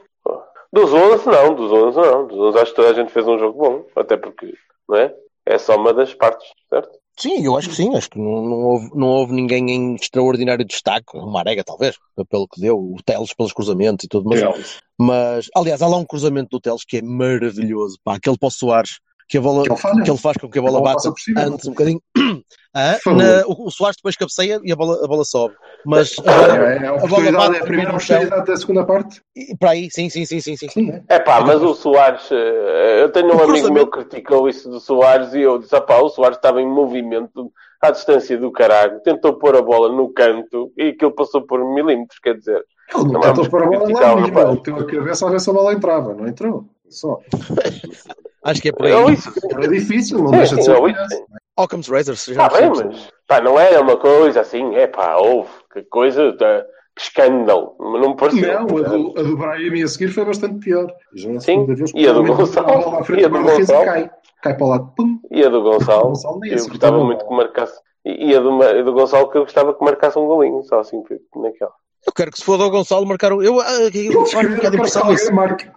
Dos 0.72 0.92
11, 0.92 1.26
não. 1.28 1.54
Dos 1.54 1.72
11, 1.72 1.96
não. 2.00 2.26
Dos 2.26 2.38
11, 2.38 2.58
acho 2.58 2.70
que 2.70 2.76
toda 2.76 2.90
a 2.90 2.94
gente 2.94 3.12
fez 3.12 3.26
um 3.28 3.38
jogo 3.38 3.58
bom. 3.58 3.86
Até 3.96 4.16
porque, 4.16 4.54
não 4.88 4.96
é? 4.96 5.14
É 5.46 5.58
só 5.58 5.76
uma 5.76 5.92
das 5.92 6.14
partes, 6.14 6.48
certo? 6.70 6.90
Sim, 7.16 7.44
eu 7.44 7.56
acho 7.56 7.68
que 7.68 7.76
sim. 7.76 7.94
Acho 7.94 8.10
que 8.10 8.18
não, 8.18 8.42
não, 8.42 8.56
houve, 8.64 8.90
não 8.94 9.06
houve 9.06 9.32
ninguém 9.32 9.70
em 9.70 9.94
extraordinário 9.94 10.64
destaque. 10.64 11.16
O 11.16 11.30
Marega, 11.30 11.62
talvez, 11.62 11.96
pelo 12.28 12.48
que 12.48 12.60
deu. 12.60 12.76
O 12.76 12.96
Teles 13.04 13.32
pelos 13.32 13.52
cruzamentos 13.52 14.04
e 14.04 14.08
tudo. 14.08 14.28
Mas, 14.28 14.80
mas, 14.98 15.50
aliás, 15.54 15.80
há 15.80 15.86
lá 15.86 15.96
um 15.96 16.04
cruzamento 16.04 16.48
do 16.50 16.60
Teles 16.60 16.84
que 16.84 16.98
é 16.98 17.02
maravilhoso. 17.02 17.98
Pá, 18.02 18.16
aquele 18.16 18.36
para 18.36 18.48
o 18.48 18.50
Soares, 18.50 18.98
que, 19.28 19.38
a 19.38 19.40
bola, 19.40 19.64
Que 19.64 19.72
ele 19.72 20.02
que 20.04 20.10
ele 20.10 20.18
faz 20.18 20.36
com 20.36 20.48
que 20.48 20.58
a 20.58 20.62
bola 20.62 20.78
A 20.78 20.80
bola 20.82 20.94
bata 20.94 21.12
cima. 21.16 21.40
antes 21.42 21.66
um 21.66 21.70
bocadinho. 21.70 22.00
Ah, 22.76 22.98
na- 23.06 23.46
o, 23.46 23.68
o 23.68 23.70
Soares 23.70 23.96
depois 23.96 24.16
cabeceia 24.16 24.60
e 24.64 24.72
a 24.72 24.74
bola, 24.74 25.04
a 25.04 25.06
bola 25.06 25.24
sobe. 25.24 25.54
Mas 25.86 26.16
a 26.18 26.22
bola- 26.22 26.66
É, 26.72 26.78
é 26.78 26.86
a 26.88 26.94
oportunidade, 26.94 27.36
bate 27.36 27.56
é 27.56 27.60
a 27.60 27.64
primeira 27.64 27.90
oportunidade 27.92 28.46
da 28.46 28.56
segunda 28.56 28.84
parte. 28.84 29.22
e 29.36 29.56
para 29.56 29.70
aí, 29.70 29.88
sim, 29.92 30.10
sim, 30.10 30.24
sim, 30.26 30.40
sim, 30.40 30.56
sim. 30.56 30.68
Sim, 30.68 30.86
né? 30.86 31.04
É 31.08 31.20
pá, 31.20 31.40
mas 31.42 31.62
o 31.62 31.72
Soares, 31.72 32.28
eh, 32.32 33.02
eu 33.02 33.12
tenho 33.12 33.26
um 33.26 33.28
O 33.28 33.32
amigo 33.34 33.46
cruzamento- 33.52 33.72
meu 33.74 33.86
que 33.86 33.98
criticou 34.06 34.48
isso 34.48 34.68
do 34.68 34.80
Soares 34.80 35.32
e 35.34 35.40
eu 35.42 35.58
disse: 35.60 35.76
ah 35.76 35.80
pá, 35.80 35.98
o 36.00 36.08
Soares 36.08 36.36
estava 36.36 36.60
em 36.60 36.66
movimento 36.66 37.52
à 37.80 37.92
distância 37.92 38.36
do 38.36 38.50
caralho, 38.50 38.98
tentou 39.04 39.34
pôr 39.34 39.54
a 39.56 39.62
bola 39.62 39.88
no 39.94 40.12
canto 40.12 40.72
e 40.76 40.88
aquilo 40.88 41.12
passou 41.14 41.42
por 41.42 41.64
milímetros, 41.64 42.18
quer 42.18 42.36
dizer. 42.36 42.64
Ele 42.92 43.04
não 43.12 43.20
tentou 43.20 43.48
pôr 43.48 43.62
a 43.62 43.66
bola 43.68 43.88
lá. 43.88 44.12
Ele 44.14 44.50
meteu 44.50 44.76
a 44.78 44.84
cabeça 44.84 45.28
a 45.28 45.30
ver 45.30 45.40
se 45.40 45.48
a 45.48 45.52
bola 45.52 45.72
entrava. 45.72 46.12
Não 46.12 46.26
entrou. 46.26 46.64
Só. 46.88 47.20
Acho 48.44 48.60
que 48.60 48.68
é 48.68 48.72
por 48.72 48.86
aí. 48.86 48.92
Eu, 48.92 49.10
isso, 49.10 49.32
Era 49.50 49.68
difícil, 49.68 50.18
não 50.18 50.28
sim, 50.28 50.36
deixa 50.36 50.56
de 50.56 50.62
sim, 50.62 50.70
ser. 50.70 50.76
eu, 50.76 50.88
isso. 50.88 51.24
Occam's 51.56 51.88
Razor, 51.88 52.16
se 52.16 52.34
já 52.34 52.46
Está 52.46 52.60
bem, 52.60 52.68
mas 52.68 53.08
pá, 53.26 53.40
não 53.40 53.58
era 53.58 53.80
uma 53.80 53.96
coisa 53.96 54.40
assim, 54.40 54.74
é 54.74 54.86
pá, 54.86 55.16
houve, 55.16 55.48
que 55.72 55.82
coisa, 55.84 56.36
tá, 56.36 56.64
que 56.94 57.02
escândalo, 57.02 57.74
mas 57.78 58.02
não 58.02 58.10
me 58.10 58.16
pareceu. 58.16 58.52
Não, 58.52 58.78
a 58.78 58.82
do, 58.82 59.14
a 59.18 59.22
do 59.22 59.36
Brahim 59.36 59.82
a 59.82 59.88
seguir 59.88 60.08
foi 60.08 60.24
bastante 60.24 60.58
pior. 60.58 60.92
Já 61.14 61.40
Sim, 61.40 61.64
vez, 61.64 61.90
e 61.94 62.06
a 62.06 62.12
do 62.12 62.24
Gonçalo, 62.24 63.04
frente 63.04 63.22
e 63.22 63.24
a 63.24 63.28
do 63.28 63.42
Gonçalo. 63.42 63.84
cai. 63.84 64.10
Cai 64.42 64.54
para 64.54 64.66
o 64.66 64.68
lado. 64.68 64.92
Pum. 64.96 65.18
E 65.30 65.42
a 65.42 65.48
do 65.48 65.62
Gonçalo, 65.62 66.12
eu 66.44 66.68
gostava 66.68 67.02
muito 67.02 67.26
que 67.26 67.34
marcasse. 67.34 67.80
E 68.04 68.34
a 68.34 68.40
do, 68.40 68.62
a 68.62 68.82
do 68.82 68.92
Gonçalo 68.92 69.30
que 69.30 69.38
eu 69.38 69.42
gostava 69.44 69.74
que 69.74 69.82
marcasse 69.82 70.18
um 70.18 70.26
golinho, 70.26 70.62
só 70.64 70.80
assim, 70.80 71.02
naquela. 71.36 71.72
Eu 72.06 72.12
quero 72.12 72.30
que 72.30 72.38
se 72.38 72.44
foda 72.44 72.64
o 72.64 72.70
Gonçalo 72.70 73.06
marcar 73.06 73.32
o. 73.32 73.42
Eu, 73.42 73.60
ah, 73.60 73.72
eu, 73.72 73.90
eu, 73.90 74.12
Eu 74.12 74.26
faz 74.26 74.46
um 74.46 74.56
bocado 74.56 74.76
de 74.76 75.32
para 75.32 75.54
que 75.54 75.70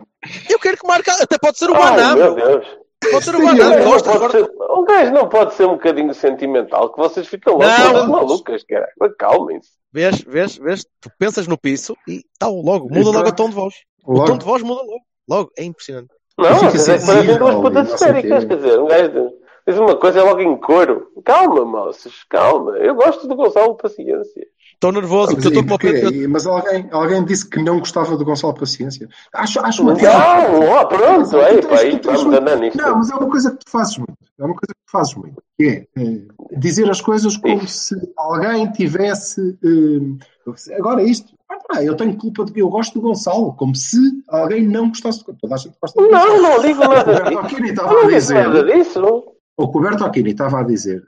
Eu 0.49 0.60
quero 0.60 0.77
que 0.77 0.88
marque. 0.88 1.10
Até 1.10 1.38
pode 1.38 1.58
ser 1.58 1.69
o 1.69 1.75
Ai, 1.75 1.82
Banam. 1.95 2.15
meu 2.15 2.36
Deus. 2.36 2.67
Pode 3.12 3.25
ser 3.25 3.36
o 3.36 3.39
Um 3.39 3.45
Banam. 3.45 3.58
gajo, 3.58 3.80
não 3.84 3.91
Gosto 3.91 4.06
pode 4.06 4.17
agora. 4.17 4.32
ser, 4.34 4.51
um 4.71 4.86
gajo 4.86 5.12
não 5.13 5.30
pode 5.30 5.53
ser 5.53 5.65
um 5.65 5.73
bocadinho 5.73 6.13
sentimental, 6.13 6.91
que 6.91 6.97
vocês 6.97 7.27
ficam 7.27 7.53
loucos, 7.53 7.69
mas- 7.93 8.08
malucas, 8.08 8.63
cara. 8.63 8.88
Acalmem-se. 8.99 9.69
Vês, 9.93 10.21
vês, 10.21 10.58
vês? 10.58 10.86
Tu 10.99 11.10
pensas 11.19 11.47
no 11.47 11.58
piso 11.58 11.95
e 12.08 12.21
tal, 12.39 12.56
logo. 12.62 12.89
Muda 12.89 13.12
logo 13.12 13.30
o 13.30 13.36
tom 13.36 13.49
de 13.49 13.56
voz. 13.56 13.73
O 14.06 14.13
Logo. 14.13 14.25
tom 14.27 14.38
de 14.38 14.45
voz 14.45 14.62
muda 14.63 14.82
logo. 14.82 15.01
Logo. 15.30 15.51
É 15.58 15.63
impressionante. 15.63 16.10
Não, 16.38 16.53
vocês 16.56 16.63
é 16.63 16.71
que 16.71 16.77
sensível 16.80 17.15
parecem 17.15 17.38
duas 17.38 17.56
putas 17.56 17.89
histéricas, 17.93 18.45
quer 18.45 18.56
dizer, 18.58 18.80
um 18.80 18.88
gajo 18.88 19.10
de- 19.10 19.34
diz 19.67 19.80
uma 19.80 19.95
coisa 19.95 20.19
é 20.19 20.23
logo 20.23 20.41
em 20.41 20.58
coro. 20.58 21.08
Calma, 21.25 21.65
moças, 21.65 22.13
calma. 22.30 22.77
Eu 22.77 22.95
gosto 22.95 23.27
do 23.27 23.36
Gonçalo, 23.36 23.75
paciência. 23.75 24.45
Estou 24.78 24.92
nervoso, 24.92 25.34
Mas, 25.34 25.44
porque 25.44 25.48
eu 25.58 25.62
estou 25.62 25.63
com 25.63 25.70
uma 25.86 25.92
pena. 26.12 26.28
Mas 26.30 26.46
alguém, 26.46 26.88
alguém 26.92 27.26
disse 27.26 27.50
que 27.50 27.60
não 27.63 27.80
gostava 27.80 28.16
do 28.16 28.24
Gonçalo 28.24 28.54
Paciência. 28.54 29.10
Acho, 29.34 29.60
acho 29.62 29.82
uma 29.82 29.96
Não, 29.96 30.70
ó, 30.70 30.86
pronto, 30.86 31.30
tu 31.32 31.38
aí, 31.40 31.62
pá, 31.66 31.80
aí 31.80 32.00
vamos 32.04 32.24
muito- 32.26 32.40
andar 32.40 32.56
nisto. 32.58 32.78
Não, 32.78 32.96
mas 32.98 33.10
é 33.10 33.16
uma 33.16 33.28
coisa 33.28 33.50
que 33.52 33.58
tu 33.66 33.72
fazes 33.72 33.98
muito. 33.98 34.13
É 34.40 34.44
uma 34.46 34.54
coisa 34.54 34.68
que 34.68 34.86
tu 34.86 34.92
fazes 34.92 35.16
muito. 35.16 35.42
Que 35.58 35.66
é, 35.68 35.88
eh, 36.00 36.22
dizer 36.60 36.88
as 36.92 37.02
coisas 37.02 37.36
como 37.38 37.68
se 37.68 37.96
alguém 38.16 38.72
tivesse. 38.72 39.58
eh, 39.63 40.76
agora 40.78 41.02
isto. 41.02 41.34
Ah, 41.72 41.84
eu 41.84 41.96
tenho 41.96 42.16
culpa 42.16 42.46
de 42.46 42.52
que 42.52 42.62
eu 42.62 42.70
gosto 42.70 42.94
do 42.94 43.02
Gonçalo, 43.02 43.54
como 43.54 43.76
se 43.76 43.98
alguém 44.30 44.68
não 44.68 44.90
gostasse 44.90 45.26
do 45.26 45.34
Toda 45.34 45.56
a 45.56 45.58
gente 45.58 45.76
gosta 45.82 46.00
do 46.00 46.08
Não, 46.08 46.20
Gonçalo. 46.38 46.42
não 46.44 46.62
digo 46.62 46.84
O 46.84 46.88
nada 46.88 47.00
Roberto 47.13 47.30
disso. 47.30 47.40
Aquini 47.40 47.70
estava 47.70 47.90
não 47.90 47.98
a 47.98 48.02
digo 48.02 48.13
dizer. 48.13 48.34
nada 48.48 48.63
disso. 48.63 49.24
O 49.58 49.66
Roberto 49.66 50.06
Aquini 50.06 50.30
estava 50.30 50.60
a 50.60 50.63
dizer. 50.63 51.04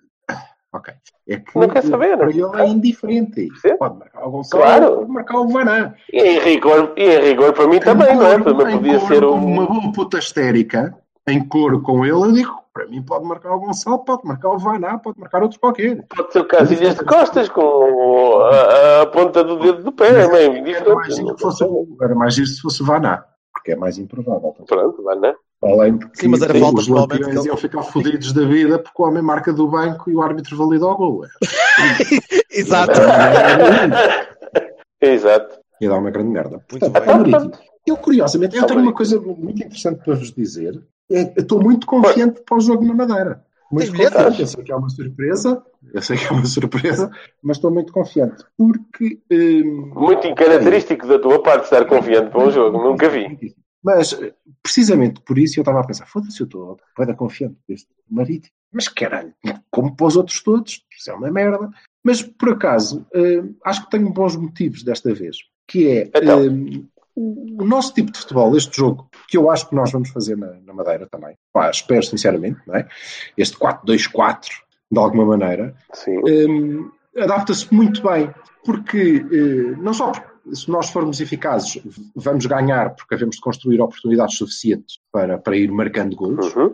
"Ah, 0.72 0.78
Ok. 0.78 0.94
É 1.28 1.38
que 1.38 1.58
Não 1.60 1.68
quer 1.68 1.84
saber. 1.84 2.18
para 2.18 2.30
ele 2.30 2.42
é 2.44 2.68
indiferente. 2.68 3.50
Sim. 3.60 3.78
Pode 3.78 3.98
marcar 4.00 4.28
o 4.28 4.32
Gonçalo, 4.32 4.64
Claro. 4.64 4.96
pode 4.98 5.12
marcar 5.12 5.38
o 5.40 5.48
Vaná. 5.48 5.94
E 6.12 6.20
em 6.22 6.40
rigor, 6.40 6.94
e 6.98 7.04
em 7.04 7.20
rigor 7.22 7.54
para 7.54 7.68
mim 7.68 7.80
também, 7.80 8.16
não 8.16 8.26
é? 8.28 8.40
Também 8.40 8.78
podia 8.78 9.00
ser 9.02 9.22
Como 9.22 9.46
uma 9.48 9.64
um. 9.64 9.66
boa 9.68 9.92
puta 9.94 10.18
histérica, 10.20 10.96
em 11.28 11.48
coro 11.48 11.82
com 11.82 12.04
ele, 12.06 12.14
eu 12.14 12.32
digo, 12.32 12.52
para 12.74 12.88
mim 12.88 13.02
pode 13.04 13.26
marcar 13.26 13.54
o 13.56 13.60
Gonçalo, 13.60 14.00
pode 14.00 14.26
marcar 14.26 14.50
o 14.50 14.58
Vaná, 14.58 14.98
pode 14.98 15.20
marcar 15.20 15.42
outro 15.44 15.60
qualquer. 15.60 16.04
Pode 16.16 16.32
ser 16.34 16.40
o 16.40 16.46
Casilhas 16.46 16.96
de 16.96 17.06
Costas 17.06 17.50
com 17.50 18.40
a, 18.42 19.02
a 19.02 19.06
ponta 19.08 19.44
do 19.44 19.60
dedo 19.60 19.84
do 19.84 19.92
pé, 19.92 20.24
é 20.24 20.28
meio 20.50 20.66
giro 20.66 21.36
que 21.36 21.42
fosse, 21.42 21.64
era 22.02 22.16
mais 22.16 22.34
giro 22.36 22.48
se 22.48 22.62
fosse 22.62 22.82
o 22.82 22.86
Vaná, 22.86 23.24
porque 23.54 23.72
é 23.72 23.76
mais 23.76 23.98
improvável. 23.98 24.56
Pronto, 24.66 25.04
vai, 25.04 25.16
né? 25.18 25.34
Além 25.62 25.98
de 25.98 26.08
que 26.10 26.20
Sim, 26.22 26.28
mas 26.30 26.42
era 26.42 26.54
tem- 26.54 26.62
falta, 26.62 26.80
os 26.80 26.86
provavelmente, 26.88 27.22
lampiões 27.26 27.42
que 27.44 27.48
iam 27.50 27.58
ficar 27.58 27.84
fodidos 27.84 28.32
da 28.32 28.46
vida 28.46 28.80
porque 28.80 29.02
o 29.02 29.06
homem 29.06 29.22
marca 29.22 29.52
do 29.52 29.68
banco 29.68 30.10
e 30.10 30.16
o 30.16 30.22
árbitro 30.22 30.56
valida 30.56 30.86
o 30.86 30.96
gol. 30.96 31.26
Exato. 32.50 32.94
Exato. 35.02 35.60
Ia 35.82 35.90
dar 35.90 35.98
uma 35.98 36.12
grande 36.12 36.30
merda. 36.30 36.62
Muito 36.72 36.92
Portanto, 36.92 37.24
bem. 37.24 37.36
é. 37.36 37.70
Eu, 37.86 37.98
curiosamente, 37.98 38.56
eu 38.56 38.66
tenho 38.66 38.82
uma 38.82 38.94
coisa 38.94 39.20
muito 39.20 39.62
interessante 39.64 40.04
para 40.04 40.16
vos 40.16 40.32
dizer. 40.32 40.82
É, 41.12 41.24
eu 41.36 41.42
estou 41.42 41.62
muito 41.62 41.88
confiante 41.88 42.42
para 42.46 42.58
o 42.58 42.62
jogo 42.62 42.86
na 42.86 42.94
Madeira. 42.94 43.44
Muito 43.72 43.92
bilhetes? 43.92 44.14
confiante. 44.16 44.42
Eu 44.42 44.48
sei 44.48 44.64
que 44.64 44.72
é 44.72 44.76
uma 44.76 44.90
surpresa. 44.90 45.64
Eu 45.94 46.02
sei 46.02 46.18
que 46.18 46.26
é 46.26 46.32
uma 46.32 46.46
surpresa, 46.46 47.10
mas 47.42 47.58
estou 47.58 47.72
muito 47.72 47.92
confiante. 47.94 48.44
Porque. 48.58 49.20
hum, 49.32 49.92
Muito 49.96 50.28
incaracterístico 50.28 51.08
da 51.08 51.20
tua 51.20 51.42
parte 51.42 51.64
estar 51.66 51.86
confiante 51.86 52.30
para 52.32 52.46
um 52.48 52.52
jogo, 52.52 52.78
nunca 52.84 53.10
vi. 53.10 53.56
Mas, 53.84 54.14
eh, 54.14 54.34
precisamente 54.62 55.22
por 55.22 55.38
isso, 55.38 55.60
eu 55.60 55.62
estava 55.62 55.80
a 55.80 55.86
pensar: 55.86 56.06
foda-se, 56.06 56.40
eu 56.42 56.46
estou 56.46 56.78
bem 56.98 57.16
confiante 57.16 57.58
deste 57.68 57.88
Marítimo. 58.10 58.54
Mas 58.72 58.88
caralho, 58.88 59.34
como 59.72 59.96
para 59.96 60.06
os 60.08 60.16
outros 60.16 60.42
todos, 60.44 60.86
isso 60.96 61.10
é 61.10 61.14
uma 61.14 61.32
merda. 61.32 61.70
Mas, 62.04 62.22
por 62.22 62.50
acaso, 62.50 63.06
eh, 63.14 63.44
acho 63.66 63.86
que 63.86 63.92
tenho 63.92 64.12
bons 64.12 64.36
motivos 64.36 64.84
desta 64.84 65.14
vez. 65.14 65.38
que 65.68 65.88
é 65.88 66.12
Então. 66.16 66.42
hum, 66.42 66.88
o 67.16 67.66
nosso 67.66 67.94
tipo 67.94 68.12
de 68.12 68.20
futebol, 68.20 68.56
este 68.56 68.78
jogo, 68.78 69.10
que 69.28 69.38
eu 69.38 69.52
acho 69.52 69.68
que 69.68 69.76
nós 69.76 69.92
vamos 69.92 70.10
fazer 70.10 70.38
na, 70.38 70.54
na 70.66 70.74
Madeira 70.74 71.06
também, 71.12 71.36
pá, 71.52 71.70
espero 71.70 72.02
sinceramente, 72.02 72.60
não 72.66 72.76
é? 72.76 72.88
este 73.38 73.58
4-2-4, 73.58 74.48
de 74.90 74.98
alguma 74.98 75.26
maneira, 75.26 75.76
hum, 76.08 76.90
adapta-se 77.18 77.72
muito 77.74 78.02
bem, 78.02 78.34
porque 78.64 79.26
eh, 79.32 79.76
não 79.82 79.94
só 79.94 80.12
porque 80.12 80.29
se 80.54 80.70
nós 80.70 80.90
formos 80.90 81.20
eficazes, 81.22 81.82
vamos 82.16 82.46
ganhar 82.46 82.92
porque 82.96 83.16
havemos 83.16 83.36
de 83.38 83.42
construir 83.42 83.80
oportunidades 83.82 84.38
suficientes 84.38 84.98
para, 85.12 85.38
para 85.38 85.56
ir 85.58 85.72
marcando 85.72 86.16
golos, 86.16 86.54
Uhum. 86.56 86.74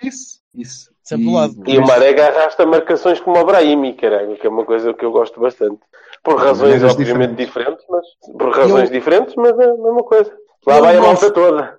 Isso, 0.02 0.40
isso. 0.56 0.92
Sempre 1.04 1.26
do 1.26 1.32
lado. 1.34 1.54
E 1.68 1.78
o 1.78 1.86
Marega 1.86 2.28
arrasta 2.28 2.66
marcações 2.66 3.20
como 3.20 3.38
o 3.38 3.46
Brahimi, 3.46 3.94
caralho, 3.94 4.38
que 4.38 4.48
é 4.48 4.50
uma 4.50 4.64
coisa 4.64 4.94
que 4.94 5.04
eu 5.04 5.12
gosto 5.12 5.40
bastante. 5.42 5.80
Por 6.24 6.38
razões, 6.38 6.82
maneiras 6.82 6.94
obviamente, 6.94 7.36
diferentes. 7.36 7.84
diferentes, 7.84 7.86
mas 7.90 8.38
por 8.38 8.56
razões 8.56 8.90
Eu- 8.90 8.94
diferentes, 8.94 9.36
mas 9.36 9.60
é 9.60 9.66
a 9.66 9.74
mesma 9.74 10.04
coisa. 10.04 10.32
Lá 10.66 10.78
Eu 10.78 10.82
vai 10.82 10.96
a 10.96 11.00
não- 11.02 11.08
malta 11.08 11.32
toda. 11.32 11.78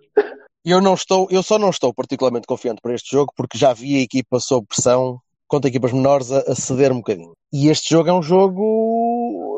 Eu 0.62 0.81
não 0.83 0.92
estou, 0.94 1.27
eu 1.31 1.42
só 1.42 1.59
não 1.59 1.70
estou 1.70 1.92
particularmente 1.94 2.46
confiante 2.46 2.81
para 2.83 2.94
este 2.94 3.11
jogo 3.11 3.33
porque 3.37 3.57
já 3.57 3.72
vi 3.72 3.96
a 3.96 4.03
equipa 4.03 4.38
sob 4.40 4.66
pressão 4.66 5.18
contra 5.48 5.68
equipas 5.68 5.92
menores 5.92 6.31
a, 6.31 6.40
a 6.40 6.55
ceder 6.55 6.92
um 6.92 6.96
bocadinho. 6.96 7.33
E 7.53 7.68
este 7.70 7.88
jogo 7.90 8.09
é 8.11 8.12
um 8.12 8.22
jogo. 8.22 9.54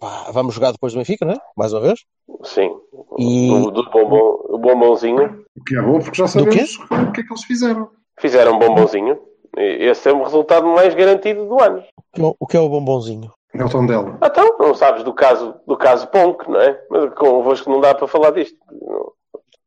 Pá, 0.00 0.30
vamos 0.32 0.54
jogar 0.54 0.72
depois 0.72 0.92
do 0.92 0.98
Benfica, 0.98 1.24
não 1.24 1.34
é? 1.34 1.38
Mais 1.56 1.72
uma 1.72 1.80
vez. 1.82 2.00
Sim. 2.42 2.74
E- 3.18 3.50
O, 3.52 3.70
do 3.70 3.84
bombom, 3.90 4.40
o 4.48 4.58
bombonzinho. 4.58 5.44
O 5.56 5.64
que 5.64 5.76
é 5.76 5.82
bom, 5.82 5.98
porque 6.00 6.16
já 6.16 6.26
sabemos 6.26 6.78
o 6.78 7.12
que 7.12 7.20
é 7.20 7.24
que 7.24 7.32
eles 7.32 7.44
fizeram. 7.44 7.90
Fizeram 8.18 8.54
um 8.54 8.58
bombonzinho. 8.58 9.18
E 9.56 9.84
Esse 9.88 10.08
é 10.08 10.12
o 10.12 10.22
resultado 10.22 10.66
mais 10.68 10.94
garantido 10.94 11.46
do 11.46 11.60
ano. 11.60 11.82
O- 12.18 12.46
que 12.46 12.56
é 12.56 12.60
o 12.60 12.68
bombonzinho? 12.68 13.30
É 13.52 13.64
o 13.64 13.68
tom 13.68 13.84
dela. 13.84 14.16
Então, 14.24 14.56
não 14.60 14.74
sabes 14.74 15.02
do 15.02 15.12
caso, 15.12 15.56
do 15.66 15.76
caso 15.76 16.06
Ponk, 16.06 16.48
não 16.48 16.60
é? 16.60 16.80
Mas 16.88 17.12
convosco 17.14 17.68
não 17.68 17.80
dá 17.80 17.92
para 17.94 18.06
falar 18.06 18.30
disto. 18.30 18.56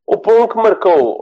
O 0.08 0.18
Ponk 0.18 0.56
marcou. 0.56 1.22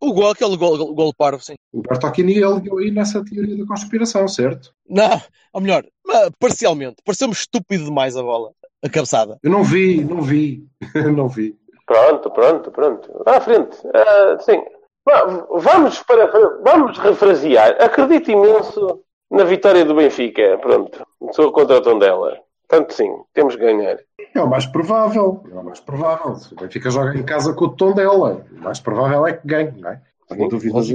O 0.00 0.12
gol, 0.12 0.30
aquele 0.30 0.56
gol, 0.56 0.78
gol, 0.78 0.94
gol 0.94 1.14
parvo, 1.14 1.42
sim. 1.42 1.54
O 1.72 1.82
Bertocchini 1.82 2.34
ele 2.34 2.60
deu 2.60 2.78
aí 2.78 2.90
nessa 2.90 3.24
teoria 3.24 3.56
da 3.56 3.66
conspiração, 3.66 4.28
certo? 4.28 4.72
Não, 4.88 5.20
ou 5.52 5.60
melhor, 5.60 5.84
mas 6.06 6.30
parcialmente. 6.38 6.96
Pareceu-me 7.04 7.34
estúpido 7.34 7.84
demais 7.84 8.16
a 8.16 8.22
bola. 8.22 8.52
A 8.82 8.88
cabeçada. 8.88 9.38
Eu 9.42 9.50
não 9.50 9.64
vi, 9.64 10.04
não 10.04 10.22
vi, 10.22 10.64
não 11.16 11.28
vi. 11.28 11.56
Pronto, 11.84 12.30
pronto, 12.30 12.70
pronto. 12.70 13.22
À 13.26 13.40
frente. 13.40 13.76
Ah, 13.92 14.38
sim. 14.40 14.62
Vamos, 15.50 16.00
para, 16.02 16.26
vamos 16.62 16.98
refrasear. 16.98 17.76
Acredito 17.82 18.30
imenso 18.30 19.02
na 19.30 19.44
vitória 19.44 19.84
do 19.84 19.94
Benfica. 19.94 20.58
Pronto. 20.58 21.04
Sou 21.32 21.50
contra 21.50 21.78
o 21.78 21.82
Tondela. 21.82 22.38
Portanto, 22.68 22.92
sim, 22.92 23.10
temos 23.32 23.56
que 23.56 23.62
ganhar. 23.62 23.96
É 24.34 24.40
o 24.42 24.48
mais 24.48 24.66
provável. 24.66 25.42
É 25.50 25.54
o 25.54 25.64
mais 25.64 25.80
provável. 25.80 26.34
Se 26.36 26.52
o 26.52 26.56
Benfica 26.56 26.90
joga 26.90 27.16
em 27.16 27.22
casa 27.24 27.54
com 27.54 27.64
o 27.64 27.74
tom 27.74 27.92
dela, 27.92 28.44
o 28.52 28.60
mais 28.62 28.78
provável 28.78 29.26
é 29.26 29.32
que 29.32 29.46
ganhe, 29.46 29.72
não 29.80 29.90
é? 29.90 30.02
Tenho 30.28 30.48
dúvidas. 30.50 30.86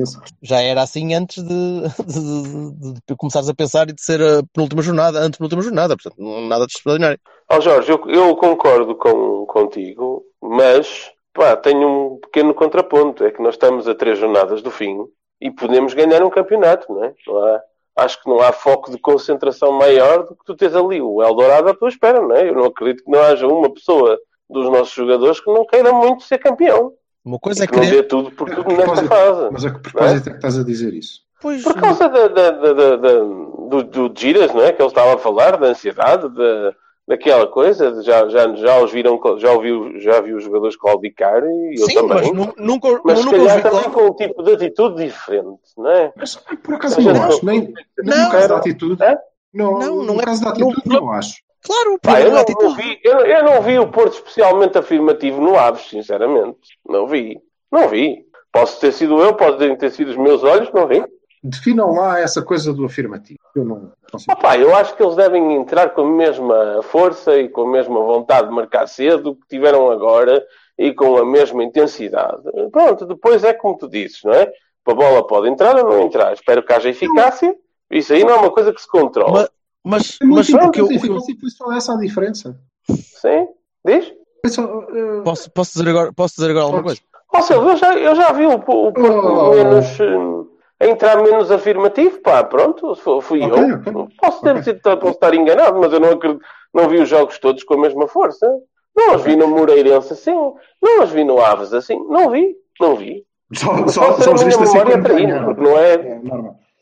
Já 0.44 0.62
era 0.62 0.84
assim 0.84 1.16
antes 1.16 1.42
de, 1.44 1.82
de, 2.06 2.72
de- 2.94 3.00
de 3.08 3.16
começares 3.18 3.50
a 3.50 3.54
pensar 3.56 3.90
e 3.90 3.94
de 3.94 4.02
ser 4.04 4.22
a 4.22 4.44
penúltima 4.54 4.84
jornada, 4.84 5.18
antes 5.20 5.40
penúltima 5.40 5.64
jornada. 5.64 5.96
Portanto, 5.98 6.22
nada 6.48 6.68
de 6.68 6.74
extraordinário. 6.74 7.20
Ó 7.50 7.60
Jorge, 7.60 7.92
eu, 7.92 8.00
eu 8.08 8.36
concordo 8.36 8.96
com, 8.96 9.46
contigo, 9.48 10.24
mas 10.40 11.12
pá, 11.34 11.56
tenho 11.56 11.88
um 12.14 12.20
pequeno 12.20 12.54
contraponto. 12.54 13.24
É 13.24 13.32
que 13.32 13.42
nós 13.42 13.56
estamos 13.56 13.88
a 13.88 13.96
três 13.96 14.20
jornadas 14.20 14.62
do 14.62 14.70
fim 14.70 15.00
e 15.42 15.50
podemos 15.50 15.96
ganhar 15.96 16.22
um 16.24 16.30
campeonato, 16.30 16.94
não 16.94 17.04
é? 17.04 17.14
Não 17.26 17.38
há- 17.44 17.62
acho 17.96 18.22
que 18.22 18.30
não 18.30 18.40
há 18.42 18.52
foco 18.52 18.90
de 18.92 18.98
concentração 18.98 19.72
maior 19.72 20.24
do 20.24 20.36
que 20.36 20.44
tu 20.46 20.56
tens 20.56 20.76
ali 20.76 21.02
o 21.02 21.22
Eldorado 21.22 21.70
à 21.70 21.74
tua 21.74 21.90
espera, 21.90 22.22
não 22.22 22.36
é? 22.36 22.50
Eu 22.50 22.56
não 22.56 22.66
acredito 22.66 23.04
que 23.04 23.12
não 23.12 23.22
haja 23.22 23.48
uma 23.48 23.72
pessoa 23.74 24.18
dos 24.50 24.70
nossos 24.70 24.94
jogadores 24.94 25.40
que 25.40 25.52
não 25.52 25.66
queira 25.66 25.92
muito 25.94 26.24
ser 26.24 26.38
campeão. 26.40 26.94
Uma 27.24 27.40
coisa 27.40 27.64
é 27.64 27.68
que 27.68 27.74
não 27.76 27.82
querer. 27.84 28.02
dê 28.02 28.04
tudo 28.04 28.32
por 28.32 28.50
tudo 28.50 28.70
nesta 28.76 29.06
fase. 29.08 29.50
Mas 29.52 29.66
a 29.66 29.72
que 29.72 29.80
propósito 29.80 30.28
é 30.28 30.32
que 30.32 30.38
estás 30.38 30.60
a 30.60 30.64
dizer 30.64 30.94
isso? 30.94 31.22
Pois, 31.42 31.62
Por 31.64 31.74
causa 31.80 32.08
da, 32.10 32.28
da- 32.28 32.52
da- 32.52 32.96
do, 32.98 33.84
do 33.84 34.14
Giras, 34.18 34.54
não 34.54 34.62
é? 34.64 34.72
Que 34.72 34.82
ele 34.82 34.88
estava 34.90 35.14
a 35.16 35.18
falar, 35.18 35.58
da 35.58 35.68
ansiedade, 35.68 36.28
da, 36.30 36.74
daquela 37.08 37.48
coisa. 37.48 38.02
Já, 38.04 38.28
já, 38.30 38.54
já 38.56 38.80
os 38.80 38.92
viram, 38.92 39.20
já 39.38 39.52
ouviu, 39.52 40.00
já 40.00 40.22
viu 40.22 40.38
os 40.38 40.44
jogadores 40.44 40.76
claudicar 40.76 41.44
e 41.44 41.76
eu 41.80 41.86
sim, 41.86 41.96
também. 41.96 42.10
mas 42.10 42.32
nu- 42.32 42.54
nunca, 42.58 43.02
Mas 43.04 43.20
se 43.20 43.26
nunca 43.26 43.38
calhar 43.38 43.62
também 43.62 43.80
claro. 43.84 43.92
com 43.92 44.02
um 44.08 44.14
tipo 44.16 44.44
de 44.44 44.54
atitude 44.54 45.04
diferente, 45.06 45.62
não 45.78 45.90
é? 45.92 46.14
Mas 46.16 46.36
por 46.36 46.76
acaso 46.76 46.96
Mas 46.98 47.06
não, 47.06 47.14
não- 47.14 47.24
acho, 47.24 47.46
nem, 47.46 47.60
nem 47.60 47.74
Não. 48.18 48.26
no 48.26 48.32
caso 48.32 48.48
da 48.50 48.58
atitude. 48.58 49.04
É? 49.04 49.18
Não, 49.54 49.72
Não, 49.80 49.96
não 50.04 50.14
no 50.16 50.22
é- 50.22 50.24
caso 50.26 50.44
da 50.44 50.54
não- 50.54 50.70
atitude, 50.72 50.90
não, 50.96 51.12
acho. 51.12 51.36
Claro, 51.66 51.94
o 51.94 52.00
Pá, 52.00 52.20
eu, 52.20 52.28
é 52.28 52.32
não, 52.32 52.40
atitude. 52.42 52.64
não 52.66 52.76
vi, 52.76 53.00
eu, 53.04 53.20
eu 53.20 53.44
não 53.44 53.62
vi 53.62 53.80
o 53.80 53.88
Porto 53.88 54.14
especialmente 54.16 54.78
afirmativo 54.78 55.40
no 55.42 55.58
Aves, 55.58 55.88
sinceramente. 55.90 56.58
Não 56.86 57.08
vi. 57.08 57.40
Não 57.72 57.88
vi. 57.88 58.26
Posso 58.52 58.80
ter 58.82 58.92
sido 58.92 59.20
eu, 59.22 59.34
podem 59.34 59.76
ter 59.78 59.90
sido 59.92 60.10
os 60.10 60.18
meus 60.18 60.44
olhos, 60.44 60.70
não 60.74 60.86
vi. 60.88 61.04
Definam 61.44 61.92
lá 61.94 62.20
essa 62.20 62.42
coisa 62.42 62.72
do 62.74 62.86
afirmativo. 62.86 63.38
Eu 63.56 63.66
não 63.66 63.92
consigo. 64.10 64.32
Opa, 64.32 64.58
eu 64.58 64.74
acho 64.76 64.96
que 64.96 65.04
eles 65.04 65.16
devem 65.16 65.56
entrar 65.56 65.90
com 65.90 66.02
a 66.02 66.10
mesma 66.10 66.80
força 66.84 67.38
e 67.38 67.50
com 67.50 67.64
a 67.64 67.72
mesma 67.72 68.00
vontade 68.00 68.48
de 68.48 68.54
marcar 68.54 68.88
cedo 68.88 69.36
que 69.36 69.48
tiveram 69.50 69.92
agora 69.92 70.42
e 70.78 70.94
com 70.94 71.18
a 71.18 71.26
mesma 71.26 71.64
intensidade. 71.64 72.44
Pronto, 72.72 73.06
depois 73.06 73.44
é 73.44 73.54
como 73.54 73.78
tu 73.78 73.90
dizes, 73.90 74.22
não 74.24 74.32
é? 74.34 74.50
A 74.88 74.94
bola 74.94 75.26
pode 75.28 75.50
entrar 75.50 75.76
ou 75.76 75.84
não 75.84 76.02
entrar. 76.02 76.32
Espero 76.34 76.64
que 76.64 76.72
haja 76.72 76.90
eficácia. 76.90 77.54
Isso 77.92 78.14
aí 78.14 78.24
não 78.24 78.32
é 78.32 78.36
uma 78.38 78.52
coisa 78.52 78.74
que 78.74 78.82
se 78.82 78.88
controla. 78.90 79.50
Mas, 79.84 80.18
É 80.22 80.26
muito 80.26 80.38
mas 80.38 80.50
o 80.68 80.72
que 80.72 80.80
eu, 80.82 80.90
eu- 80.90 81.00
foi 81.40 81.50
só 81.50 81.72
essa 81.74 81.94
a 81.94 81.98
diferença. 81.98 82.58
Sim? 82.90 83.48
Diz? 83.86 84.14
Só, 84.48 84.64
eh, 84.64 85.22
posso, 85.24 85.52
posso, 85.52 85.74
dizer 85.78 85.90
agora, 85.90 86.14
posso 86.14 86.36
dizer 86.36 86.52
agora 86.52 86.66
alguma 86.66 86.84
coisa? 86.84 87.02
Ó 87.36 87.42
Silvio, 87.42 87.70
eu 87.72 87.78
já, 87.78 87.98
eu 87.98 88.16
já 88.16 88.32
vi 88.32 88.46
o, 88.46 88.54
o 88.54 88.60
Porto 88.62 89.02
Oh. 89.02 89.50
menos, 89.52 90.00
hum, 90.00 90.48
entrar 90.88 91.22
menos 91.22 91.52
afirmativo, 91.52 92.20
pá, 92.22 92.44
pronto, 92.44 92.96
fu- 92.96 93.22
fui 93.22 93.42
Ok, 93.42 93.62
eu. 93.64 93.76
ok. 93.76 93.94
Posso, 94.20 94.42
ter 94.42 94.52
Ok. 94.52 94.64
sido, 94.64 94.82
posso 94.82 95.08
estar 95.14 95.34
enganado, 95.34 95.80
mas 95.80 95.92
eu 95.94 96.00
não 96.00 96.10
acredito, 96.12 96.44
não 96.74 96.88
vi 96.90 97.00
os 97.00 97.10
jogos 97.10 97.38
todos 97.40 97.64
com 97.64 97.76
a 97.76 97.78
mesma 97.80 98.08
força. 98.08 98.50
Não 98.96 99.16
os 99.16 99.24
vi 99.24 99.36
no 99.36 99.48
Moreirense 99.48 100.14
assim, 100.14 100.36
não 100.82 101.04
os 101.04 101.10
vi 101.12 101.24
no 101.24 101.40
Aves 101.44 101.74
assim, 101.74 101.98
não 102.10 102.30
vi, 102.30 102.56
não 102.80 102.96
vi. 102.96 103.26
só, 103.54 103.88
só, 103.88 104.22
só 104.22 104.34
os 104.34 104.44
viste 104.44 104.62
assim 104.64 104.80
ganharam. 104.84 105.46
porque 105.56 105.62
não 105.62 105.78
é, 105.78 105.94
É 105.96 106.22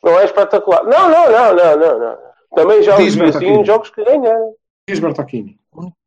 não 0.03 0.19
é 0.19 0.25
espetacular. 0.25 0.83
Não, 0.83 1.09
não, 1.09 1.31
não, 1.31 1.55
não, 1.55 1.77
não, 1.77 1.99
não. 1.99 2.17
Também 2.55 2.81
já 2.83 2.97
os 2.97 3.15
vi 3.15 3.23
assim 3.23 3.45
em 3.47 3.63
jogos 3.65 3.89
que 3.89 4.03
ganharam. 4.03 4.53
Diz 4.89 4.99
Bertocchini. 4.99 5.57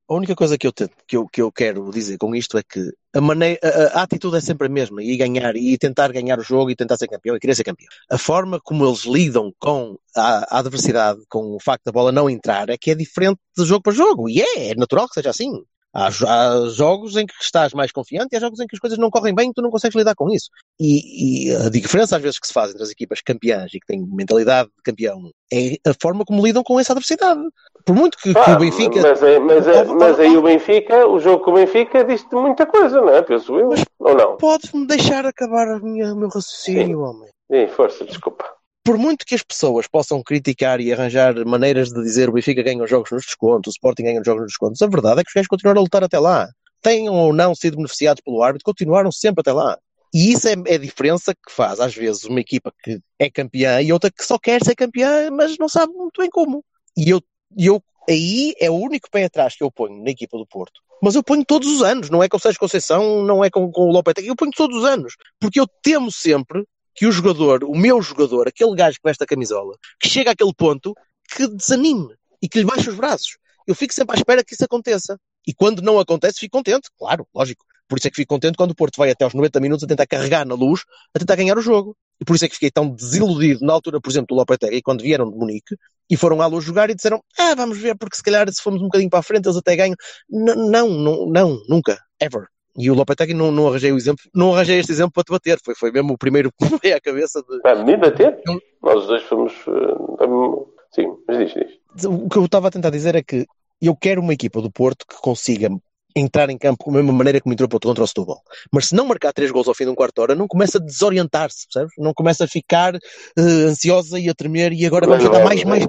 A 0.07 0.15
única 0.15 0.35
coisa 0.35 0.59
que 0.59 0.67
eu, 0.67 0.73
te- 0.73 0.91
que, 1.09 1.17
eu, 1.17 1.27
que 1.27 1.41
eu 1.41 1.51
quero 1.51 1.91
dizer 1.91 2.19
com 2.19 2.35
isto 2.35 2.59
é 2.59 2.63
que 2.63 2.91
a, 3.15 3.21
maneira, 3.23 3.59
a, 3.63 4.01
a 4.01 4.03
atitude 4.03 4.37
é 4.37 4.41
sempre 4.41 4.67
a 4.67 4.71
mesma, 4.71 5.03
e 5.03 5.17
ganhar, 5.17 5.57
e 5.57 5.79
tentar 5.79 6.13
ganhar 6.13 6.39
o 6.39 6.43
jogo, 6.43 6.71
e 6.71 6.77
tentar 6.77 6.99
ser 6.99 7.09
campeão, 7.09 7.35
e 7.37 7.41
querer 7.41 7.55
ser 7.55 7.65
campeão. 7.65 7.89
A 8.11 8.19
forma 8.19 8.61
como 8.63 8.85
eles 8.87 9.05
lidam 9.05 9.51
com 9.59 9.97
a, 10.15 10.57
a 10.57 10.59
adversidade, 10.59 11.21
com 11.29 11.57
o 11.57 11.61
facto 11.61 11.85
da 11.87 11.93
bola 11.93 12.13
não 12.13 12.29
entrar, 12.29 12.69
é 12.69 12.77
que 12.77 12.91
é 12.91 12.95
diferente 12.95 13.39
de 13.57 13.65
jogo 13.65 13.83
para 13.83 13.95
jogo, 13.95 14.29
e 14.29 14.43
é, 14.43 14.73
é 14.73 14.75
natural 14.75 15.09
que 15.09 15.15
seja 15.15 15.31
assim. 15.31 15.51
Há, 15.97 16.09
há 16.09 16.69
jogos 16.71 17.17
em 17.17 17.25
que 17.25 17.35
estás 17.41 17.73
mais 17.73 17.93
confiante 17.93 18.31
e 18.33 18.37
há 18.37 18.41
jogos 18.41 18.59
em 18.59 18.67
que 18.67 18.75
as 18.75 18.81
coisas 18.81 18.99
não 18.99 19.11
correm 19.11 19.33
bem 19.33 19.51
e 19.51 19.53
tu 19.55 19.63
não 19.63 19.71
consegues 19.71 19.95
lidar 19.97 20.17
com 20.17 20.29
isso. 20.29 20.51
E, 20.79 21.47
e 21.51 21.55
a 21.55 21.69
diferença 21.71 22.17
às 22.17 22.23
vezes 22.23 22.39
que 22.41 22.49
se 22.49 22.53
faz 22.53 22.71
entre 22.71 22.83
as 22.83 22.91
equipas 22.91 23.21
campeãs 23.23 23.73
e 23.73 23.79
que 23.79 23.87
têm 23.87 24.05
mentalidade 24.05 24.69
de 24.71 24.83
campeão 24.83 25.31
é 25.53 25.77
a 25.89 25.95
forma 26.03 26.25
como 26.25 26.45
lidam 26.45 26.65
com 26.65 26.81
essa 26.81 26.93
adversidade. 26.93 27.41
Por 27.85 27.95
muito 27.95 28.17
que, 28.19 28.33
que 28.33 28.39
Ah, 28.39 28.57
o 28.57 28.59
Benfica. 28.61 29.03
Mas, 29.03 29.23
é- 29.23 29.39
mas, 29.39 29.67
é- 29.69 29.85
mas 29.85 30.19
aí 30.19 30.37
o 30.37 30.43
Benfica, 30.43 31.07
o 31.07 31.21
jogo 31.21 31.45
com 31.45 31.51
o 31.51 31.55
Benfica 31.55 32.03
diz-te 32.05 32.35
muita 32.35 32.65
coisa, 32.65 33.01
não 33.01 33.11
é? 33.11 33.21
Penso 33.23 33.59
eu. 33.59 33.71
Ou 33.99 34.15
não? 34.15 34.37
Pode-me 34.39 34.87
deixar 34.87 35.27
acabar 35.27 35.67
o 35.81 35.85
meu 35.85 36.29
raciocínio, 36.29 37.01
homem. 37.01 37.29
Sim, 37.51 37.67
força, 37.69 38.05
desculpa. 38.05 38.45
Por 38.83 38.97
muito 38.99 39.25
que 39.27 39.35
as 39.35 39.43
pessoas 39.43 39.87
possam 39.87 40.23
criticar 40.23 40.81
e 40.81 40.93
arranjar 40.93 41.35
maneiras 41.47 41.89
de 41.91 42.03
dizer 42.03 42.29
o 42.29 42.33
Benfica 42.33 42.63
ganha 42.63 42.83
os 42.83 42.89
jogos 42.91 43.11
nos 43.11 43.25
descontos, 43.25 43.73
o 43.73 43.77
Sporting 43.77 44.05
ganha 44.05 44.21
os 44.21 44.27
jogos 44.27 44.43
nos 44.43 44.53
descontos, 44.53 44.83
a 44.83 44.87
verdade 44.87 45.21
é 45.21 45.23
que 45.23 45.29
os 45.29 45.35
gajos 45.35 45.49
continuaram 45.49 45.81
a 45.81 45.83
lutar 45.85 46.05
até 46.05 46.19
lá. 46.19 46.49
Tenham 46.83 47.15
ou 47.15 47.33
não 47.33 47.55
sido 47.55 47.77
beneficiados 47.77 48.23
pelo 48.23 48.43
árbitro, 48.43 48.65
continuaram 48.65 49.11
sempre 49.11 49.41
até 49.41 49.53
lá. 49.53 49.79
E 50.13 50.33
isso 50.33 50.47
é, 50.49 50.55
é 50.67 50.75
a 50.75 50.79
diferença 50.79 51.35
que 51.35 51.51
faz, 51.53 51.81
às 51.81 51.95
vezes, 51.95 52.25
uma 52.25 52.41
equipa 52.41 52.73
que 52.83 53.01
é 53.19 53.31
campeã 53.31 53.81
e 53.81 53.93
outra 53.93 54.11
que 54.11 54.23
só 54.25 54.39
quer 54.39 54.63
ser 54.63 54.75
campeã, 54.75 55.31
mas 55.31 55.57
não 55.59 55.69
sabe 55.69 55.93
muito 55.95 56.21
bem 56.21 56.31
como. 56.31 56.63
E 56.97 57.09
eu, 57.11 57.21
e 57.57 57.67
eu 57.67 57.83
aí 58.09 58.55
é 58.61 58.71
o 58.71 58.75
único 58.75 59.11
pé 59.11 59.25
atrás 59.25 59.57
que 59.57 59.65
eu 59.65 59.71
ponho 59.71 60.03
na 60.03 60.11
equipa 60.11 60.37
do 60.37 60.47
Porto. 60.47 60.81
Mas 61.03 61.15
eu 61.15 61.23
ponho 61.23 61.45
todos 61.45 61.69
os 61.69 61.83
anos, 61.83 62.09
não 62.09 62.23
é 62.23 62.29
com 62.29 62.37
o 62.37 62.41
Sérgio 62.41 62.61
Conceição, 62.61 63.23
não 63.23 63.45
é 63.45 63.51
com, 63.51 63.71
com 63.71 63.83
o 63.83 63.93
Lopetegui, 63.93 64.29
eu 64.29 64.37
ponho 64.37 64.51
todos 64.53 64.79
os 64.79 64.85
anos. 64.85 65.15
Porque 65.41 65.61
eu 65.61 65.67
temo 65.83 66.11
sempre 66.11 66.65
que 66.95 67.07
o 67.07 67.13
jogador, 67.13 67.65
o 67.65 67.77
meu 67.77 68.01
jogador, 68.01 68.49
aquele 68.49 68.75
gajo 68.75 68.97
que 68.97 69.09
veste 69.09 69.23
a 69.23 69.27
camisola, 69.27 69.77
que 70.01 70.09
chega 70.09 70.31
àquele 70.31 70.55
ponto 70.55 70.95
que 71.35 71.49
desanime 71.49 72.15
e 72.41 72.49
que 72.49 72.59
lhe 72.59 72.65
baixe 72.65 72.89
os 72.89 72.97
braços. 72.97 73.37
Eu 73.67 73.75
fico 73.75 73.93
sempre 73.93 74.15
à 74.15 74.19
espera 74.19 74.45
que 74.45 74.55
isso 74.55 74.65
aconteça. 74.65 75.19
E 75.47 75.53
quando 75.53 75.83
não 75.83 75.99
acontece, 75.99 76.39
fico 76.39 76.57
contente, 76.57 76.89
claro, 76.99 77.27
lógico. 77.35 77.65
Por 77.89 77.99
isso 77.99 78.07
é 78.07 78.11
que 78.11 78.17
fico 78.17 78.35
contente 78.35 78.57
quando 78.57 78.71
o 78.71 78.75
Porto 78.75 78.97
vai 78.97 79.11
até 79.11 79.25
aos 79.25 79.35
90 79.35 79.61
minutos 79.61 79.85
a 79.85 79.87
tentar 79.87 80.07
carregar 80.07 80.47
na 80.47 80.55
luz, 80.55 80.83
a 81.15 81.19
tentar 81.19 81.37
ganhar 81.37 81.59
o 81.59 81.63
jogo. 81.63 81.97
E 82.21 82.25
por 82.25 82.37
isso 82.37 82.45
é 82.45 82.49
que 82.49 82.55
fiquei 82.55 82.71
tão 82.71 82.89
desiludido 82.89 83.65
na 83.65 83.73
altura, 83.73 84.01
por 84.01 84.11
exemplo, 84.11 84.29
do 84.29 84.35
Lopetegui, 84.37 84.81
quando 84.81 85.03
vieram 85.03 85.31
de 85.31 85.37
Munique 85.37 85.77
e 86.11 86.17
foram 86.17 86.41
à 86.43 86.47
luz 86.47 86.65
jogar 86.65 86.91
e 86.91 86.95
disseram: 86.95 87.21
Ah, 87.39 87.55
vamos 87.55 87.79
ver, 87.79 87.97
porque 87.97 88.17
se 88.17 88.23
calhar 88.23 88.51
se 88.53 88.63
formos 88.63 88.81
um 88.83 88.87
bocadinho 88.87 89.11
para 89.11 89.21
a 89.21 89.23
frente 89.23 89.47
eles 89.47 89.57
até 89.57 89.75
ganham. 89.77 89.97
N- 90.31 90.55
não, 90.71 90.89
não, 90.89 91.27
não, 91.27 91.59
nunca, 91.69 91.99
ever. 92.21 92.47
E 92.77 92.91
o 92.91 92.95
Lopetegui 92.95 93.35
não, 93.35 93.53
não 93.53 93.69
arranjei 93.69 93.93
o 93.93 93.97
exemplo, 93.97 94.25
não 94.35 94.53
arranjei 94.55 94.81
este 94.81 94.91
exemplo 94.93 95.13
para 95.13 95.23
te 95.25 95.31
bater. 95.33 95.59
Foi, 95.65 95.75
foi 95.77 95.93
mesmo 95.93 96.13
o 96.15 96.19
primeiro 96.19 96.51
que 96.59 96.59
me 96.71 96.79
veio 96.83 96.97
à 96.97 97.01
cabeça 97.01 97.41
de, 97.43 97.61
Ah, 97.65 97.75
me 97.77 97.97
bater? 97.97 98.41
Eu- 98.47 98.61
Nós 98.83 99.03
os 99.03 99.07
dois 99.07 99.23
fomos. 99.25 99.53
eh, 99.53 100.75
sim, 100.95 101.07
mas 101.29 101.39
diz, 101.39 101.55
diz. 101.55 102.05
O 102.05 102.29
que 102.29 102.37
eu 102.39 102.45
estava 102.45 102.69
a 102.69 102.71
tentar 102.71 102.91
dizer 102.91 103.15
é 103.15 103.23
que 103.23 103.47
eu 103.81 103.95
quero 103.97 104.21
uma 104.21 104.33
equipa 104.35 104.61
do 104.61 104.71
Porto 104.73 105.05
que 105.09 105.17
consiga 105.21 105.69
entrar 106.15 106.49
em 106.51 106.57
campo 106.57 106.85
da 106.87 106.99
mesma 106.99 107.13
maneira 107.13 107.41
como 107.41 107.53
entrou 107.53 107.69
contra 107.69 108.05
o 108.05 108.07
Setúbal. 108.07 108.41
Mas 108.73 108.87
se 108.87 108.95
não 108.95 109.07
marcar 109.07 109.33
três 109.33 109.51
gols 109.51 109.67
ao 109.67 109.75
fim 109.75 109.85
de 109.85 109.91
um 109.91 109.95
quarto 109.95 110.15
de 110.15 110.21
hora, 110.21 110.35
não 110.35 110.47
começa 110.47 110.79
a 110.79 110.81
desorientar-se, 110.81 111.67
percebes? 111.67 111.95
Não 111.99 112.15
começa 112.15 112.45
a 112.45 112.49
ficar 112.49 112.95
eh, 112.95 113.41
ansiosa 113.41 114.19
e 114.19 114.29
a 114.29 114.35
tremer 114.35 114.73
e 114.73 114.87
agora 114.87 115.07
vamos 115.07 115.25
não 115.25 115.35
é, 115.35 115.45
mais, 115.45 115.61
é. 115.61 115.65
mais... 115.65 115.87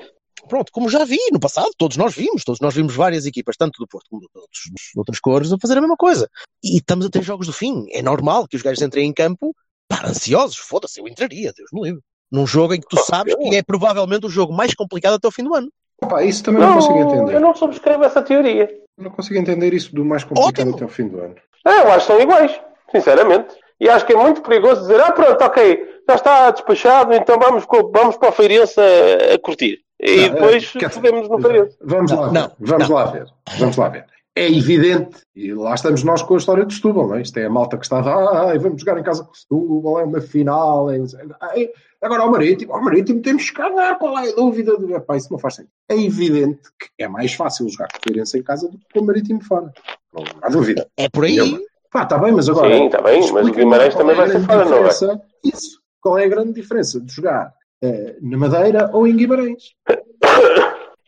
Pronto, 0.47 0.71
como 0.71 0.89
já 0.89 1.03
vi 1.05 1.19
no 1.31 1.39
passado, 1.39 1.69
todos 1.77 1.97
nós 1.97 2.13
vimos, 2.13 2.43
todos 2.43 2.59
nós 2.59 2.73
vimos 2.73 2.95
várias 2.95 3.25
equipas, 3.25 3.55
tanto 3.57 3.79
do 3.79 3.87
Porto 3.87 4.07
como 4.09 4.21
de 4.21 4.27
outros, 4.33 4.61
de 4.63 4.99
outras 4.99 5.19
cores, 5.19 5.51
a 5.51 5.57
fazer 5.59 5.77
a 5.77 5.81
mesma 5.81 5.95
coisa. 5.95 6.29
E 6.63 6.77
estamos 6.77 7.05
a 7.05 7.09
ter 7.09 7.23
jogos 7.23 7.47
do 7.47 7.53
fim. 7.53 7.85
É 7.91 8.01
normal 8.01 8.47
que 8.47 8.55
os 8.55 8.61
gajos 8.61 8.81
entrem 8.81 9.07
em 9.07 9.13
campo, 9.13 9.55
pá, 9.87 10.05
ansiosos, 10.07 10.57
foda-se, 10.57 10.99
eu 10.99 11.07
entraria, 11.07 11.51
Deus 11.55 11.69
me 11.73 11.83
livre. 11.83 12.01
Num 12.31 12.45
jogo 12.45 12.73
em 12.73 12.79
que 12.79 12.87
tu 12.87 12.97
sabes 12.97 13.35
que 13.35 13.55
é 13.55 13.63
provavelmente 13.63 14.25
o 14.25 14.29
jogo 14.29 14.53
mais 14.53 14.73
complicado 14.73 15.13
até 15.13 15.27
o 15.27 15.31
fim 15.31 15.43
do 15.43 15.53
ano. 15.53 15.71
Pá, 15.99 16.23
isso 16.23 16.43
também 16.43 16.61
não, 16.61 16.75
consigo 16.75 16.99
entender. 16.99 17.33
eu 17.33 17.39
não 17.39 17.55
subscrevo 17.55 18.03
essa 18.03 18.21
teoria. 18.21 18.69
Não 18.97 19.11
consigo 19.11 19.39
entender 19.39 19.73
isso 19.73 19.93
do 19.93 20.05
mais 20.05 20.23
complicado 20.23 20.67
Ótimo. 20.67 20.75
até 20.75 20.85
o 20.85 20.87
fim 20.87 21.07
do 21.07 21.19
ano. 21.19 21.35
Ah, 21.63 21.81
eu 21.83 21.91
acho 21.91 22.07
que 22.07 22.13
são 22.13 22.21
iguais, 22.21 22.59
sinceramente. 22.91 23.55
E 23.79 23.89
acho 23.89 24.05
que 24.05 24.13
é 24.13 24.15
muito 24.15 24.41
perigoso 24.41 24.81
dizer, 24.81 25.01
ah, 25.01 25.11
pronto, 25.11 25.43
ok, 25.43 25.85
já 26.07 26.15
está 26.15 26.51
despachado, 26.51 27.13
então 27.13 27.37
vamos, 27.37 27.65
vamos 27.91 28.17
para 28.17 28.29
o 28.29 28.31
Feirense 28.31 28.79
a, 28.79 29.35
a 29.35 29.39
curtir. 29.39 29.79
E 29.99 30.27
Não, 30.27 30.35
depois 30.35 30.63
é, 30.75 30.79
quer 30.79 30.87
dizer, 30.87 31.01
fodemos 31.01 31.29
no 31.29 31.41
Feirense. 31.41 31.77
Vamos 31.81 32.11
lá 32.11 32.27
ver. 32.27 32.33
Não, 32.33 32.51
vamos 32.59 32.89
não. 32.89 32.95
lá 32.95 33.05
ver. 33.05 33.25
Vamos 33.57 33.77
lá 33.77 33.89
ver. 33.89 34.05
É 34.37 34.51
evidente, 34.51 35.21
e 35.33 35.53
lá 35.53 35.73
estamos 35.75 36.03
nós 36.03 36.21
com 36.21 36.33
a 36.33 36.37
história 36.37 36.65
de 36.65 36.73
Setúbal, 36.73 37.07
não 37.07 37.15
é? 37.15 37.21
Isto 37.21 37.37
é 37.37 37.45
a 37.45 37.49
malta 37.49 37.77
que 37.77 37.85
está, 37.85 37.99
ah, 37.99 38.57
vamos 38.59 38.81
jogar 38.81 38.99
em 38.99 39.03
casa 39.03 39.23
com 39.23 39.31
o 39.31 39.35
Setúbal, 39.35 39.99
é 40.01 40.03
uma 40.03 40.19
final. 40.19 40.91
É... 40.91 40.97
Ai, 41.41 41.69
Agora 42.01 42.21
ao 42.23 42.29
Marítimo, 42.31 42.73
ao 42.73 42.83
Marítimo 42.83 43.21
temos 43.21 43.49
que 43.49 43.55
ganhar, 43.59 43.97
qual 43.97 44.19
é 44.19 44.29
a 44.29 44.35
dúvida? 44.35 44.73
Epá, 44.95 45.15
isso 45.17 45.31
não 45.31 45.39
faz 45.39 45.55
sentido. 45.55 45.71
É 45.89 45.95
evidente 45.99 46.59
que 46.77 46.87
é 47.03 47.07
mais 47.07 47.33
fácil 47.33 47.67
jogar 47.69 47.87
com 47.87 47.97
o 47.97 48.01
Feirense 48.03 48.37
em 48.37 48.43
casa 48.43 48.67
do 48.69 48.77
que 48.77 48.85
com 48.93 48.99
o 48.99 49.05
Marítimo 49.07 49.41
fora. 49.43 49.71
Não 50.13 50.23
há 50.41 50.49
dúvida. 50.49 50.85
É 50.97 51.07
por 51.09 51.23
aí. 51.23 51.37
Nenhuma. 51.37 51.59
Pá, 51.89 52.03
está 52.03 52.17
bem, 52.19 52.33
mas 52.33 52.49
agora. 52.49 52.75
Sim, 52.77 52.85
está 52.87 53.01
bem, 53.01 53.31
mas 53.31 53.47
o 53.47 53.51
Guimarães 53.53 53.95
também 53.95 54.13
é 54.13 54.17
vai 54.17 54.27
ser 54.27 54.33
grande 54.33 54.45
fora, 54.47 54.65
não 54.65 54.75
é? 54.75 54.89
diferença- 54.89 55.21
Isso. 55.45 55.79
Qual 56.01 56.17
é 56.19 56.25
a 56.25 56.29
grande 56.29 56.53
diferença 56.53 56.99
de 57.01 57.11
jogar 57.11 57.51
eh, 57.81 58.17
na 58.21 58.37
Madeira 58.37 58.91
ou 58.93 59.07
em 59.07 59.15
Guimarães? 59.15 59.63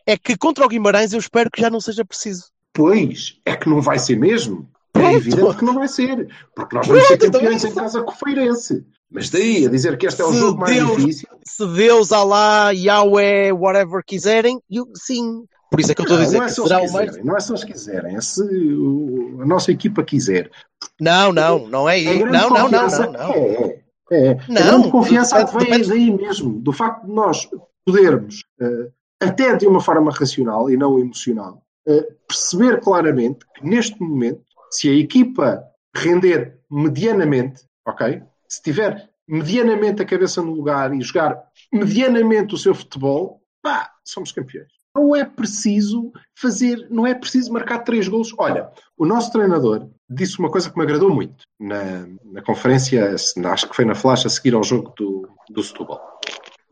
É 0.06 0.16
que 0.16 0.36
contra 0.36 0.64
o 0.64 0.68
Guimarães 0.68 1.12
eu 1.12 1.18
espero 1.18 1.50
que 1.50 1.60
já 1.60 1.68
não 1.70 1.80
seja 1.80 2.04
preciso. 2.04 2.46
Pois, 2.78 3.34
é 3.44 3.56
que 3.56 3.68
não 3.68 3.82
vai 3.82 3.98
ser 3.98 4.16
mesmo. 4.16 4.68
É 4.94 5.14
evidente 5.14 5.56
que 5.56 5.64
não 5.64 5.74
vai 5.74 5.88
ser. 5.88 6.28
Porque 6.54 6.76
nós 6.76 6.86
vamos 6.86 7.02
ser 7.08 7.16
Pronto, 7.18 7.26
então 7.28 7.40
campeões 7.40 7.64
é 7.64 7.66
em 7.66 7.70
isso. 7.70 7.80
casa 7.80 8.02
com 8.02 8.10
o 8.12 8.14
Feirense. 8.14 8.86
Mas 9.10 9.30
daí 9.30 9.66
a 9.66 9.68
dizer 9.70 9.98
que 9.98 10.06
este 10.06 10.22
é 10.22 10.24
o 10.24 10.32
Se 10.32 10.38
jogo 10.38 10.60
mais 10.60 10.76
Deus- 10.76 10.96
difícil. 10.96 11.28
Se 11.44 11.66
Deus, 11.74 12.12
Alá, 12.12 12.70
Yahweh, 12.70 13.52
whatever 13.52 14.02
quiserem, 14.06 14.60
eu, 14.70 14.86
sim. 14.94 15.44
Por 15.70 15.80
isso 15.80 15.90
é 15.90 15.94
que 15.94 16.02
eu 16.02 16.04
estou 16.04 16.16
a 16.16 16.20
Não, 16.20 16.26
dizer 16.26 16.38
não 16.38 16.44
é 16.44 16.48
que 16.48 16.54
será 16.54 16.80
o 16.82 16.92
mais. 16.92 17.24
não 17.24 17.36
é 17.36 17.40
só 17.40 17.56
se 17.56 17.66
quiserem. 17.66 18.16
É 18.16 18.20
se 18.20 18.42
o- 18.42 19.38
a 19.42 19.44
nossa 19.46 19.72
equipa 19.72 20.02
quiser. 20.04 20.50
Não, 21.00 21.32
não, 21.32 21.66
não 21.68 21.88
é 21.88 21.98
isso. 21.98 22.26
Não, 22.26 22.48
não, 22.50 22.68
não, 22.70 22.88
não, 22.88 23.12
não. 23.12 23.32
É, 23.32 23.82
é, 24.10 24.26
é. 24.28 24.30
A 24.32 24.34
Não, 24.48 24.54
grande 24.78 24.90
confiança 24.90 25.36
depende- 25.44 25.58
vem 25.58 25.80
depende- 25.80 25.88
daí 25.88 26.10
mesmo. 26.16 26.60
Do 26.60 26.72
facto 26.72 27.04
de 27.06 27.12
nós 27.12 27.48
podermos, 27.84 28.44
eh, 28.60 28.88
até 29.20 29.56
de 29.56 29.66
uma 29.66 29.80
forma 29.80 30.10
racional 30.12 30.70
e 30.70 30.76
não 30.76 30.98
emocional, 30.98 31.62
perceber 32.26 32.80
claramente 32.80 33.46
que 33.54 33.66
neste 33.66 34.00
momento, 34.00 34.44
se 34.70 34.88
a 34.88 34.92
equipa 34.92 35.64
render 35.94 36.58
medianamente, 36.70 37.62
ok? 37.86 38.22
Se 38.48 38.62
tiver 38.62 39.08
medianamente 39.26 40.02
a 40.02 40.06
cabeça 40.06 40.42
no 40.42 40.52
lugar 40.52 40.94
e 40.94 41.02
jogar 41.02 41.42
medianamente 41.72 42.54
o 42.54 42.58
seu 42.58 42.74
futebol, 42.74 43.42
pá, 43.62 43.90
somos 44.04 44.32
campeões. 44.32 44.68
Não 44.94 45.14
é 45.14 45.24
preciso 45.24 46.10
fazer, 46.34 46.88
não 46.90 47.06
é 47.06 47.14
preciso 47.14 47.52
marcar 47.52 47.80
três 47.80 48.08
gols. 48.08 48.34
Olha, 48.38 48.70
o 48.96 49.06
nosso 49.06 49.30
treinador 49.30 49.88
disse 50.08 50.38
uma 50.38 50.50
coisa 50.50 50.70
que 50.70 50.76
me 50.76 50.82
agradou 50.82 51.14
muito 51.14 51.44
na, 51.60 52.06
na 52.24 52.42
conferência, 52.42 53.14
acho 53.14 53.68
que 53.68 53.76
foi 53.76 53.84
na 53.84 53.94
flash 53.94 54.26
a 54.26 54.28
seguir 54.28 54.54
ao 54.54 54.64
jogo 54.64 54.92
do, 54.96 55.28
do 55.50 55.62
Setúbal. 55.62 56.00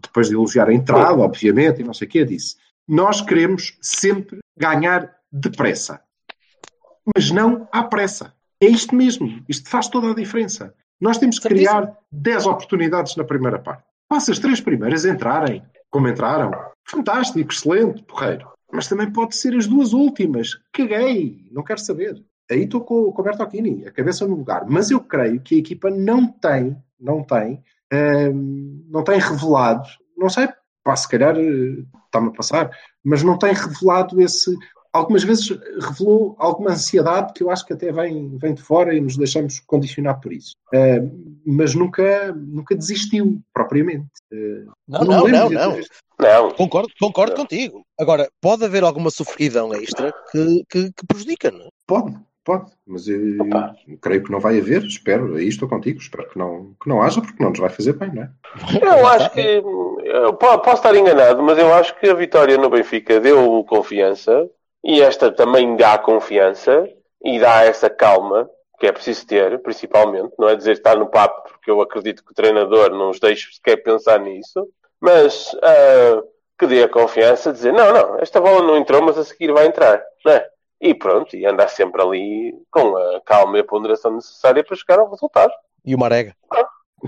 Depois 0.03 0.29
de 0.29 0.35
elogiar 0.35 0.69
a 0.69 0.75
entrada, 0.75 1.19
obviamente, 1.21 1.81
e 1.81 1.85
não 1.85 1.95
sei 1.95 2.09
o 2.09 2.11
quê, 2.11 2.25
disse: 2.25 2.57
Nós 2.89 3.21
queremos 3.21 3.79
sempre 3.81 4.39
ganhar 4.57 5.15
depressa, 5.31 6.01
mas 7.15 7.31
não 7.31 7.69
à 7.73 7.83
pressa. 7.85 8.35
É 8.61 8.67
isto 8.67 8.95
mesmo. 8.95 9.45
Isto 9.49 9.69
faz 9.69 9.89
toda 9.89 10.11
a 10.11 10.15
diferença. 10.15 10.75
Nós 11.01 11.19
temos 11.19 11.39
que 11.39 11.49
criar 11.49 11.95
10 12.11 12.47
oportunidades 12.47 13.17
na 13.17 13.25
primeira 13.25 13.59
parte. 13.59 13.85
Passa 14.09 14.33
as 14.33 14.39
três 14.39 14.61
primeiras 14.61 15.05
entrarem, 15.05 15.63
como 15.91 16.09
entraram. 16.09 16.51
Fantástico, 16.85 17.53
excelente, 17.53 18.03
porreiro. 18.05 18.49
Mas 18.73 18.89
também 18.89 19.11
pode 19.11 19.37
ser 19.37 19.55
as 19.55 19.67
duas 19.67 19.93
últimas. 19.93 20.59
Caguei, 20.73 21.49
não 21.53 21.63
quero 21.63 21.81
saber. 21.81 22.25
Aí 22.51 22.63
estou 22.63 22.81
com, 22.81 23.13
com 23.13 23.21
o 23.21 23.25
Bertocchini, 23.25 23.87
a 23.87 23.91
cabeça 23.91 24.27
no 24.27 24.37
lugar. 24.37 24.65
Mas 24.69 24.91
eu 24.91 25.01
creio 25.01 25.41
que 25.41 25.57
a 25.57 25.59
equipa 25.59 25.91
não 25.91 26.27
tem, 26.27 26.77
não 26.99 27.23
tem, 27.23 27.63
hum, 28.33 28.85
não 28.89 29.03
tem 29.03 29.19
revelado, 29.19 29.89
não 30.17 30.29
sei, 30.29 30.49
pá, 30.87 30.95
se 30.95 31.09
calhar 31.09 31.37
eh, 31.37 31.83
está-me 32.05 32.29
a 32.29 32.31
passar, 32.31 32.71
mas 33.03 33.25
não 33.25 33.37
tem 33.37 33.53
revelado 33.53 34.23
esse. 34.23 34.57
Algumas 34.93 35.25
vezes 35.25 35.49
revelou 35.81 36.37
alguma 36.39 36.71
ansiedade 36.71 37.33
que 37.35 37.43
eu 37.43 37.51
acho 37.51 37.67
que 37.67 37.73
até 37.73 37.91
vem, 37.91 38.39
vem 38.39 38.55
de 38.55 38.63
fora 38.63 38.95
e 38.95 39.01
nos 39.01 39.17
deixamos 39.17 39.59
condicionar 39.61 40.21
por 40.21 40.33
isso. 40.33 40.55
Hum, 40.73 41.37
mas 41.45 41.75
nunca, 41.75 42.33
nunca 42.33 42.77
desistiu, 42.77 43.43
propriamente. 43.53 44.07
Uh, 44.33 44.71
Não, 44.89 45.05
não, 45.05 45.29
não, 45.29 45.51
não. 45.51 45.81
Não, 46.19 46.51
Concordo, 46.53 46.89
concordo 46.99 47.35
contigo. 47.35 47.85
Agora, 48.01 48.31
pode 48.41 48.65
haver 48.65 48.85
alguma 48.85 49.11
sofridão 49.11 49.75
extra 49.75 50.15
que, 50.31 50.65
que, 50.71 50.93
que 50.93 51.07
prejudica, 51.07 51.51
não 51.51 51.67
é? 51.67 51.69
Pode, 51.87 52.17
pode, 52.47 52.71
mas 52.87 53.09
eu 53.09 53.41
Opa. 53.41 53.75
creio 54.01 54.23
que 54.23 54.31
não 54.31 54.39
vai 54.39 54.59
haver, 54.61 54.83
espero, 54.85 55.35
aí 55.35 55.49
estou 55.49 55.69
contigo, 55.69 55.99
espero 55.99 56.29
que 56.31 56.39
não, 56.39 56.75
que 56.81 56.89
não 56.89 57.03
haja, 57.03 57.21
porque 57.21 57.43
não 57.43 57.51
nos 57.51 57.59
vai 57.59 57.69
fazer 57.69 57.93
bem, 57.95 58.15
não 58.15 58.23
é? 58.23 58.31
eu 58.81 59.07
acho 59.09 59.31
que. 59.33 59.41
Eu 60.05 60.35
po- 60.35 60.59
posso 60.61 60.77
estar 60.77 60.95
enganado, 60.95 61.43
mas 61.43 61.59
eu 61.59 61.75
acho 61.75 61.99
que 61.99 62.09
a 62.09 62.15
vitória 62.15 62.57
no 62.57 62.71
Benfica 62.71 63.19
deu 63.19 63.65
confiança 63.69 64.49
e 64.85 65.03
esta 65.03 65.33
também 65.33 65.77
dá 65.77 65.99
confiança 65.99 66.89
e 67.25 67.41
dá 67.41 67.65
essa 67.65 67.91
calma 67.91 68.49
que 68.79 68.87
é 68.87 68.93
preciso 68.93 69.27
ter, 69.27 69.59
principalmente. 69.61 70.33
Não 70.39 70.49
é 70.49 70.55
dizer 70.55 70.73
estar 70.73 70.97
no 70.97 71.07
papo, 71.07 71.49
porque 71.51 71.71
eu 71.71 71.81
acredito 71.81 72.25
que 72.25 72.31
o 72.31 72.35
treinador 72.35 72.91
não 72.91 73.11
os 73.11 73.19
deixe 73.19 73.53
sequer 73.53 73.79
pensar 73.83 74.21
nisso, 74.21 74.69
mas 75.01 75.51
ah, 75.63 76.23
que 76.59 76.67
dê 76.67 76.85
a 76.85 76.89
confiança 76.89 77.53
dizer: 77.53 77.73
não, 77.73 77.93
não, 77.93 78.19
esta 78.21 78.41
bola 78.41 78.63
não 78.63 78.77
entrou, 78.77 79.03
mas 79.03 79.19
a 79.19 79.25
seguir 79.25 79.53
vai 79.53 79.67
entrar, 79.67 80.01
não 80.25 80.33
é? 80.33 80.49
E 80.81 80.95
pronto, 80.95 81.35
e 81.37 81.47
andar 81.47 81.69
sempre 81.69 82.03
ali 82.03 82.55
com 82.71 82.97
a 82.97 83.21
calma 83.25 83.57
e 83.57 83.61
a 83.61 83.65
ponderação 83.65 84.11
necessária 84.13 84.63
para 84.63 84.77
chegar 84.77 84.99
ao 84.99 85.11
resultado. 85.11 85.53
E 85.85 85.95
o 85.95 85.99
Marega? 85.99 86.35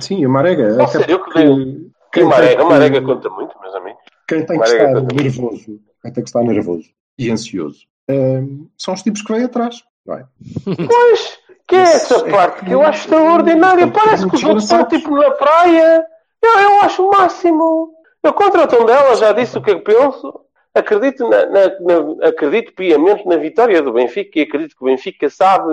Sim, 0.00 0.24
o 0.24 0.30
Marega. 0.30 0.74
Não, 0.74 0.86
sério, 0.88 1.12
eu 1.12 1.18
que 1.18 1.24
porque 1.24 1.40
E 1.42 1.90
quem 2.12 2.22
o 2.24 2.28
Marega, 2.28 2.62
o 2.62 2.66
que- 2.66 2.72
Marega 2.72 3.02
conta 3.02 3.28
muito, 3.30 3.60
meus 3.60 3.74
amigos. 3.74 4.00
Quem 4.26 4.44
tem 4.46 4.58
que 4.58 4.64
estar 4.68 4.86
conta 4.86 5.00
muito. 5.00 5.22
nervoso, 5.22 5.80
quem 6.02 6.12
tem 6.12 6.22
que 6.24 6.28
estar 6.28 6.42
nervoso 6.42 6.88
e 7.18 7.30
ansioso. 7.30 7.86
Um, 8.08 8.68
são 8.78 8.94
os 8.94 9.02
tipos 9.02 9.20
que 9.22 9.32
vêm 9.32 9.44
atrás. 9.44 9.82
Não 10.06 10.14
é? 10.16 10.24
Pois, 10.88 11.38
que 11.66 11.76
é 11.76 11.80
essa 11.82 12.24
parte 12.24 12.64
que 12.64 12.72
eu 12.72 12.80
acho 12.82 13.00
extraordinária. 13.00 13.86
Parece 13.90 14.26
que 14.28 14.34
os 14.36 14.44
outros 14.44 14.64
estão 14.64 14.84
tipo 14.86 15.10
na 15.14 15.30
praia. 15.32 16.06
Eu, 16.42 16.58
eu 16.60 16.80
acho 16.80 17.06
o 17.06 17.10
máximo. 17.10 17.92
Eu 18.22 18.32
contra 18.32 18.64
o 18.64 18.66
tom 18.66 18.86
dela 18.86 19.14
já 19.16 19.32
disse 19.32 19.58
o 19.58 19.62
que 19.62 19.70
eu 19.70 19.82
penso. 19.82 20.40
Acredito, 20.78 21.28
na, 21.28 21.46
na, 21.46 21.80
na, 21.80 22.28
acredito 22.28 22.72
piamente 22.74 23.26
na 23.26 23.36
vitória 23.36 23.82
do 23.82 23.92
Benfica 23.92 24.38
e 24.38 24.42
acredito 24.42 24.76
que 24.76 24.82
o 24.82 24.86
Benfica 24.86 25.28
sabe. 25.28 25.72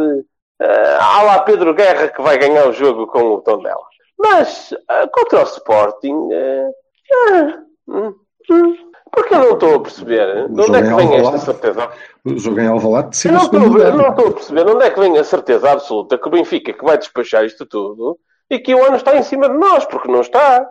Uh, 0.61 0.97
há 0.99 1.21
lá 1.23 1.39
Pedro 1.41 1.73
Guerra 1.73 2.07
que 2.07 2.21
vai 2.21 2.37
ganhar 2.37 2.67
o 2.67 2.73
jogo 2.73 3.07
com 3.07 3.33
o 3.33 3.41
tom 3.41 3.61
dela. 3.61 3.83
Mas 4.17 4.71
uh, 4.71 5.09
contra 5.11 5.41
o 5.41 5.43
Sporting. 5.43 6.13
Uh, 6.13 6.71
uh, 7.89 8.15
porque 9.15 9.33
eu 9.33 9.39
não 9.39 9.53
estou 9.53 9.75
a 9.75 9.79
perceber. 9.79 10.49
De 10.49 10.61
onde 10.61 10.77
é 10.77 10.81
que 10.81 10.93
vem 10.93 11.15
esta 11.15 11.37
certeza? 11.37 11.89
O 12.25 12.37
jogo 12.37 12.59
em 12.59 12.67
Alvalade 12.67 13.17
eu 13.25 13.31
não, 13.31 13.41
estou, 13.41 13.77
eu 13.79 13.93
não 13.93 14.09
estou 14.09 14.27
a 14.27 14.31
perceber 14.33 14.67
onde 14.67 14.85
é 14.85 14.89
que 14.91 14.99
vem 14.99 15.17
a 15.17 15.23
certeza 15.23 15.71
absoluta 15.71 16.17
que 16.17 16.27
o 16.27 16.31
Benfica 16.31 16.73
que 16.73 16.83
vai 16.83 16.97
despachar 16.97 17.45
isto 17.45 17.65
tudo 17.65 18.19
e 18.49 18.59
que 18.59 18.75
o 18.75 18.83
ano 18.83 18.97
está 18.97 19.15
em 19.15 19.23
cima 19.23 19.47
de 19.47 19.57
nós, 19.57 19.85
porque 19.85 20.11
não 20.11 20.21
está. 20.21 20.67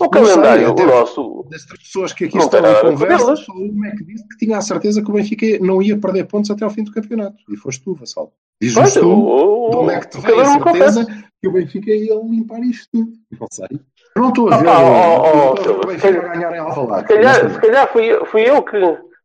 O 0.00 0.08
calendário, 0.08 0.72
o 0.72 0.86
nosso. 0.86 1.44
Das 1.50 1.64
pessoas 1.64 2.12
que 2.12 2.24
aqui 2.24 2.38
estão 2.38 2.60
em 2.60 2.80
conversa, 2.80 3.36
só 3.36 3.52
uma 3.52 3.88
é 3.88 3.90
que 3.90 4.04
disse 4.04 4.26
que 4.28 4.38
tinha 4.38 4.58
a 4.58 4.60
certeza 4.60 5.02
que 5.02 5.10
o 5.10 5.14
Benfica 5.14 5.46
não 5.60 5.82
ia 5.82 5.96
perder 5.98 6.24
pontos 6.24 6.50
até 6.50 6.64
ao 6.64 6.70
fim 6.70 6.84
do 6.84 6.92
campeonato. 6.92 7.36
E 7.50 7.56
foste 7.56 7.82
tu, 7.84 7.94
Vassal. 7.94 8.32
Diz-nos 8.60 8.94
tu, 8.94 9.06
o, 9.06 9.70
de 9.70 9.76
onde 9.76 9.94
é 9.94 10.00
que 10.00 10.08
te 10.08 10.20
vem 10.20 10.40
a 10.40 10.44
certeza 10.44 11.06
que 11.40 11.48
o 11.48 11.52
Benfica 11.52 11.90
ia 11.90 12.14
limpar 12.14 12.60
isto 12.60 12.88
tudo. 12.92 13.12
Não 13.38 13.46
sei. 13.50 13.80
Eu 14.16 14.22
não 14.22 14.28
estou 14.30 14.52
a 14.52 14.56
ver. 14.56 14.68
Oh, 14.68 14.72
oh, 14.72 15.54
oh, 15.54 15.72
o 15.72 15.86
Benfica 15.86 16.20
ganhar 16.20 16.54
em 16.54 16.58
Alvalade. 16.58 17.06
Se 17.06 17.14
calhar, 17.14 17.50
se 17.50 17.60
calhar 17.60 17.92
fui, 17.92 18.24
fui, 18.26 18.42
eu 18.48 18.62
que, 18.62 18.78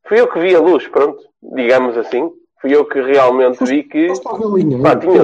fui 0.08 0.20
eu 0.20 0.28
que 0.28 0.40
vi 0.40 0.56
a 0.56 0.60
luz, 0.60 0.88
pronto, 0.88 1.24
digamos 1.56 1.98
assim. 1.98 2.30
Fui 2.62 2.76
eu 2.76 2.86
que 2.86 3.02
realmente 3.02 3.64
vi 3.64 3.84
que. 3.84 4.08
Pá, 4.22 4.96
tinha, 4.96 5.24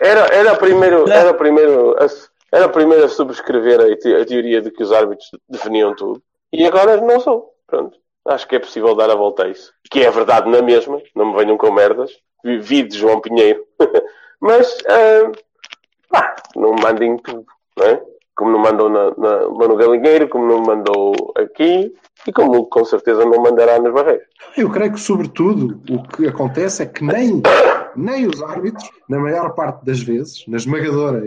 era, 0.00 0.26
era 0.34 0.56
primeiro, 0.56 1.10
era 1.10 1.34
primeiro 1.34 1.94
a, 2.02 2.06
era 2.52 2.68
primeiro 2.68 3.04
a 3.04 3.08
subscrever 3.08 3.80
a, 3.80 3.96
te, 3.96 4.14
a, 4.14 4.24
teoria 4.24 4.60
de 4.60 4.70
que 4.70 4.82
os 4.82 4.92
árbitros 4.92 5.30
definiam 5.48 5.94
tudo. 5.94 6.22
E 6.52 6.66
agora 6.66 6.96
não 7.00 7.20
sou. 7.20 7.54
Pronto. 7.66 7.96
Acho 8.26 8.46
que 8.48 8.56
é 8.56 8.58
possível 8.58 8.94
dar 8.94 9.10
a 9.10 9.14
volta 9.14 9.44
a 9.44 9.48
isso. 9.48 9.72
Que 9.90 10.02
é 10.02 10.10
verdade 10.10 10.50
na 10.50 10.60
mesma. 10.60 11.00
Não 11.14 11.32
me 11.32 11.38
venham 11.38 11.56
com 11.56 11.70
merdas. 11.70 12.10
Vi 12.44 12.82
de 12.82 12.98
João 12.98 13.20
Pinheiro. 13.20 13.64
Mas, 14.40 14.78
uh, 14.80 15.32
pá, 16.08 16.34
não 16.56 16.72
mandem 16.74 17.16
tudo. 17.18 17.46
Não 17.76 17.86
é? 17.86 18.02
Como 18.34 18.52
não 18.52 18.58
mandou 18.58 18.88
na, 18.88 19.10
na, 19.16 19.36
lá 19.46 19.68
no 19.68 19.76
Galinheiro, 19.76 20.28
como 20.28 20.46
não 20.46 20.60
mandou 20.60 21.12
aqui. 21.36 21.94
E 22.26 22.32
como 22.32 22.66
com 22.66 22.84
certeza 22.84 23.24
não 23.24 23.42
mandará 23.42 23.78
nos 23.78 23.92
Barreiros. 23.92 24.26
Eu 24.56 24.70
creio 24.70 24.92
que, 24.92 25.00
sobretudo, 25.00 25.80
o 25.90 26.02
que 26.02 26.26
acontece 26.26 26.82
é 26.82 26.86
que 26.86 27.04
nem, 27.04 27.40
nem 27.96 28.26
os 28.26 28.42
árbitros, 28.42 28.90
na 29.08 29.18
maior 29.18 29.54
parte 29.54 29.84
das 29.84 30.00
vezes, 30.00 30.44
na 30.46 30.56
esmagadora 30.56 31.26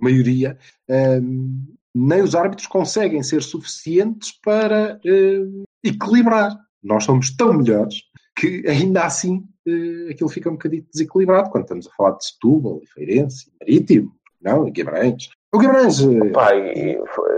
maioria, 0.00 0.58
um, 0.88 1.64
nem 1.94 2.22
os 2.22 2.34
árbitros 2.34 2.66
conseguem 2.66 3.22
ser 3.22 3.42
suficientes 3.42 4.32
para 4.42 5.00
um, 5.04 5.64
equilibrar. 5.82 6.56
Nós 6.82 7.04
somos 7.04 7.34
tão 7.36 7.52
melhores 7.54 8.02
que 8.36 8.64
ainda 8.68 9.04
assim 9.04 9.44
uh, 9.66 10.10
aquilo 10.10 10.28
fica 10.28 10.48
um 10.48 10.52
bocadinho 10.52 10.86
desequilibrado 10.92 11.50
quando 11.50 11.64
estamos 11.64 11.86
a 11.88 11.90
falar 11.96 12.12
de 12.12 12.26
Setúbal, 12.26 12.80
Feirense, 12.94 13.50
Marítimo, 13.60 14.12
não, 14.40 14.68
e 14.68 14.70
Guimarães. 14.70 15.28
O 15.52 15.58
Guimarães. 15.58 16.00
Uh, 16.00 16.30
Pai, 16.32 16.72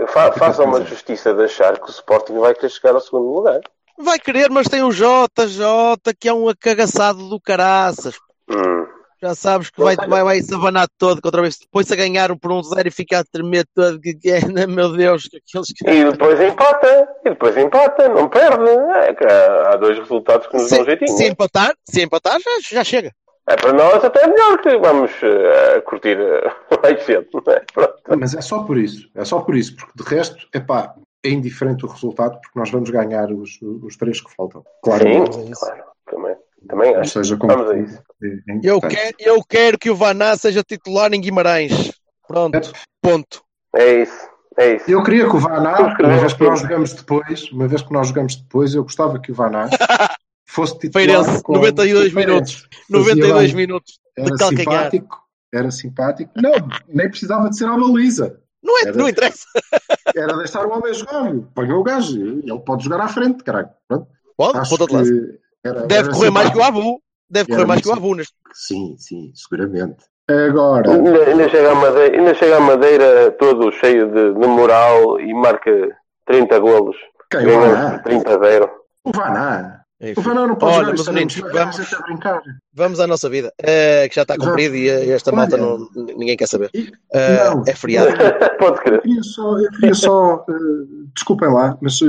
fa 0.07 0.31
faça 0.33 0.63
uma 0.63 0.83
justiça 0.85 1.33
de 1.33 1.43
achar 1.43 1.79
que 1.79 1.87
o 1.87 1.89
Sporting 1.89 2.37
vai 2.37 2.53
querer 2.53 2.69
chegar 2.69 2.93
ao 2.93 3.01
segundo 3.01 3.33
lugar. 3.33 3.61
Vai 3.97 4.19
querer, 4.19 4.49
mas 4.49 4.67
tem 4.67 4.83
o 4.83 4.91
JJ 4.91 6.13
que 6.19 6.27
é 6.27 6.33
um 6.33 6.47
acagaçado 6.47 7.27
do 7.29 7.39
caraças. 7.39 8.15
Hum. 8.49 9.00
Já 9.21 9.35
sabes 9.35 9.69
que 9.69 9.79
vai, 9.79 9.95
vai, 9.95 10.23
vai 10.23 10.41
se 10.41 10.53
abanar 10.53 10.87
todo 10.97 11.21
contra 11.21 11.41
vez. 11.41 11.59
Depois 11.59 11.91
a 11.91 11.95
ganhar 11.95 12.31
um 12.31 12.37
por 12.37 12.51
um 12.51 12.63
zero 12.63 12.87
e 12.87 12.91
ficar 12.91 13.19
a 13.19 13.23
tremer 13.23 13.65
todo. 13.75 13.99
Que, 13.99 14.15
que 14.15 14.31
é, 14.31 14.39
meu 14.67 14.91
Deus, 14.91 15.27
aqueles 15.27 15.67
que... 15.67 15.89
E 15.89 16.11
depois 16.11 16.41
empata. 16.41 17.07
E 17.23 17.29
depois 17.29 17.55
empata, 17.55 18.09
não 18.09 18.27
perde. 18.27 18.69
É, 18.69 19.67
há 19.67 19.75
dois 19.75 19.99
resultados 19.99 20.47
que 20.47 20.57
nos 20.57 20.69
se, 20.69 20.75
dão 20.75 20.85
jeitinho. 20.85 21.17
Se 21.17 21.27
empatar, 21.27 21.73
se 21.87 22.01
empatar 22.01 22.39
já, 22.39 22.77
já 22.77 22.83
chega. 22.83 23.11
É 23.47 23.55
para 23.55 23.73
nós 23.73 24.03
até 24.03 24.25
melhor 24.27 24.57
que 24.59 24.77
vamos 24.77 25.11
uh, 25.21 25.81
curtir 25.83 26.17
uh, 26.17 26.51
mais 26.81 27.03
cedo. 27.03 27.27
É? 27.47 28.15
Mas 28.15 28.33
é 28.33 28.41
só 28.41 28.63
por 28.63 28.77
isso. 28.77 29.07
É 29.13 29.23
só 29.23 29.41
por 29.41 29.55
isso. 29.55 29.75
Porque 29.75 30.03
de 30.03 30.03
resto, 30.03 30.47
é 30.53 30.59
pá, 30.59 30.95
é 31.23 31.29
indiferente 31.29 31.85
o 31.85 31.89
resultado 31.89 32.39
porque 32.41 32.57
nós 32.57 32.71
vamos 32.71 32.89
ganhar 32.89 33.31
os, 33.31 33.59
os 33.61 33.95
três 33.97 34.19
que 34.19 34.33
faltam. 34.33 34.63
Claro, 34.83 35.03
Sim, 35.31 35.51
claro. 35.51 35.83
Também. 36.09 36.35
Também 36.67 36.95
acho. 36.95 37.11
Seja, 37.11 37.37
como 37.37 37.53
Vamos 37.53 37.71
a 37.71 37.77
isso. 37.77 38.01
Eu 38.63 38.79
quero, 38.79 39.15
eu 39.19 39.43
quero 39.47 39.79
que 39.79 39.89
o 39.89 39.95
Vaná 39.95 40.35
seja 40.35 40.63
titular 40.63 41.13
em 41.13 41.21
Guimarães. 41.21 41.91
Pronto. 42.27 42.71
Ponto. 43.01 43.43
É 43.75 44.03
isso. 44.03 44.29
É 44.57 44.75
isso. 44.75 44.91
Eu 44.91 45.03
queria 45.03 45.29
que 45.29 45.35
o 45.35 45.39
Vaná, 45.39 45.95
uma 45.99 46.17
vez 46.17 46.33
que 46.33 46.43
nós 46.43 46.59
jogamos 46.59 46.93
depois, 46.93 47.51
uma 47.51 47.67
vez 47.67 47.81
que 47.81 47.93
nós 47.93 48.07
jogamos 48.07 48.35
depois, 48.35 48.75
eu 48.75 48.83
gostava 48.83 49.19
que 49.19 49.31
o 49.31 49.35
Vaná 49.35 49.69
fosse 50.45 50.77
titular. 50.77 51.05
Feirense, 51.05 51.43
92 51.47 52.13
minutos. 52.13 52.67
92 52.89 53.53
minutos 53.53 53.99
de 54.17 54.37
calcanhar. 54.37 54.57
Simpático, 54.65 55.17
era 55.53 55.71
simpático. 55.71 56.31
Não, 56.35 56.51
nem 56.87 57.09
precisava 57.09 57.49
de 57.49 57.57
ser 57.57 57.65
à 57.65 57.77
baliza. 57.77 58.39
Não, 58.63 58.77
é, 58.77 58.81
era, 58.83 58.97
não 58.97 59.09
interessa. 59.09 59.45
Era 60.15 60.37
deixar 60.37 60.65
o 60.67 60.71
homem 60.71 60.93
jogar. 60.93 61.33
Põe 61.55 61.71
o 61.71 61.81
gajo. 61.81 62.19
Ele 62.19 62.59
pode 62.59 62.83
jogar 62.83 62.99
à 63.01 63.07
frente, 63.07 63.43
caralho. 63.43 63.69
Pronto. 63.87 64.07
Pode, 64.37 64.57
Acho 64.59 64.77
pode 64.77 64.87
que, 64.87 65.39
era, 65.63 65.81
Deve 65.81 66.09
era 66.09 66.11
correr 66.11 66.29
mais 66.31 66.49
que 66.49 66.57
o 66.57 66.63
Abu. 66.63 67.01
Deve 67.29 67.49
correr 67.49 67.65
mais 67.65 67.81
que 67.81 67.89
o 67.89 67.93
Abu. 67.93 68.15
Neste... 68.15 68.33
Sim, 68.53 68.95
sim, 68.97 69.31
seguramente. 69.33 70.05
Agora. 70.29 70.91
Ainda, 70.91 71.23
ainda, 71.25 71.49
chega 71.49 71.71
a 71.71 71.75
Madeira, 71.75 72.17
ainda 72.17 72.33
chega 72.35 72.57
a 72.57 72.59
Madeira 72.59 73.31
todo 73.31 73.71
cheio 73.71 74.07
de, 74.07 74.33
de 74.33 74.47
moral 74.47 75.19
e 75.19 75.33
marca 75.33 75.71
30 76.25 76.59
golos. 76.59 76.95
Quem? 77.29 77.47
O 77.47 77.59
Vaná? 77.59 77.99
30 77.99 78.35
a 78.35 78.39
0. 78.39 78.71
O 79.03 79.11
Vaná. 79.11 79.81
O 80.17 80.21
Vaná 80.21 80.47
não 80.47 80.55
pode 80.55 80.77
Olha, 80.77 80.97
jogar 80.97 81.11
meninos, 81.11 81.35
vamos, 81.53 81.77
vamos 82.73 82.99
à 82.99 83.05
nossa 83.05 83.29
vida, 83.29 83.53
uh, 83.61 84.09
que 84.09 84.15
já 84.15 84.23
está 84.23 84.35
cumprido 84.35 84.75
e 84.75 84.89
esta 85.11 85.31
malta 85.31 85.57
não, 85.57 85.87
ninguém 86.17 86.35
quer 86.35 86.47
saber. 86.47 86.71
Uh, 86.75 87.61
é 87.67 87.75
feriado. 87.75 88.09
pode 88.57 88.81
crer. 88.81 88.95
Eu 88.95 89.01
queria 89.01 89.23
só, 89.23 89.59
eu 89.59 89.69
queria 89.69 89.93
só 89.93 90.35
uh, 90.37 91.07
desculpem 91.13 91.53
lá, 91.53 91.77
mas 91.79 91.99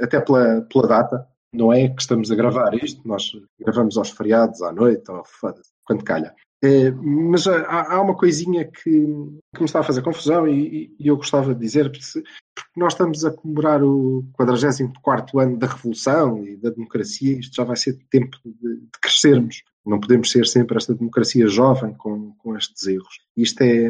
até 0.00 0.18
pela, 0.18 0.62
pela 0.72 0.88
data, 0.88 1.26
não 1.52 1.72
é 1.72 1.88
que 1.88 2.00
estamos 2.00 2.30
a 2.30 2.34
gravar 2.34 2.74
isto, 2.74 3.06
nós 3.06 3.32
gravamos 3.58 3.96
aos 3.96 4.10
feriados, 4.10 4.62
à 4.62 4.72
noite, 4.72 5.10
ou 5.10 5.22
quando 5.84 6.04
calha. 6.04 6.34
É, 6.62 6.90
mas 6.90 7.46
há, 7.46 7.94
há, 7.94 8.00
uma 8.02 8.14
coisinha 8.14 8.66
que, 8.66 8.82
que, 8.82 9.60
me 9.60 9.64
está 9.64 9.80
a 9.80 9.82
fazer 9.82 10.02
confusão 10.02 10.46
e, 10.46 10.94
e 10.98 11.08
eu 11.08 11.16
gostava 11.16 11.54
de 11.54 11.60
dizer, 11.60 11.90
porque, 11.90 12.22
nós 12.76 12.92
estamos 12.92 13.24
a 13.24 13.30
comemorar 13.30 13.82
o 13.82 14.28
44 14.34 15.38
ano 15.38 15.58
da 15.58 15.66
Revolução 15.66 16.46
e 16.46 16.56
da 16.56 16.70
democracia, 16.70 17.38
isto 17.38 17.56
já 17.56 17.64
vai 17.64 17.76
ser 17.76 17.98
tempo 18.10 18.36
de, 18.44 18.76
de 18.76 18.98
crescermos. 19.00 19.62
Não 19.84 19.98
podemos 19.98 20.30
ser 20.30 20.46
sempre 20.46 20.76
esta 20.76 20.94
democracia 20.94 21.48
jovem 21.48 21.94
com, 21.94 22.32
com 22.32 22.54
estes 22.54 22.86
erros. 22.86 23.18
Isto 23.34 23.62
é, 23.62 23.86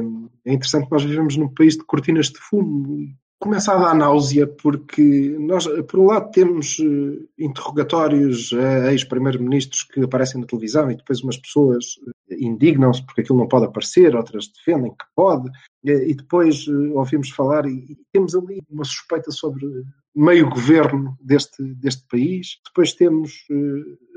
é 0.47 0.53
interessante, 0.53 0.89
nós 0.91 1.03
vivemos 1.03 1.37
num 1.37 1.53
país 1.53 1.77
de 1.77 1.85
cortinas 1.85 2.27
de 2.27 2.39
fumo 2.39 3.13
começa 3.41 3.73
a 3.73 3.79
dar 3.79 3.95
náusea 3.95 4.47
porque 4.47 5.35
nós, 5.41 5.67
por 5.89 5.99
um 5.99 6.07
lado, 6.07 6.31
temos 6.31 6.79
uh, 6.79 7.29
interrogatórios 7.39 8.53
a 8.53 8.93
ex-primeiros-ministros 8.93 9.85
que 9.85 10.01
aparecem 10.05 10.41
na 10.41 10.47
televisão 10.47 10.91
e 10.91 10.97
depois 10.97 11.23
umas 11.23 11.39
pessoas 11.39 11.85
uh, 12.07 12.35
indignam-se 12.39 13.03
porque 13.05 13.23
aquilo 13.23 13.39
não 13.39 13.49
pode 13.49 13.65
aparecer, 13.65 14.15
outras 14.15 14.49
defendem 14.49 14.93
que 14.93 15.05
pode, 15.17 15.51
e 15.83 16.15
depois 16.15 16.69
ouvimos 16.69 17.31
falar 17.31 17.65
e, 17.67 17.97
temos 18.13 18.35
ali 18.35 18.61
uma 18.71 18.85
suspeita 18.85 19.31
sobre 19.31 19.67
meio 20.15 20.51
governo 20.51 21.17
deste, 21.19 21.63
deste 21.75 22.07
país. 22.09 22.59
Depois 22.67 22.93
temos 22.93 23.33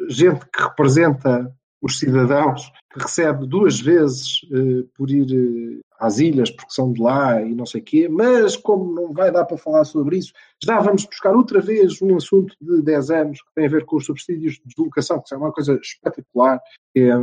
gente 0.09 0.45
que 0.45 0.61
representa 0.61 1.49
os 1.83 1.99
cidadãos, 1.99 2.71
que 2.93 2.99
recebe 2.99 3.45
duas 3.45 3.79
vezes 3.81 4.41
uh, 4.43 4.87
por 4.95 5.11
ir 5.11 5.25
uh, 5.25 5.81
às 5.99 6.17
ilhas 6.17 6.49
porque 6.49 6.73
são 6.73 6.93
de 6.93 7.01
lá 7.01 7.41
e 7.41 7.53
não 7.53 7.65
sei 7.65 7.81
o 7.81 7.83
quê, 7.83 8.07
mas 8.07 8.55
como 8.55 8.93
não 8.93 9.11
vai 9.11 9.31
dar 9.31 9.43
para 9.43 9.57
falar 9.57 9.83
sobre 9.83 10.17
isso, 10.17 10.31
já 10.63 10.79
vamos 10.79 11.03
buscar 11.03 11.35
outra 11.35 11.59
vez 11.59 12.01
um 12.01 12.15
assunto 12.15 12.55
de 12.61 12.81
10 12.81 13.11
anos 13.11 13.41
que 13.41 13.53
tem 13.53 13.65
a 13.65 13.69
ver 13.69 13.85
com 13.85 13.97
os 13.97 14.05
subsídios 14.05 14.53
de 14.53 14.61
deslocação, 14.65 15.21
que 15.21 15.33
é 15.33 15.37
uma 15.37 15.51
coisa 15.51 15.77
espetacular, 15.81 16.61
que 16.93 17.01
é 17.01 17.11
a 17.11 17.19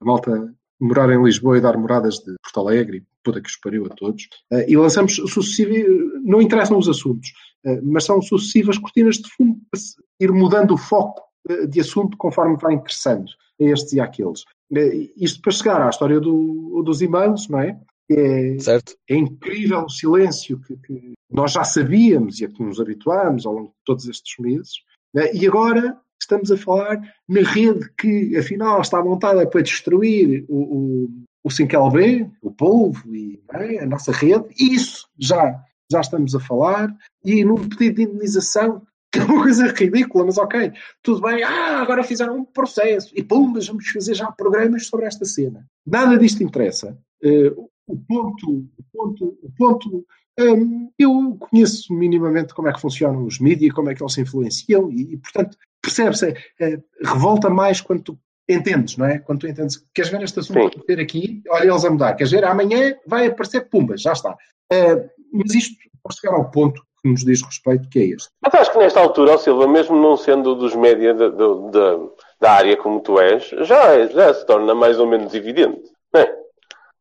malta 0.00 0.54
morar 0.80 1.10
em 1.10 1.22
Lisboa 1.22 1.58
e 1.58 1.60
dar 1.60 1.76
moradas 1.76 2.18
de 2.18 2.34
Porto 2.42 2.60
Alegre, 2.60 3.04
puta 3.22 3.42
que 3.42 3.48
os 3.48 3.56
pariu 3.56 3.84
a 3.84 3.90
todos, 3.90 4.24
uh, 4.52 4.64
e 4.66 4.74
lançamos 4.74 5.16
sucessivos, 5.16 5.76
não 6.24 6.40
interessam 6.40 6.78
os 6.78 6.88
assuntos, 6.88 7.30
mas 7.82 8.04
são 8.04 8.22
sucessivas 8.22 8.78
cortinas 8.78 9.16
de 9.16 9.28
fundo 9.36 9.58
para 9.70 9.80
ir 10.20 10.32
mudando 10.32 10.74
o 10.74 10.78
foco 10.78 11.20
de 11.68 11.80
assunto 11.80 12.16
conforme 12.16 12.56
vai 12.56 12.74
interessando 12.74 13.28
a 13.60 13.64
estes 13.64 13.92
e 13.92 14.00
àqueles. 14.00 14.44
Eh, 14.74 15.10
isto 15.16 15.40
para 15.40 15.52
chegar 15.52 15.82
à 15.82 15.90
história 15.90 16.20
do, 16.20 16.82
dos 16.84 17.02
e-mails, 17.02 17.48
não 17.48 17.60
é? 17.60 17.78
É, 18.10 18.58
certo. 18.58 18.96
é 19.08 19.16
incrível 19.16 19.84
o 19.84 19.90
silêncio 19.90 20.58
que, 20.60 20.76
que, 20.78 21.12
nós 21.30 21.52
já 21.52 21.62
sabíamos 21.62 22.40
e 22.40 22.46
a 22.46 22.48
que 22.48 22.62
nos 22.62 22.80
habituámos 22.80 23.44
ao 23.44 23.52
longo 23.52 23.68
de 23.68 23.84
todos 23.84 24.08
estes 24.08 24.38
meses. 24.38 24.72
Né? 25.14 25.30
E 25.34 25.46
agora 25.46 26.00
Estamos 26.20 26.50
a 26.50 26.56
falar 26.56 27.00
na 27.28 27.40
rede 27.40 27.88
que, 27.96 28.36
afinal, 28.36 28.80
está 28.80 29.02
montada 29.02 29.46
para 29.46 29.62
destruir 29.62 30.44
o, 30.48 30.56
o, 30.56 31.10
o 31.44 31.48
5LB, 31.48 32.30
o 32.42 32.50
polvo 32.50 33.14
e 33.14 33.40
é? 33.52 33.82
a 33.82 33.86
nossa 33.86 34.12
rede. 34.12 34.44
Isso 34.58 35.08
já, 35.18 35.62
já 35.90 36.00
estamos 36.00 36.34
a 36.34 36.40
falar. 36.40 36.94
E 37.24 37.44
num 37.44 37.68
pedido 37.68 37.96
de 37.96 38.02
indenização, 38.02 38.82
que 39.12 39.18
é 39.18 39.24
uma 39.24 39.42
coisa 39.42 39.66
ridícula, 39.68 40.26
mas 40.26 40.36
ok, 40.36 40.72
tudo 41.02 41.22
bem. 41.22 41.42
Ah, 41.42 41.80
agora 41.80 42.04
fizeram 42.04 42.36
um 42.36 42.44
processo 42.44 43.10
e 43.16 43.22
pum, 43.22 43.52
vamos 43.52 43.88
fazer 43.88 44.14
já 44.14 44.30
programas 44.30 44.86
sobre 44.86 45.06
esta 45.06 45.24
cena. 45.24 45.66
Nada 45.86 46.18
disto 46.18 46.42
interessa. 46.42 46.98
Uh, 47.24 47.68
o 47.86 47.96
ponto, 47.96 48.68
o 48.76 48.84
ponto, 48.92 49.38
o 49.42 49.50
ponto 49.56 50.06
um, 50.38 50.90
eu 50.98 51.36
conheço 51.40 51.92
minimamente 51.92 52.54
como 52.54 52.68
é 52.68 52.72
que 52.72 52.80
funcionam 52.80 53.24
os 53.24 53.40
mídias, 53.40 53.72
como 53.72 53.90
é 53.90 53.94
que 53.94 54.02
eles 54.02 54.12
se 54.12 54.20
influenciam 54.20 54.90
e, 54.90 55.14
e 55.14 55.16
portanto, 55.16 55.56
percebe-se, 55.82 56.34
é, 56.60 56.80
revolta 57.02 57.50
mais 57.50 57.80
quando 57.80 58.02
tu 58.02 58.18
entendes, 58.48 58.96
não 58.96 59.06
é? 59.06 59.18
Quando 59.18 59.40
tu 59.40 59.48
entendes, 59.48 59.84
queres 59.92 60.10
ver 60.10 60.22
este 60.22 60.38
assunto 60.38 60.80
ter 60.84 61.00
aqui, 61.00 61.42
olha 61.48 61.70
eles 61.70 61.84
a 61.84 61.90
mudar, 61.90 62.14
queres 62.14 62.30
ver, 62.30 62.44
amanhã 62.44 62.94
vai 63.06 63.26
aparecer 63.26 63.68
pumba, 63.68 63.96
já 63.96 64.12
está. 64.12 64.32
Uh, 64.72 65.08
mas 65.32 65.54
isto 65.54 65.76
pode 66.02 66.20
chegar 66.20 66.34
ao 66.34 66.50
ponto 66.50 66.82
que 67.02 67.08
nos 67.08 67.24
diz 67.24 67.42
respeito, 67.42 67.88
que 67.88 67.98
é 67.98 68.04
este. 68.06 68.28
Mas 68.42 68.54
acho 68.54 68.72
que 68.72 68.78
nesta 68.78 69.00
altura, 69.00 69.34
oh 69.34 69.38
Silva, 69.38 69.66
mesmo 69.66 69.96
não 70.00 70.16
sendo 70.16 70.54
dos 70.54 70.74
média 70.74 71.14
da, 71.14 71.28
da, 71.28 71.98
da 72.40 72.52
área 72.52 72.76
como 72.76 73.00
tu 73.00 73.20
és, 73.20 73.48
já, 73.62 74.06
já 74.06 74.34
se 74.34 74.46
torna 74.46 74.74
mais 74.74 74.98
ou 74.98 75.06
menos 75.06 75.34
evidente, 75.34 75.90
não 76.12 76.20
é? 76.20 76.36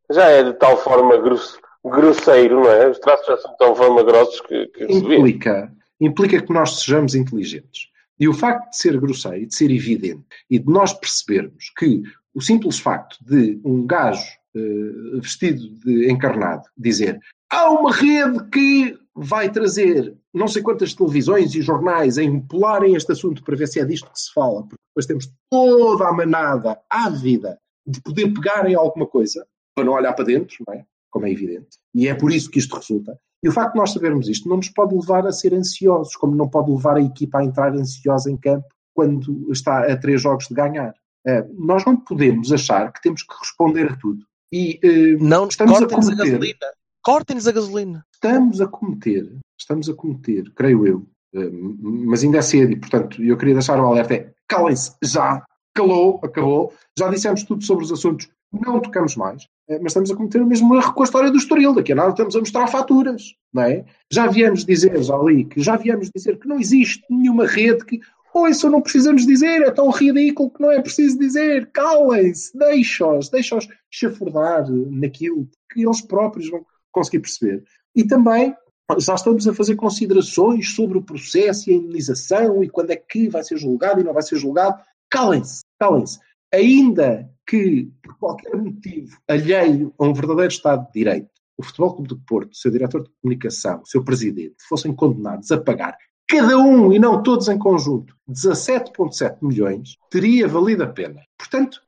Já 0.10 0.26
é 0.30 0.44
de 0.44 0.54
tal 0.54 0.78
forma 0.78 1.18
grosso 1.18 1.60
grosseiro, 1.84 2.62
não 2.62 2.72
é? 2.72 2.90
Os 2.90 3.00
traços 3.00 3.26
já 3.28 3.38
são 3.38 3.52
de 3.52 3.58
tal 3.58 3.76
forma 3.76 4.04
grossos 4.04 4.42
que, 4.42 4.68
que 4.68 4.86
implica, 4.86 5.72
implica 6.00 6.42
que 6.42 6.54
nós 6.54 6.80
sejamos 6.80 7.16
inteligentes. 7.16 7.90
E 8.20 8.28
o 8.28 8.34
facto 8.34 8.72
de 8.72 8.78
ser 8.78 9.00
grosseiro, 9.00 9.46
de 9.46 9.56
ser 9.56 9.72
evidente, 9.72 10.26
e 10.50 10.58
de 10.60 10.68
nós 10.68 10.92
percebermos 10.94 11.72
que 11.78 12.02
o 12.34 12.42
simples 12.42 12.80
facto 12.80 13.18
de 13.22 13.60
um 13.64 13.86
gajo 13.86 14.28
uh, 14.56 15.22
vestido 15.22 15.70
de 15.84 16.12
encarnado 16.12 16.64
dizer 16.78 17.20
há 17.50 17.70
uma 17.70 17.92
rede 17.92 18.44
que 18.50 18.98
vai 19.18 19.52
trazer 19.52 20.16
não 20.34 20.48
sei 20.48 20.62
quantas 20.62 20.94
televisões 20.94 21.56
e 21.56 21.62
jornais 21.62 22.18
a 22.18 22.24
empolarem 22.24 22.96
este 22.96 23.12
assunto 23.12 23.44
para 23.44 23.56
ver 23.56 23.68
se 23.68 23.80
é 23.80 23.86
disto 23.86 24.12
que 24.12 24.20
se 24.20 24.32
fala, 24.32 24.62
porque 24.62 24.84
depois 24.92 25.06
temos 25.08 25.32
toda 25.50 26.08
a 26.08 26.14
manada 26.14 26.80
ávida 26.90 27.58
de 27.86 28.00
poder 28.02 28.32
pegar 28.34 28.70
em 28.70 28.76
alguma 28.76 29.08
coisa, 29.08 29.46
para 29.74 29.86
não 29.86 29.94
olhar 29.94 30.14
para 30.14 30.26
dentro, 30.26 30.58
não 30.68 30.74
é? 30.76 30.86
como 31.10 31.26
é 31.26 31.32
evidente. 31.32 31.78
E 31.96 32.08
é 32.08 32.14
por 32.14 32.32
isso 32.32 32.50
que 32.52 32.60
isto 32.60 32.76
resulta. 32.76 33.18
E 33.44 33.50
o 33.50 33.52
facto 33.52 33.74
de 33.74 33.80
nós 33.80 33.92
sabermos 33.92 34.28
isto 34.28 34.48
não 34.50 34.58
nos 34.58 34.70
pode 34.70 34.96
levar 34.96 35.26
a 35.26 35.32
ser 35.32 35.54
ansiosos, 35.54 36.16
como 36.16 36.36
não 36.36 36.50
pode 36.50 36.72
levar 36.72 36.98
a 36.98 37.02
equipa 37.02 37.40
a 37.40 37.44
entrar 37.44 37.74
ansiosa 37.74 38.30
em 38.30 38.38
campo 38.38 38.68
quando 38.94 39.52
está 39.52 39.92
a 39.92 39.98
três 39.98 40.22
jogos 40.22 40.48
de 40.48 40.54
ganhar. 40.54 40.94
Uh, 41.26 41.66
nós 41.66 41.86
não 41.86 41.96
podemos 41.98 42.52
achar 42.52 42.92
que 42.92 43.02
temos 43.02 43.24
que 43.24 43.34
responder 43.40 43.92
a 43.92 43.96
tudo. 43.96 44.26
E 44.52 44.80
uh, 44.84 45.24
não 45.24 45.48
estamos 45.48 45.82
a 45.82 45.88
cometer. 45.88 46.14
A 46.14 46.26
gasolina. 46.26 46.68
Cortem-nos 47.08 47.48
a 47.48 47.54
gasolina. 47.54 48.06
Estamos 48.14 48.60
a 48.60 48.68
cometer, 48.68 49.32
estamos 49.58 49.88
a 49.88 49.94
cometer, 49.94 50.52
creio 50.54 50.86
eu, 50.86 50.98
uh, 51.36 51.78
mas 51.82 52.22
ainda 52.22 52.40
é 52.40 52.42
cedo 52.42 52.74
e, 52.74 52.76
portanto, 52.76 53.24
eu 53.24 53.38
queria 53.38 53.54
deixar 53.54 53.80
o 53.80 53.86
alerta: 53.86 54.14
é 54.14 54.34
calem-se 54.46 54.92
já, 55.02 55.42
calou, 55.74 56.20
acabou, 56.22 56.74
já 57.00 57.08
dissemos 57.08 57.44
tudo 57.44 57.64
sobre 57.64 57.86
os 57.86 57.94
assuntos 57.94 58.28
não 58.52 58.82
tocamos 58.82 59.16
mais, 59.16 59.48
eh, 59.70 59.80
mas 59.82 59.92
estamos 59.92 60.12
a 60.12 60.18
cometer 60.18 60.42
o 60.42 60.46
mesmo 60.46 60.76
erro 60.76 60.94
com 60.94 61.02
a 61.02 61.06
história 61.06 61.32
do 61.32 61.38
Estoril. 61.38 61.74
Daqui 61.74 61.94
a 61.94 61.96
nada 61.96 62.10
estamos 62.10 62.36
a 62.36 62.40
mostrar 62.40 62.68
faturas, 62.68 63.34
não 63.54 63.64
é? 63.64 63.86
Já 64.12 64.28
viemos 64.28 64.66
dizer, 64.66 65.02
já 65.02 65.16
ali, 65.16 65.46
que 65.46 65.62
já 65.62 65.78
viemos 65.78 66.12
dizer 66.14 66.38
que 66.38 66.48
não 66.48 66.60
existe 66.60 67.06
nenhuma 67.10 67.48
rede 67.48 67.86
que. 67.86 68.02
Oh, 68.34 68.50
isso 68.50 68.70
não 68.70 68.82
precisamos 68.82 69.26
dizer, 69.26 69.62
é 69.62 69.72
tão 69.72 69.90
ridículo 69.90 70.52
que 70.52 70.62
não 70.62 70.72
é 70.72 70.82
preciso 70.82 71.18
dizer. 71.18 71.72
Calem-se, 71.72 72.56
deixa-os, 72.58 73.30
deixa-os 73.30 73.66
chafurdar 73.90 74.70
naquilo 74.92 75.48
que 75.72 75.86
eles 75.86 76.02
próprios 76.02 76.50
vão 76.50 76.66
conseguir 76.92 77.20
perceber. 77.20 77.64
E 77.96 78.06
também 78.06 78.56
já 79.00 79.16
estamos 79.16 79.48
a 79.48 79.54
fazer 79.54 79.76
considerações 79.76 80.74
sobre 80.74 80.98
o 80.98 81.04
processo 81.04 81.70
e 81.70 81.74
a 81.74 81.76
indenização 81.76 82.64
e 82.64 82.70
quando 82.70 82.92
é 82.92 82.96
que 82.96 83.28
vai 83.28 83.44
ser 83.44 83.58
julgado 83.58 84.00
e 84.00 84.04
não 84.04 84.14
vai 84.14 84.24
ser 84.24 84.38
julgado. 84.38 84.82
Calem-se, 85.10 85.62
calem-se 85.80 86.20
ainda 86.54 87.30
que, 87.46 87.92
por 88.02 88.18
qualquer 88.18 88.56
motivo 88.56 89.18
alheio 89.28 89.94
a 89.98 90.06
um 90.06 90.14
verdadeiro 90.14 90.52
Estado 90.52 90.86
de 90.88 90.94
Direito, 90.94 91.30
o 91.58 91.64
Futebol 91.64 91.94
Clube 91.94 92.10
do 92.10 92.20
Porto, 92.20 92.52
o 92.52 92.56
seu 92.56 92.72
diretor 92.72 93.04
de 93.04 93.10
comunicação, 93.22 93.82
o 93.82 93.86
seu 93.86 94.04
presidente, 94.04 94.56
fossem 94.68 94.94
condenados 94.94 95.52
a 95.52 95.60
pagar 95.60 95.98
cada 96.28 96.58
um 96.58 96.92
e 96.92 97.00
não 97.00 97.24
todos 97.24 97.48
em 97.48 97.58
conjunto 97.58 98.14
17,7 98.30 99.38
milhões, 99.42 99.98
teria 100.10 100.48
valido 100.48 100.84
a 100.84 100.88
pena. 100.88 101.22
Portanto, 101.38 101.82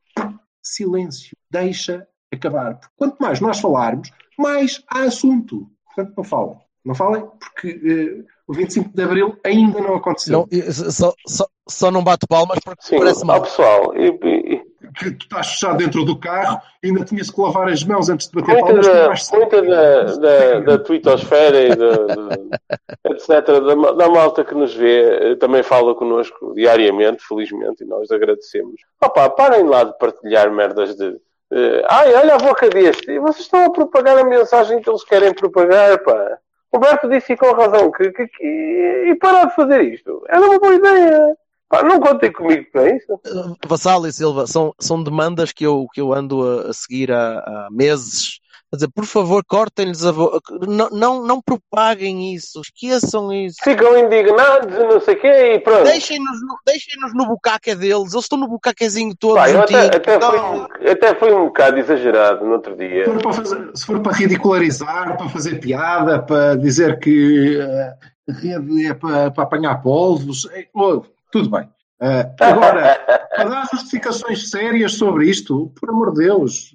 silêncio, 0.64 1.36
deixa 1.52 2.08
acabar. 2.32 2.76
Porque 2.76 2.94
quanto 2.98 3.18
mais 3.20 3.40
nós 3.40 3.60
falarmos, 3.60 4.12
mais 4.38 4.84
há 4.88 5.02
assunto. 5.02 5.68
Portanto, 5.86 6.14
não 6.18 6.24
falem. 6.24 6.58
Não 6.86 6.96
falem, 6.96 7.24
porque 7.40 7.72
uh, 7.72 8.26
o 8.48 8.54
25 8.54 8.96
de 8.96 9.04
Abril 9.04 9.38
ainda 9.46 9.82
não 9.82 9.96
aconteceu. 9.96 10.48
Não, 10.50 10.72
só, 10.72 11.14
só, 11.28 11.48
só 11.68 11.92
não 11.92 12.04
bato 12.04 12.28
palmas 12.28 12.60
porque 12.64 12.82
Sim, 12.82 12.98
parece 12.98 13.26
mal. 13.26 13.42
pessoal, 13.42 13.96
e, 13.96 14.08
e... 14.08 14.70
Que 14.98 15.12
tu 15.12 15.24
estás 15.24 15.48
fechado 15.48 15.78
dentro 15.78 16.04
do 16.04 16.18
carro 16.18 16.60
e 16.82 16.88
ainda 16.88 17.06
tinhas 17.06 17.30
que 17.30 17.40
lavar 17.40 17.70
as 17.70 17.84
mãos 17.84 18.10
antes 18.10 18.28
de 18.28 18.34
bater 18.34 18.56
muita 18.56 18.82
palmas. 18.82 19.30
Da, 19.30 19.38
muita 19.38 19.62
da, 19.62 20.04
da, 20.04 20.60
da 20.62 20.80
twittosfera 20.80 21.62
e 21.62 21.76
da, 21.76 21.96
da, 21.96 23.12
etc. 23.12 23.30
Da, 23.30 23.92
da, 23.92 24.10
malta 24.10 24.44
que 24.44 24.56
nos 24.56 24.74
vê 24.74 25.36
também 25.36 25.62
fala 25.62 25.94
connosco 25.94 26.54
diariamente, 26.56 27.24
felizmente, 27.24 27.84
e 27.84 27.88
nós 27.88 28.10
agradecemos. 28.10 28.82
Opa, 29.00 29.30
parem 29.30 29.64
lá 29.64 29.84
de 29.84 29.96
partilhar 30.00 30.52
merdas 30.52 30.96
de. 30.96 31.18
De 31.52 31.84
Ai, 31.90 32.14
olha 32.14 32.36
a 32.36 32.38
boca 32.38 32.70
deste. 32.70 33.12
E 33.12 33.20
vocês 33.20 33.46
estão 33.46 33.66
a 33.66 33.72
propagar 33.72 34.18
a 34.18 34.24
mensagem 34.24 34.82
que 34.82 34.90
eles 34.90 35.04
querem 35.04 35.34
propagar, 35.34 36.02
pá. 36.04 36.38
Roberto 36.74 37.10
disse 37.10 37.36
com 37.36 37.52
razão 37.52 37.92
que, 37.92 38.12
que, 38.12 38.28
que, 38.28 39.06
e 39.10 39.16
parar 39.16 39.46
de 39.46 39.56
fazer 39.56 39.82
isto 39.92 40.24
era 40.30 40.42
uma 40.42 40.60
boa 40.60 40.76
ideia. 40.76 41.36
Pá, 41.68 41.84
não 41.84 42.00
contem 42.00 42.32
comigo 42.32 42.66
para 42.72 42.96
isso. 42.96 43.14
Uh, 43.14 43.56
Vassal 43.68 44.06
e 44.06 44.12
Silva, 44.12 44.48
são, 44.48 44.74
são 44.80 45.04
demandas 45.04 45.52
que 45.52 45.66
eu, 45.66 45.88
que 45.94 46.02
eu 46.02 46.14
ando 46.14 46.44
a, 46.44 46.70
a 46.70 46.74
seguir 46.74 47.12
há, 47.12 47.40
há 47.40 47.68
meses 47.72 48.40
Quer 48.70 48.76
dizer, 48.76 48.92
por 48.94 49.06
favor, 49.06 49.44
cortem-lhes 49.44 50.06
a 50.06 50.12
voz. 50.12 50.40
Não, 50.68 50.90
não, 50.92 51.26
não 51.26 51.42
propaguem 51.42 52.36
isso. 52.36 52.62
Esqueçam 52.62 53.34
isso. 53.34 53.58
Ficam 53.64 53.98
indignados 53.98 54.76
e 54.76 54.84
não 54.84 55.02
sei 55.02 55.16
o 55.16 55.20
quê 55.20 55.54
e 55.56 55.60
pronto. 55.60 55.86
Deixem-nos 55.86 56.40
no, 56.42 56.60
deixem 56.64 56.94
no 57.16 57.26
bucaque 57.26 57.74
deles. 57.74 58.14
Eles 58.14 58.26
estão 58.26 58.38
no 58.38 58.48
bucaquezinho 58.48 59.16
todo. 59.18 59.38
Pai, 59.38 59.56
até, 59.56 59.88
até, 59.88 60.20
foi, 60.20 60.90
até 60.92 61.16
foi 61.16 61.34
um 61.34 61.46
bocado 61.46 61.80
exagerado 61.80 62.46
no 62.46 62.54
outro 62.54 62.76
dia. 62.76 63.06
Se 63.06 63.12
for 63.12 63.22
para, 63.24 63.34
fazer, 63.34 63.72
se 63.74 63.86
for 63.88 64.00
para 64.02 64.14
ridicularizar, 64.14 65.18
para 65.18 65.30
fazer 65.30 65.60
piada, 65.60 66.22
para 66.22 66.56
dizer 66.56 67.00
que 67.00 67.58
uh, 67.58 68.32
a 68.32 68.34
rede 68.34 68.86
é 68.86 68.94
para, 68.94 69.32
para 69.32 69.44
apanhar 69.46 69.82
polvos, 69.82 70.48
é, 70.52 70.68
oh, 70.76 71.02
tudo 71.32 71.50
bem. 71.50 71.68
Uh, 72.02 72.32
agora, 72.40 72.98
para 73.36 73.50
dar 73.50 73.68
justificações 73.74 74.50
sérias 74.50 74.94
sobre 74.94 75.30
isto, 75.30 75.70
por 75.78 75.90
amor 75.90 76.14
de 76.14 76.24
Deus, 76.26 76.74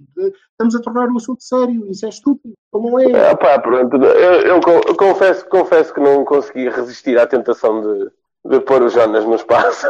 estamos 0.51 0.75
a 0.75 0.83
tornar 0.83 1.09
o 1.09 1.17
assunto 1.17 1.43
sério, 1.43 1.91
isso 1.91 2.05
é 2.05 2.11
estúpido, 2.11 2.53
como 2.71 3.01
é? 3.01 3.31
Ah, 3.31 3.35
pá, 3.35 3.59
pronto, 3.59 3.97
eu, 3.97 4.41
eu, 4.43 4.61
eu, 4.87 4.97
confesso, 4.97 5.49
confesso 5.49 5.95
que 5.95 6.01
não 6.01 6.27
consegui 6.27 6.69
resistir 6.69 7.19
à 7.19 7.27
tentação 7.27 7.81
de, 7.81 8.11
de 8.51 8.61
pôr 8.61 8.83
o 8.83 8.91
Jonas 8.91 9.25
no 9.25 9.37
espaço. 9.37 9.87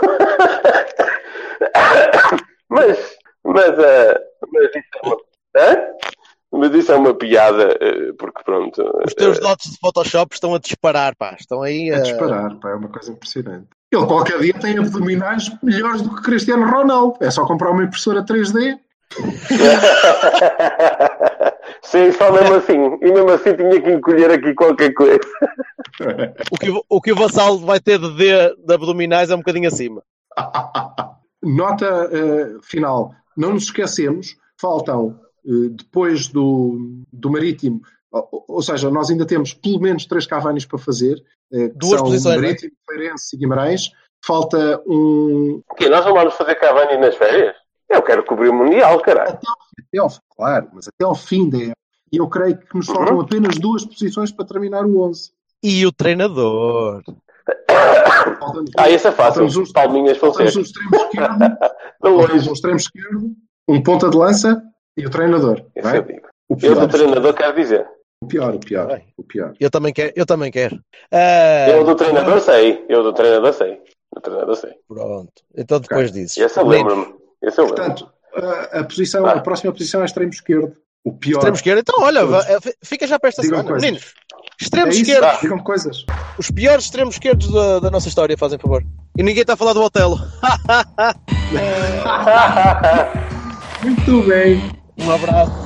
mas, 2.71 3.17
mas, 3.43 3.71
uh, 3.71 4.21
mas 4.53 4.71
isso 4.71 4.89
é 4.95 5.07
uma. 5.07 5.17
Mas 6.57 6.73
isso 6.73 6.93
é 6.93 6.95
uma 6.95 7.13
piada, 7.13 7.77
porque 8.17 8.45
pronto. 8.45 8.81
Os 9.05 9.13
teus 9.15 9.41
dotes 9.41 9.73
de 9.73 9.79
Photoshop 9.79 10.33
estão 10.33 10.55
a 10.55 10.61
disparar, 10.61 11.17
pá. 11.17 11.35
Estão 11.37 11.63
aí 11.63 11.91
a. 11.91 11.97
A 11.97 12.01
disparar, 12.01 12.57
pá, 12.61 12.71
é 12.71 12.75
uma 12.77 12.89
coisa 12.89 13.11
impressionante. 13.11 13.67
Ele 13.93 14.07
qualquer 14.07 14.41
dia 14.41 14.55
tem 14.55 14.79
abdominais 14.79 15.51
melhores 15.63 16.03
do 16.03 16.15
que 16.15 16.23
Cristiano 16.23 16.69
Ronaldo. 16.69 17.19
É 17.21 17.31
só 17.31 17.47
comprar 17.47 17.71
uma 17.71 17.85
impressora 17.85 18.25
3D. 18.25 18.79
Sim, 21.83 22.11
só 22.13 22.33
mesmo 22.33 22.55
assim. 22.57 22.99
E 23.01 23.13
mesmo 23.13 23.31
assim 23.31 23.55
tinha 23.55 23.81
que 23.81 23.91
encolher 23.91 24.31
aqui 24.31 24.55
qualquer 24.55 24.93
coisa. 24.95 25.21
o, 26.51 26.57
que, 26.57 26.83
o 26.89 27.01
que 27.01 27.13
o 27.13 27.17
Vassal 27.17 27.59
vai 27.59 27.79
ter 27.79 27.99
de 27.99 28.11
D 28.17 28.57
de 28.67 28.75
abdominais 28.75 29.31
é 29.31 29.35
um 29.35 29.39
bocadinho 29.39 29.69
acima. 29.69 30.03
Nota 31.43 32.07
uh, 32.07 32.63
final. 32.63 33.15
Não 33.37 33.53
nos 33.53 33.65
esquecemos, 33.65 34.37
faltam, 34.59 35.21
uh, 35.45 35.69
depois 35.71 36.29
do, 36.29 37.05
do 37.13 37.31
Marítimo, 37.31 37.83
ou, 38.15 38.45
ou, 38.49 38.63
seja, 38.63 38.91
nós 38.91 39.11
ainda 39.11 39.27
temos 39.27 39.53
pelo 39.53 39.81
menos 39.81 40.07
três 40.07 40.27
Cavani's 40.27 40.65
para 40.65 40.79
fazer, 40.79 41.23
eh, 41.53 41.69
Duas 41.75 41.99
são 41.99 42.05
posições? 42.05 42.41
Marítimo, 42.41 42.73
Feirense 42.89 43.35
e 43.35 43.39
Guimarães. 43.39 43.91
Falta 44.25 44.81
um. 44.87 45.63
O 45.69 45.75
quê? 45.75 45.89
Nós 45.89 46.05
não 46.07 46.15
vamos 46.15 46.35
fazer 46.35 46.55
Cavani 46.55 46.97
nas 46.97 47.17
férias? 47.17 47.57
Eu 47.91 48.03
quero 48.03 48.25
cobrir 48.25 48.49
o 48.49 48.55
Mundial, 48.55 49.01
caralho. 49.01 49.31
Até 49.31 49.47
ao, 49.49 49.57
até 49.81 49.99
ao, 49.99 50.21
claro, 50.35 50.69
mas 50.73 50.89
até 50.89 51.05
ao 51.05 51.15
fim 51.15 51.51
da 51.51 51.59
época. 51.59 51.77
E 52.13 52.17
eu 52.17 52.29
creio 52.29 52.57
que 52.57 52.77
nos 52.77 52.87
faltam 52.87 53.17
uhum. 53.17 53.23
apenas 53.23 53.59
duas 53.59 53.85
posições 53.85 54.31
para 54.31 54.47
terminar 54.47 54.87
o 54.87 55.01
11. 55.01 55.33
E 55.63 55.85
o 55.85 55.93
treinador. 55.93 57.03
Ah, 58.79 58.89
esse 58.89 59.09
é 59.09 59.13
fácil. 59.13 59.45
um- 59.45 59.73
Palminhas 59.73 60.19
Fonseca. 60.19 60.59
um 60.59 60.63
extremo 60.63 60.95
esquerdo, 60.95 61.39
um 62.49 62.53
extremo 62.53 62.77
esquerdo, 62.77 63.31
um 63.69 63.83
ponta 63.83 64.09
de 64.09 64.17
lança 64.17 64.63
e 64.97 65.05
o 65.05 65.11
treinador. 65.11 65.65
É? 65.75 65.99
eu 65.99 66.03
digo. 66.03 66.29
O 66.49 66.57
Eu 66.63 66.75
do 66.81 66.89
treinador 66.89 67.35
quero 67.35 67.57
dizer. 67.57 67.87
O 68.25 68.27
pior, 68.27 68.55
o 68.55 68.59
pior, 68.59 68.87
Bem. 68.89 69.05
o 69.17 69.23
pior. 69.23 69.55
Eu 69.61 69.71
também 69.71 69.93
quero. 69.93 70.13
Eu 70.17 70.27
também 70.27 70.51
quero. 70.51 70.81
Ah, 71.13 71.69
Eu 71.69 71.85
do 71.85 71.95
treinador 71.95 72.41
sei. 72.41 72.85
Eu 72.89 73.03
do 73.03 73.13
treinador 73.13 73.53
sei. 73.53 73.79
Do 74.15 74.21
treinador 74.21 74.57
sei. 74.57 74.73
Pronto. 74.89 75.33
Então 75.57 75.81
depois 75.81 76.11
dizes. 76.13 76.37
Esse 76.37 76.59
eu 76.59 76.67
lembro-me. 76.67 77.15
Esse 77.43 77.61
eu 77.61 77.67
lembro. 77.67 77.77
Portanto, 77.83 78.11
a, 78.35 78.81
a 78.81 78.85
posição, 78.85 79.27
Ah. 79.27 79.33
a 79.33 79.41
próxima 79.41 79.73
posição 79.73 80.03
é 80.03 80.07
extremo 80.07 80.31
esquerdo. 80.31 80.75
O 81.05 81.13
pior. 81.13 81.39
Extremo 81.39 81.57
esquerdo. 81.57 81.79
Então, 81.81 82.03
olha, 82.03 82.21
eh, 82.21 82.59
fica 82.83 83.07
já 83.07 83.19
para 83.19 83.29
esta 83.29 83.43
Digam 83.43 83.59
semana. 83.59 83.73
coisas. 83.79 83.91
Meninos, 83.91 84.15
extremos 84.61 84.97
é 84.97 85.01
isso? 85.01 85.11
esquerdos. 85.11 85.41
Digam 85.43 85.59
coisas. 85.59 86.05
Os 86.39 86.51
piores 86.51 86.85
extremos 86.87 87.15
esquerdos 87.17 87.53
da, 87.53 87.79
da 87.81 87.91
nossa 87.91 88.09
história, 88.09 88.39
fazem 88.39 88.59
favor. 88.59 88.83
E 89.19 89.23
ninguém 89.23 89.43
está 89.43 89.53
a 89.53 89.57
falar 89.57 89.75
do 89.75 89.83
Otelo. 89.83 90.17
Muito 93.85 94.23
bem. 94.27 94.63
Um 94.99 95.11
abraço. 95.11 95.64